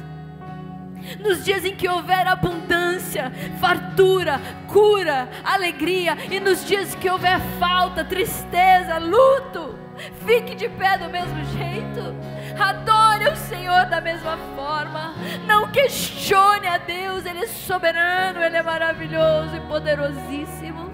nos 1.19 1.43
dias 1.43 1.65
em 1.65 1.75
que 1.75 1.87
houver 1.87 2.27
abundância, 2.27 3.31
fartura, 3.59 4.39
cura, 4.67 5.29
alegria, 5.43 6.17
e 6.29 6.39
nos 6.39 6.65
dias 6.65 6.95
que 6.95 7.09
houver 7.09 7.39
falta, 7.59 8.03
tristeza, 8.03 8.97
luto, 8.97 9.77
fique 10.25 10.55
de 10.55 10.69
pé 10.69 10.97
do 10.97 11.09
mesmo 11.09 11.43
jeito, 11.45 12.15
adore 12.59 13.29
o 13.29 13.35
Senhor 13.35 13.85
da 13.85 14.01
mesma 14.01 14.37
forma, 14.55 15.13
não 15.45 15.71
questione 15.71 16.67
a 16.67 16.77
Deus, 16.77 17.25
Ele 17.25 17.43
é 17.43 17.47
soberano, 17.47 18.43
Ele 18.43 18.57
é 18.57 18.63
maravilhoso 18.63 19.55
e 19.55 19.59
poderosíssimo. 19.61 20.91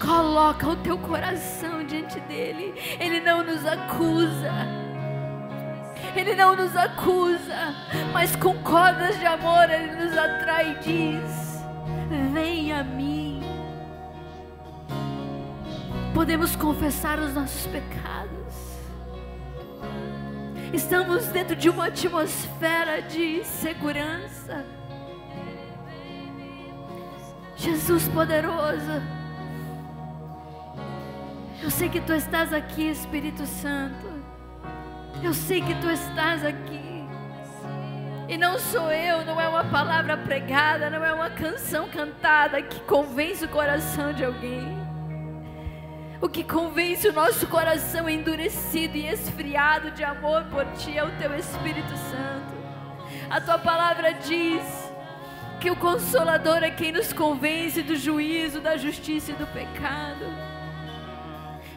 Coloca 0.00 0.66
o 0.66 0.76
teu 0.76 0.96
coração 0.96 1.84
diante 1.84 2.18
dele, 2.20 2.74
Ele 2.98 3.20
não 3.20 3.44
nos 3.44 3.66
acusa. 3.66 4.89
Ele 6.14 6.34
não 6.34 6.56
nos 6.56 6.76
acusa, 6.76 7.74
mas 8.12 8.34
com 8.36 8.54
cordas 8.62 9.18
de 9.18 9.26
amor 9.26 9.70
Ele 9.70 10.04
nos 10.04 10.16
atrai 10.16 10.72
e 10.72 10.78
diz: 10.80 11.62
Vem 12.32 12.72
a 12.72 12.82
mim. 12.82 13.42
Podemos 16.14 16.56
confessar 16.56 17.18
os 17.18 17.34
nossos 17.34 17.66
pecados. 17.66 18.30
Estamos 20.72 21.26
dentro 21.28 21.56
de 21.56 21.68
uma 21.68 21.86
atmosfera 21.86 23.02
de 23.02 23.44
segurança. 23.44 24.64
Jesus 27.56 28.08
poderoso. 28.08 29.02
Eu 31.62 31.70
sei 31.70 31.88
que 31.88 32.00
tu 32.00 32.12
estás 32.14 32.52
aqui, 32.52 32.88
Espírito 32.88 33.44
Santo. 33.46 34.09
Eu 35.22 35.34
sei 35.34 35.60
que 35.60 35.74
tu 35.74 35.90
estás 35.90 36.44
aqui. 36.44 36.80
E 38.28 38.38
não 38.38 38.58
sou 38.58 38.90
eu, 38.90 39.24
não 39.24 39.40
é 39.40 39.48
uma 39.48 39.64
palavra 39.64 40.16
pregada, 40.16 40.88
não 40.88 41.04
é 41.04 41.12
uma 41.12 41.28
canção 41.28 41.88
cantada 41.88 42.62
que 42.62 42.80
convence 42.80 43.44
o 43.44 43.48
coração 43.48 44.12
de 44.12 44.24
alguém. 44.24 44.78
O 46.22 46.28
que 46.28 46.44
convence 46.44 47.08
o 47.08 47.12
nosso 47.12 47.46
coração 47.48 48.08
endurecido 48.08 48.96
e 48.96 49.08
esfriado 49.08 49.90
de 49.90 50.04
amor 50.04 50.44
por 50.44 50.64
ti 50.72 50.96
é 50.96 51.04
o 51.04 51.10
teu 51.18 51.34
Espírito 51.34 51.96
Santo. 51.96 52.54
A 53.28 53.40
tua 53.40 53.58
palavra 53.58 54.12
diz 54.14 54.62
que 55.60 55.70
o 55.70 55.76
Consolador 55.76 56.62
é 56.62 56.70
quem 56.70 56.92
nos 56.92 57.12
convence 57.12 57.82
do 57.82 57.96
juízo, 57.96 58.60
da 58.60 58.76
justiça 58.76 59.32
e 59.32 59.34
do 59.34 59.46
pecado. 59.48 60.49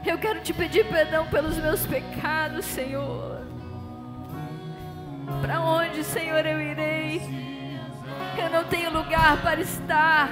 Eu 0.05 0.17
quero 0.17 0.41
te 0.41 0.53
pedir 0.53 0.85
perdão 0.89 1.25
pelos 1.27 1.57
meus 1.57 1.85
pecados, 1.85 2.65
Senhor. 2.65 3.41
Para 5.41 5.61
onde, 5.61 6.03
Senhor, 6.03 6.45
eu 6.45 6.59
irei? 6.59 7.21
Eu 8.37 8.49
não 8.49 8.65
tenho 8.65 8.91
lugar 8.91 9.41
para 9.41 9.61
estar. 9.61 10.29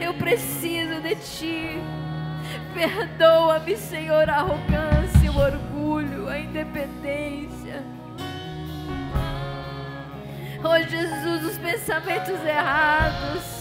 Eu 0.00 0.14
preciso 0.14 1.00
de 1.00 1.16
Ti. 1.16 1.80
Perdoa-me, 2.72 3.76
Senhor, 3.76 4.28
a 4.30 4.36
arrogância, 4.36 5.32
o 5.32 5.38
orgulho, 5.38 6.28
a 6.28 6.38
independência. 6.38 7.82
Oh 10.62 10.78
Jesus, 10.88 11.44
os 11.44 11.58
pensamentos 11.58 12.40
errados. 12.44 13.59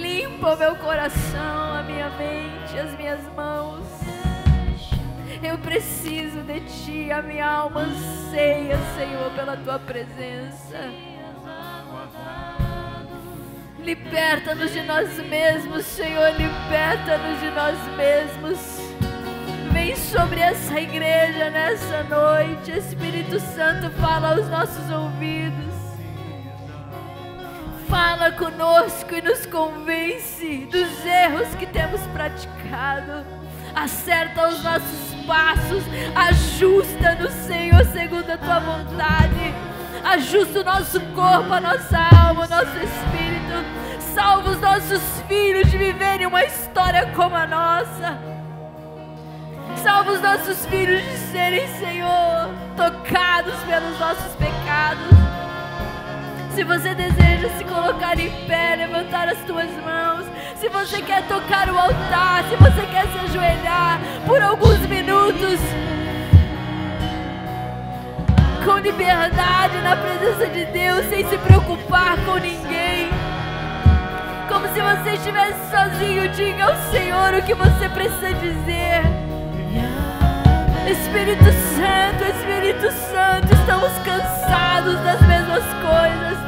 Limpa 0.00 0.54
o 0.54 0.56
meu 0.56 0.76
coração, 0.76 1.74
a 1.78 1.82
minha 1.82 2.10
mente, 2.10 2.78
as 2.78 2.96
minhas 2.96 3.20
mãos. 3.34 3.86
Eu 5.42 5.58
preciso 5.58 6.40
de 6.42 6.60
Ti, 6.60 7.12
a 7.12 7.22
minha 7.22 7.46
alma 7.46 7.80
anseia, 7.80 8.78
Senhor, 8.96 9.30
pela 9.32 9.56
Tua 9.56 9.78
presença. 9.78 10.90
Liberta-nos 13.78 14.72
de 14.72 14.82
nós 14.82 15.16
mesmos, 15.18 15.84
Senhor, 15.86 16.30
liberta-nos 16.30 17.40
de 17.40 17.50
nós 17.50 17.78
mesmos. 17.96 18.58
Vem 19.72 19.94
sobre 19.94 20.40
essa 20.40 20.80
igreja 20.80 21.50
nessa 21.50 22.02
noite, 22.04 22.72
Espírito 22.72 23.38
Santo, 23.38 23.90
fala 24.00 24.34
aos 24.34 24.48
nossos 24.48 24.90
ouvidos. 24.90 25.35
Fala 27.88 28.32
conosco 28.32 29.14
e 29.14 29.22
nos 29.22 29.46
convence 29.46 30.66
dos 30.70 31.04
erros 31.04 31.48
que 31.56 31.66
temos 31.66 32.00
praticado. 32.08 33.24
Acerta 33.74 34.48
os 34.48 34.62
nossos 34.62 35.14
passos, 35.26 35.84
ajusta-nos, 36.14 37.32
Senhor, 37.32 37.84
segundo 37.86 38.30
a 38.30 38.38
tua 38.38 38.58
vontade. 38.58 39.54
Ajusta 40.04 40.60
o 40.60 40.64
nosso 40.64 41.00
corpo, 41.14 41.52
a 41.52 41.60
nossa 41.60 41.98
alma, 41.98 42.46
o 42.46 42.48
nosso 42.48 42.76
espírito. 42.76 44.06
Salva 44.14 44.50
os 44.50 44.60
nossos 44.60 45.02
filhos 45.28 45.70
de 45.70 45.78
viverem 45.78 46.26
uma 46.26 46.42
história 46.42 47.06
como 47.14 47.36
a 47.36 47.46
nossa. 47.46 48.18
Salva 49.82 50.12
os 50.12 50.20
nossos 50.20 50.66
filhos 50.66 51.02
de 51.02 51.18
serem, 51.30 51.68
Senhor, 51.78 52.48
tocados 52.76 53.54
pelos 53.64 54.00
nossos 54.00 54.34
pecados. 54.36 55.35
Se 56.56 56.64
você 56.64 56.94
deseja 56.94 57.50
se 57.58 57.64
colocar 57.64 58.18
em 58.18 58.30
pé, 58.46 58.76
levantar 58.76 59.28
as 59.28 59.36
tuas 59.40 59.68
mãos. 59.84 60.24
Se 60.58 60.70
você 60.70 61.02
quer 61.02 61.22
tocar 61.28 61.68
o 61.68 61.76
altar, 61.76 62.44
se 62.44 62.56
você 62.56 62.86
quer 62.86 63.06
se 63.08 63.18
ajoelhar 63.18 64.00
por 64.24 64.40
alguns 64.40 64.78
minutos, 64.86 65.60
com 68.64 68.78
liberdade 68.78 69.76
na 69.82 69.96
presença 69.96 70.46
de 70.46 70.64
Deus, 70.64 71.04
sem 71.10 71.28
se 71.28 71.36
preocupar 71.36 72.16
com 72.24 72.36
ninguém. 72.36 73.10
Como 74.48 74.66
se 74.68 74.80
você 74.80 75.10
estivesse 75.10 75.60
sozinho, 75.70 76.26
diga 76.30 76.64
ao 76.64 76.90
Senhor 76.90 77.34
o 77.34 77.42
que 77.42 77.52
você 77.52 77.86
precisa 77.90 78.32
dizer. 78.32 79.25
Espírito 80.88 81.44
Santo, 81.74 82.22
Espírito 82.30 82.92
Santo, 82.92 83.52
estamos 83.52 83.90
cansados 84.04 84.94
das 85.00 85.20
mesmas 85.22 85.64
coisas. 85.82 86.38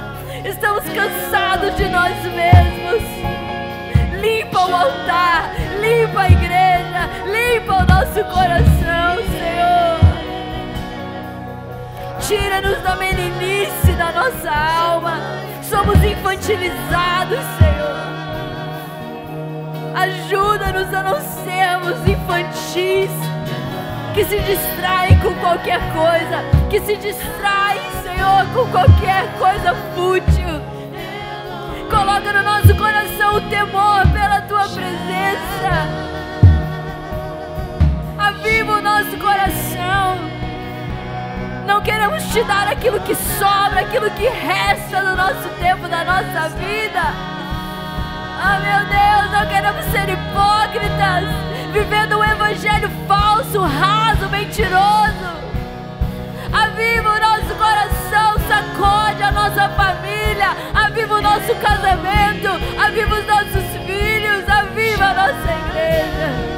Estamos 0.45 0.84
cansados 0.84 1.74
de 1.76 1.89
nós 1.89 2.14
mesmos. 2.22 3.03
Limpa 4.20 4.61
o 4.61 4.74
altar, 4.76 5.53
limpa 5.80 6.20
a 6.20 6.30
igreja, 6.30 7.11
limpa 7.26 7.82
o 7.82 7.86
nosso 7.86 8.24
coração, 8.32 9.16
Senhor. 9.26 9.99
Tira-nos 12.20 12.80
da 12.82 12.95
meninice 12.95 13.91
da 13.99 14.12
nossa 14.12 14.53
alma. 14.53 15.18
Somos 15.68 15.97
infantilizados, 16.05 17.41
Senhor. 17.59 17.99
Ajuda-nos 19.97 20.95
a 20.95 21.03
não 21.03 21.20
sermos 21.20 22.07
infantis 22.07 23.11
que 24.19 24.25
se 24.25 24.39
distraem 24.41 25.16
com 25.21 25.33
qualquer 25.35 25.79
coisa, 25.93 26.43
que 26.69 26.81
se 26.81 26.97
distraem, 26.97 27.81
Senhor, 28.03 28.45
com 28.53 28.69
qualquer 28.73 29.29
coisa 29.39 29.73
fútil. 29.95 30.61
Coloca 31.89 32.33
no 32.33 32.43
nosso 32.43 32.75
coração 32.75 33.37
o 33.37 33.41
temor 33.43 34.03
pela 34.12 34.41
tua 34.41 34.69
presença. 34.71 35.87
Aviva 38.19 38.73
o 38.73 38.83
nosso 38.83 39.16
coração. 39.19 40.19
Não 41.64 41.81
queremos 41.81 42.25
te 42.33 42.43
dar 42.43 42.66
aquilo 42.66 42.99
que 42.99 43.14
sobra, 43.14 43.83
aquilo 43.83 44.11
que 44.11 44.27
resta 44.27 45.01
do 45.01 45.16
nosso 45.16 45.49
tempo, 45.61 45.87
da 45.87 46.03
nossa 46.03 46.49
vida. 46.57 47.03
Ah, 48.41 48.59
meu 48.64 48.85
Deus, 48.85 49.31
não 49.31 49.47
queremos 49.47 49.85
ser 49.93 50.09
hipócritas 50.09 51.58
vivendo 51.73 52.19
um 52.19 52.25
evangelho 52.25 52.91
falso, 53.07 53.61
raso, 53.61 54.29
mentiroso. 54.29 55.39
Aviva 56.53 57.11
o 57.11 57.21
nosso 57.21 57.55
coração, 57.57 58.39
sacode 58.49 59.23
a 59.23 59.31
nossa 59.31 59.69
família, 59.71 60.57
aviva 60.75 61.14
o 61.14 61.21
nosso 61.21 61.55
casamento, 61.57 62.49
aviva 62.83 63.14
os 63.16 63.27
nossos 63.27 63.64
filhos, 63.87 64.49
aviva 64.49 65.05
a 65.05 65.14
nossa 65.14 65.53
igreja. 65.66 66.49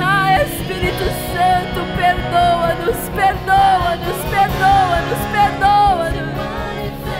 Ah, 0.00 0.42
Espírito 0.42 1.04
Santo, 1.32 1.80
perdoa-nos, 1.96 3.08
perdoa-nos, 3.10 4.18
perdoa-nos, 4.30 5.22
perdoa-nos 5.32 6.34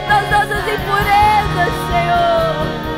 das 0.08 0.30
nossas 0.30 0.64
impurezas, 0.68 1.72
Senhor. 1.90 2.93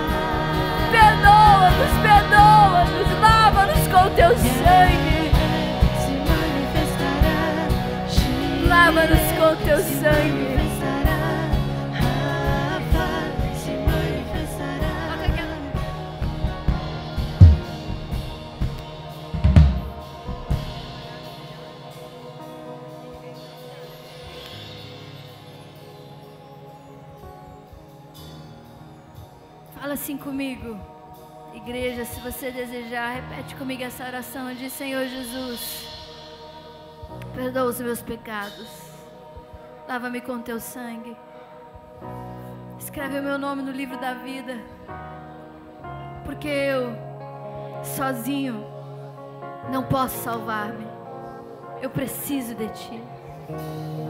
Perdoa-nos, 0.91 1.93
perdoa-nos, 2.03 3.20
lava-nos 3.20 3.89
com 3.89 4.14
teu 4.14 4.37
sangue. 4.39 5.30
Lava-nos 8.68 9.32
com 9.39 9.64
teu 9.64 9.78
sangue. 9.78 10.76
Assim 29.97 30.17
comigo. 30.19 30.79
Igreja, 31.55 32.05
se 32.05 32.21
você 32.21 32.51
desejar, 32.51 33.15
repete 33.15 33.57
comigo 33.57 33.83
essa 33.83 34.05
oração. 34.05 34.55
Diz: 34.55 34.75
Senhor 34.75 35.07
Jesus, 35.07 35.89
perdoa 37.35 37.71
os 37.71 37.81
meus 37.81 38.03
pecados, 38.03 38.69
lava-me 39.89 40.21
com 40.21 40.39
teu 40.39 40.61
sangue, 40.61 41.17
escreve 42.79 43.19
o 43.19 43.23
meu 43.23 43.39
nome 43.39 43.63
no 43.63 43.73
livro 43.73 43.99
da 43.99 44.13
vida, 44.13 44.61
porque 46.27 46.49
eu, 46.49 46.95
sozinho, 47.83 48.63
não 49.73 49.83
posso 49.83 50.23
salvar-me, 50.23 50.87
eu 51.81 51.89
preciso 51.89 52.55
de 52.55 52.69
ti. 52.69 53.03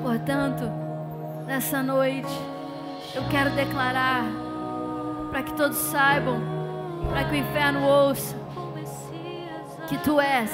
Portanto, 0.02 0.64
nessa 1.46 1.80
noite, 1.80 2.34
eu 3.14 3.22
quero 3.28 3.50
declarar 3.50 4.45
para 5.36 5.42
que 5.42 5.52
todos 5.52 5.76
saibam, 5.76 6.40
para 7.10 7.24
que 7.24 7.32
o 7.32 7.36
inferno 7.36 7.86
ouça 7.86 8.34
que 9.86 9.98
tu 9.98 10.18
és 10.18 10.50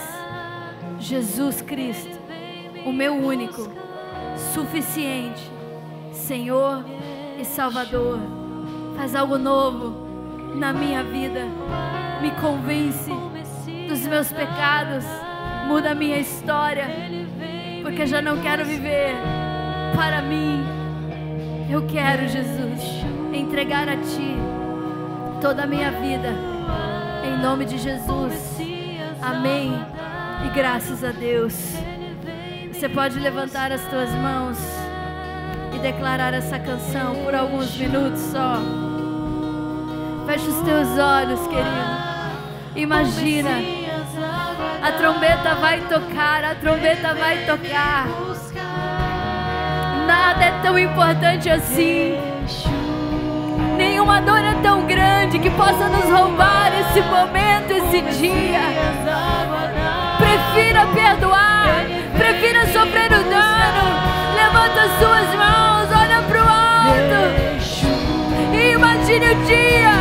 Jesus 0.98 1.62
Cristo, 1.62 2.18
o 2.84 2.92
meu 2.92 3.14
único, 3.14 3.70
suficiente 4.52 5.48
Senhor 6.10 6.84
e 7.38 7.44
Salvador. 7.44 8.18
Faz 8.96 9.14
algo 9.14 9.38
novo 9.38 9.94
na 10.56 10.72
minha 10.72 11.04
vida, 11.04 11.46
me 12.20 12.32
convence 12.40 13.12
dos 13.88 14.04
meus 14.08 14.32
pecados, 14.32 15.04
muda 15.68 15.92
a 15.92 15.94
minha 15.94 16.18
história, 16.18 16.88
porque 17.82 18.04
já 18.04 18.20
não 18.20 18.42
quero 18.42 18.64
viver 18.64 19.14
para 19.94 20.20
mim. 20.20 20.60
Eu 21.70 21.86
quero, 21.86 22.26
Jesus, 22.26 22.82
entregar 23.32 23.88
a 23.88 23.96
Ti 23.96 24.51
toda 25.42 25.64
a 25.64 25.66
minha 25.66 25.90
vida. 25.90 26.32
Em 27.24 27.36
nome 27.42 27.64
de 27.64 27.76
Jesus. 27.76 28.32
Amém. 29.20 29.72
E 30.46 30.48
graças 30.50 31.02
a 31.02 31.10
Deus. 31.10 31.52
Você 32.72 32.88
pode 32.88 33.18
levantar 33.18 33.72
as 33.72 33.84
tuas 33.88 34.08
mãos 34.10 34.56
e 35.74 35.78
declarar 35.80 36.32
essa 36.32 36.60
canção 36.60 37.16
por 37.24 37.34
alguns 37.34 37.76
minutos 37.76 38.20
só. 38.20 38.58
Feche 40.26 40.48
os 40.48 40.60
teus 40.62 40.96
olhos, 40.96 41.40
querido. 41.48 41.92
Imagina. 42.76 43.58
A 44.80 44.92
trombeta 44.92 45.56
vai 45.56 45.80
tocar, 45.88 46.44
a 46.44 46.54
trombeta 46.54 47.14
vai 47.14 47.44
tocar. 47.46 48.06
Nada 50.06 50.44
é 50.44 50.62
tão 50.62 50.78
importante 50.78 51.50
assim. 51.50 52.16
Nenhuma 54.02 54.20
dor 54.20 54.44
é 54.44 54.54
tão 54.54 54.84
grande 54.84 55.38
que 55.38 55.48
possa 55.50 55.88
nos 55.88 56.10
roubar 56.10 56.72
esse 56.76 57.00
momento, 57.02 57.70
esse 57.70 58.00
dia. 58.18 58.58
Prefira 60.18 60.86
perdoar, 60.86 61.68
prefira 62.18 62.66
sofrer 62.72 63.12
o 63.12 63.22
dano. 63.22 63.84
Levanta 64.34 64.82
as 64.82 64.98
suas 64.98 65.34
mãos, 65.36 65.88
olha 65.96 66.20
para 66.20 66.36
o 66.36 66.48
alto. 66.48 67.20
E 68.52 68.72
imagine 68.72 69.24
o 69.24 69.44
dia 69.44 69.91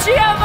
Senhor. 0.00 0.37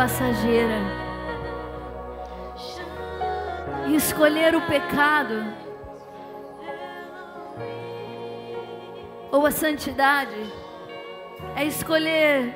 Passageira. 0.00 0.78
E 3.86 3.94
escolher 3.94 4.54
o 4.54 4.62
pecado 4.62 5.44
ou 9.30 9.44
a 9.44 9.50
santidade 9.50 10.40
é 11.54 11.66
escolher 11.66 12.54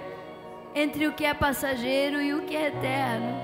entre 0.74 1.06
o 1.06 1.12
que 1.12 1.26
é 1.26 1.34
passageiro 1.34 2.18
e 2.18 2.32
o 2.32 2.46
que 2.46 2.56
é 2.56 2.68
eterno. 2.68 3.38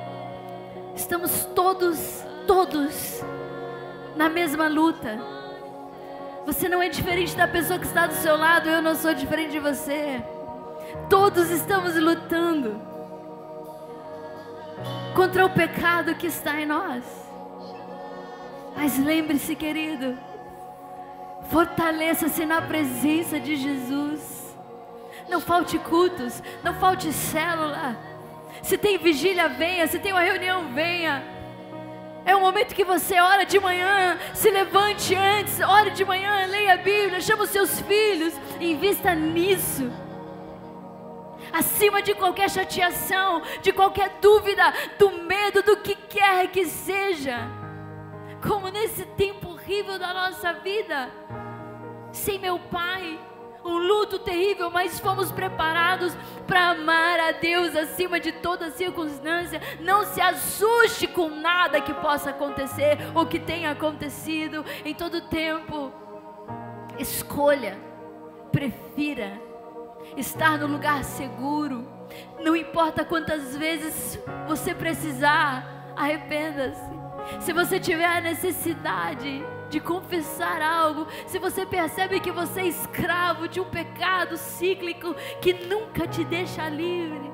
Estamos 0.97 1.45
todos, 1.55 2.25
todos 2.47 3.23
na 4.17 4.31
mesma 4.31 4.67
luta. 4.67 5.19
Você 6.47 6.71
não 6.71 6.81
é 6.81 6.89
diferente 6.89 7.37
da 7.37 7.47
pessoa 7.47 7.79
que 7.79 7.85
está 7.85 8.07
do 8.07 8.15
seu 8.15 8.35
lado, 8.35 8.67
eu 8.67 8.81
não 8.81 8.95
sou 8.95 9.13
diferente 9.13 9.51
de 9.51 9.61
você. 9.61 10.25
Todos 11.11 11.51
estamos 11.51 11.95
lutando 11.97 12.90
contra 15.15 15.45
o 15.45 15.51
pecado 15.51 16.15
que 16.15 16.27
está 16.27 16.61
em 16.61 16.67
nós. 16.67 17.05
Mas 18.77 18.99
lembre-se, 18.99 19.55
querido, 19.55 20.19
fortaleça-se 21.51 22.47
na 22.47 22.63
presença 22.63 23.39
de 23.39 23.57
Jesus. 23.57 24.57
Não 25.29 25.41
falte 25.41 25.79
cultos, 25.79 26.43
não 26.63 26.75
falte 26.75 27.13
célula. 27.13 27.97
Se 28.63 28.77
tem 28.77 28.99
vigília, 28.99 29.49
venha. 29.49 29.87
Se 29.87 29.99
tem 29.99 30.13
uma 30.13 30.23
reunião, 30.23 30.73
venha. 30.73 31.23
É 32.25 32.35
o 32.35 32.41
momento 32.41 32.75
que 32.75 32.85
você 32.85 33.19
ora 33.19 33.45
de 33.45 33.59
manhã, 33.59 34.19
se 34.35 34.51
levante 34.51 35.15
antes, 35.15 35.59
ore 35.61 35.91
de 35.91 36.05
manhã, 36.05 36.47
leia 36.47 36.75
a 36.75 36.77
Bíblia, 36.77 37.21
chama 37.21 37.45
os 37.45 37.51
seus 37.51 37.81
filhos, 37.81 38.35
invista 38.61 39.15
nisso. 39.15 39.91
Acima 41.53 42.03
de 42.03 42.15
qualquer 42.15 42.51
chateação, 42.51 43.43
de 43.61 43.73
qualquer 43.73 44.19
dúvida, 44.21 44.73
do 44.99 45.11
medo, 45.23 45.63
do 45.63 45.77
que 45.79 45.95
quer 45.95 46.49
que 46.49 46.67
seja. 46.67 47.39
Como 48.47 48.69
nesse 48.69 49.05
tempo 49.05 49.51
horrível 49.51 49.99
da 49.99 50.15
nossa 50.15 50.53
vida, 50.55 51.11
sem 52.13 52.39
meu 52.39 52.59
pai, 52.59 53.19
um 53.65 53.77
luto 53.77 54.19
terrível, 54.19 54.71
mas 54.71 54.99
fomos 54.99 55.31
preparados 55.31 56.17
para 56.47 56.71
amar 56.71 57.21
a 57.21 57.33
Deus 57.33 57.77
acima 57.77 58.19
de 58.19 58.33
toda 58.33 58.71
circunstância. 58.71 59.61
Não 59.81 60.05
se 60.05 60.21
assuste 60.21 61.07
com 61.07 61.29
nada 61.29 61.81
que 61.81 61.93
possa 61.95 62.31
acontecer 62.31 62.97
ou 63.15 63.27
que 63.27 63.39
tenha 63.39 63.71
acontecido 63.71 64.65
em 64.85 64.95
todo 64.95 65.29
tempo. 65.29 65.93
Escolha, 66.99 67.79
prefira 68.51 69.50
estar 70.17 70.59
no 70.59 70.67
lugar 70.67 71.05
seguro. 71.05 71.87
Não 72.41 72.57
importa 72.57 73.05
quantas 73.05 73.57
vezes 73.57 74.19
você 74.47 74.75
precisar, 74.75 75.93
arrependa-se. 75.97 77.01
Se 77.41 77.53
você 77.53 77.79
tiver 77.79 78.07
a 78.07 78.21
necessidade 78.21 79.45
de 79.69 79.79
confessar 79.79 80.61
algo, 80.61 81.07
se 81.27 81.39
você 81.39 81.65
percebe 81.65 82.19
que 82.19 82.33
você 82.33 82.63
é 82.63 82.67
escravo 82.67 83.47
de 83.47 83.61
um 83.61 83.71
pecado 83.71 84.37
cíclico 84.37 85.15
que 85.41 85.53
nunca 85.53 86.07
te 86.07 86.25
deixa 86.25 86.69
livre. 86.69 87.31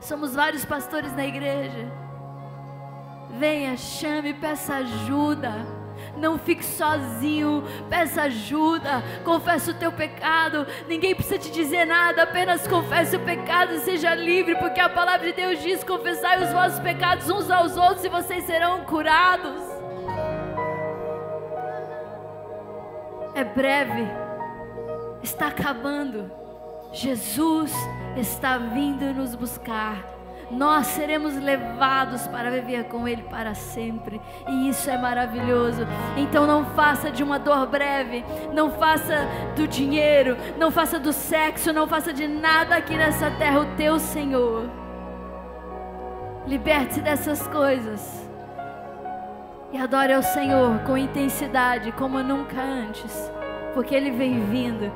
Somos 0.00 0.34
vários 0.34 0.64
pastores 0.64 1.14
na 1.14 1.26
igreja. 1.26 1.92
Venha, 3.38 3.76
chame, 3.76 4.32
peça 4.32 4.76
ajuda. 4.76 5.79
Não 6.20 6.38
fique 6.38 6.64
sozinho, 6.64 7.64
peça 7.88 8.22
ajuda, 8.22 9.02
confesse 9.24 9.70
o 9.70 9.74
teu 9.74 9.90
pecado. 9.90 10.66
Ninguém 10.86 11.14
precisa 11.14 11.38
te 11.38 11.50
dizer 11.50 11.86
nada, 11.86 12.24
apenas 12.24 12.68
confesse 12.68 13.16
o 13.16 13.20
pecado 13.20 13.74
e 13.74 13.80
seja 13.80 14.14
livre, 14.14 14.54
porque 14.56 14.78
a 14.78 14.88
palavra 14.88 15.28
de 15.28 15.32
Deus 15.32 15.62
diz: 15.62 15.82
confessai 15.82 16.44
os 16.44 16.52
vossos 16.52 16.78
pecados 16.80 17.30
uns 17.30 17.50
aos 17.50 17.74
outros 17.76 18.04
e 18.04 18.10
vocês 18.10 18.44
serão 18.44 18.84
curados. 18.84 19.62
É 23.34 23.42
breve, 23.42 24.06
está 25.22 25.46
acabando. 25.46 26.30
Jesus 26.92 27.72
está 28.16 28.58
vindo 28.58 29.14
nos 29.14 29.34
buscar. 29.34 30.19
Nós 30.50 30.88
seremos 30.88 31.36
levados 31.36 32.26
para 32.26 32.50
viver 32.50 32.84
com 32.84 33.06
Ele 33.06 33.22
para 33.22 33.54
sempre, 33.54 34.20
e 34.48 34.68
isso 34.68 34.90
é 34.90 34.98
maravilhoso. 34.98 35.86
Então, 36.16 36.46
não 36.46 36.64
faça 36.74 37.10
de 37.10 37.22
uma 37.22 37.38
dor 37.38 37.66
breve, 37.66 38.24
não 38.52 38.70
faça 38.70 39.28
do 39.54 39.68
dinheiro, 39.68 40.36
não 40.58 40.70
faça 40.70 40.98
do 40.98 41.12
sexo, 41.12 41.72
não 41.72 41.86
faça 41.86 42.12
de 42.12 42.26
nada 42.26 42.76
aqui 42.76 42.96
nessa 42.96 43.30
terra 43.30 43.60
o 43.60 43.76
teu 43.76 43.98
Senhor. 43.98 44.68
Liberte-se 46.46 47.00
dessas 47.00 47.46
coisas 47.46 48.28
e 49.72 49.78
adore 49.78 50.12
ao 50.12 50.22
Senhor 50.22 50.80
com 50.80 50.96
intensidade 50.96 51.92
como 51.92 52.22
nunca 52.22 52.60
antes, 52.60 53.30
porque 53.72 53.94
Ele 53.94 54.10
vem 54.10 54.40
vindo 54.46 54.92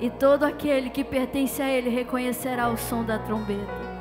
e 0.00 0.10
todo 0.10 0.42
aquele 0.42 0.90
que 0.90 1.04
pertence 1.04 1.62
a 1.62 1.68
Ele 1.68 1.88
reconhecerá 1.88 2.68
o 2.68 2.76
som 2.76 3.04
da 3.04 3.20
trombeta. 3.20 3.91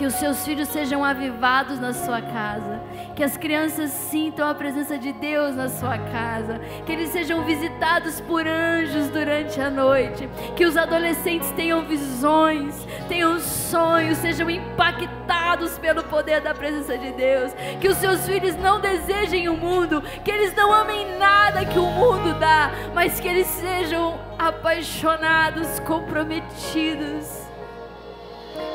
Que 0.00 0.06
os 0.06 0.14
seus 0.14 0.42
filhos 0.46 0.70
sejam 0.70 1.04
avivados 1.04 1.78
na 1.78 1.92
sua 1.92 2.22
casa. 2.22 2.80
Que 3.14 3.22
as 3.22 3.36
crianças 3.36 3.90
sintam 3.90 4.48
a 4.48 4.54
presença 4.54 4.96
de 4.96 5.12
Deus 5.12 5.54
na 5.54 5.68
sua 5.68 5.98
casa. 5.98 6.58
Que 6.86 6.92
eles 6.92 7.10
sejam 7.10 7.44
visitados 7.44 8.18
por 8.18 8.46
anjos 8.46 9.10
durante 9.10 9.60
a 9.60 9.68
noite. 9.68 10.26
Que 10.56 10.64
os 10.64 10.74
adolescentes 10.74 11.50
tenham 11.50 11.84
visões, 11.84 12.74
tenham 13.10 13.38
sonhos, 13.40 14.16
sejam 14.16 14.48
impactados 14.48 15.76
pelo 15.76 16.02
poder 16.04 16.40
da 16.40 16.54
presença 16.54 16.96
de 16.96 17.12
Deus. 17.12 17.52
Que 17.78 17.88
os 17.88 17.98
seus 17.98 18.26
filhos 18.26 18.56
não 18.56 18.80
desejem 18.80 19.50
o 19.50 19.54
mundo, 19.54 20.00
que 20.24 20.30
eles 20.30 20.54
não 20.56 20.72
amem 20.72 21.18
nada 21.18 21.66
que 21.66 21.78
o 21.78 21.84
mundo 21.84 22.38
dá, 22.38 22.70
mas 22.94 23.20
que 23.20 23.28
eles 23.28 23.48
sejam 23.48 24.18
apaixonados, 24.38 25.78
comprometidos 25.80 27.49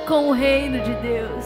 com 0.07 0.29
o 0.29 0.31
reino 0.31 0.79
de 0.83 0.93
Deus. 0.95 1.45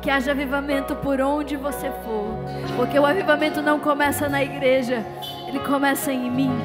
Que 0.00 0.08
haja 0.08 0.30
avivamento 0.30 0.96
por 0.96 1.20
onde 1.20 1.56
você 1.56 1.90
for, 1.90 2.34
porque 2.74 2.98
o 2.98 3.04
avivamento 3.04 3.60
não 3.60 3.78
começa 3.78 4.30
na 4.30 4.42
igreja, 4.42 5.04
ele 5.46 5.60
começa 5.60 6.10
em 6.10 6.30
mim. 6.30 6.58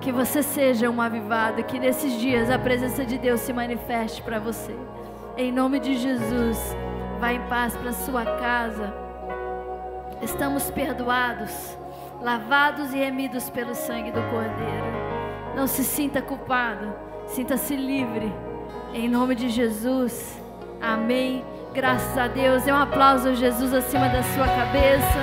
Que 0.00 0.12
você 0.12 0.42
seja 0.42 0.88
um 0.88 1.02
avivado, 1.02 1.64
que 1.64 1.78
nesses 1.78 2.12
dias 2.20 2.50
a 2.50 2.58
presença 2.58 3.04
de 3.04 3.18
Deus 3.18 3.40
se 3.40 3.52
manifeste 3.52 4.22
para 4.22 4.38
você. 4.38 4.76
Em 5.36 5.50
nome 5.50 5.80
de 5.80 5.96
Jesus, 5.96 6.76
vá 7.18 7.32
em 7.32 7.40
paz 7.48 7.76
para 7.76 7.92
sua 7.92 8.24
casa. 8.24 8.94
Estamos 10.22 10.70
perdoados, 10.70 11.76
lavados 12.22 12.92
e 12.92 12.96
remidos 12.96 13.50
pelo 13.50 13.74
sangue 13.74 14.12
do 14.12 14.22
Cordeiro. 14.22 15.08
Não 15.56 15.66
se 15.66 15.82
sinta 15.82 16.22
culpado, 16.22 16.92
sinta-se 17.26 17.74
livre. 17.74 18.32
Em 18.94 19.08
nome 19.08 19.34
de 19.34 19.48
Jesus. 19.50 20.40
Amém. 20.80 21.44
Graças 21.74 22.16
a 22.16 22.26
Deus. 22.26 22.66
Um 22.66 22.74
aplauso 22.74 23.28
a 23.28 23.34
Jesus 23.34 23.72
acima 23.72 24.08
da 24.08 24.22
sua 24.22 24.46
cabeça. 24.46 25.18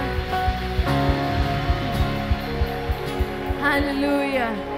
Aleluia. 3.63 4.74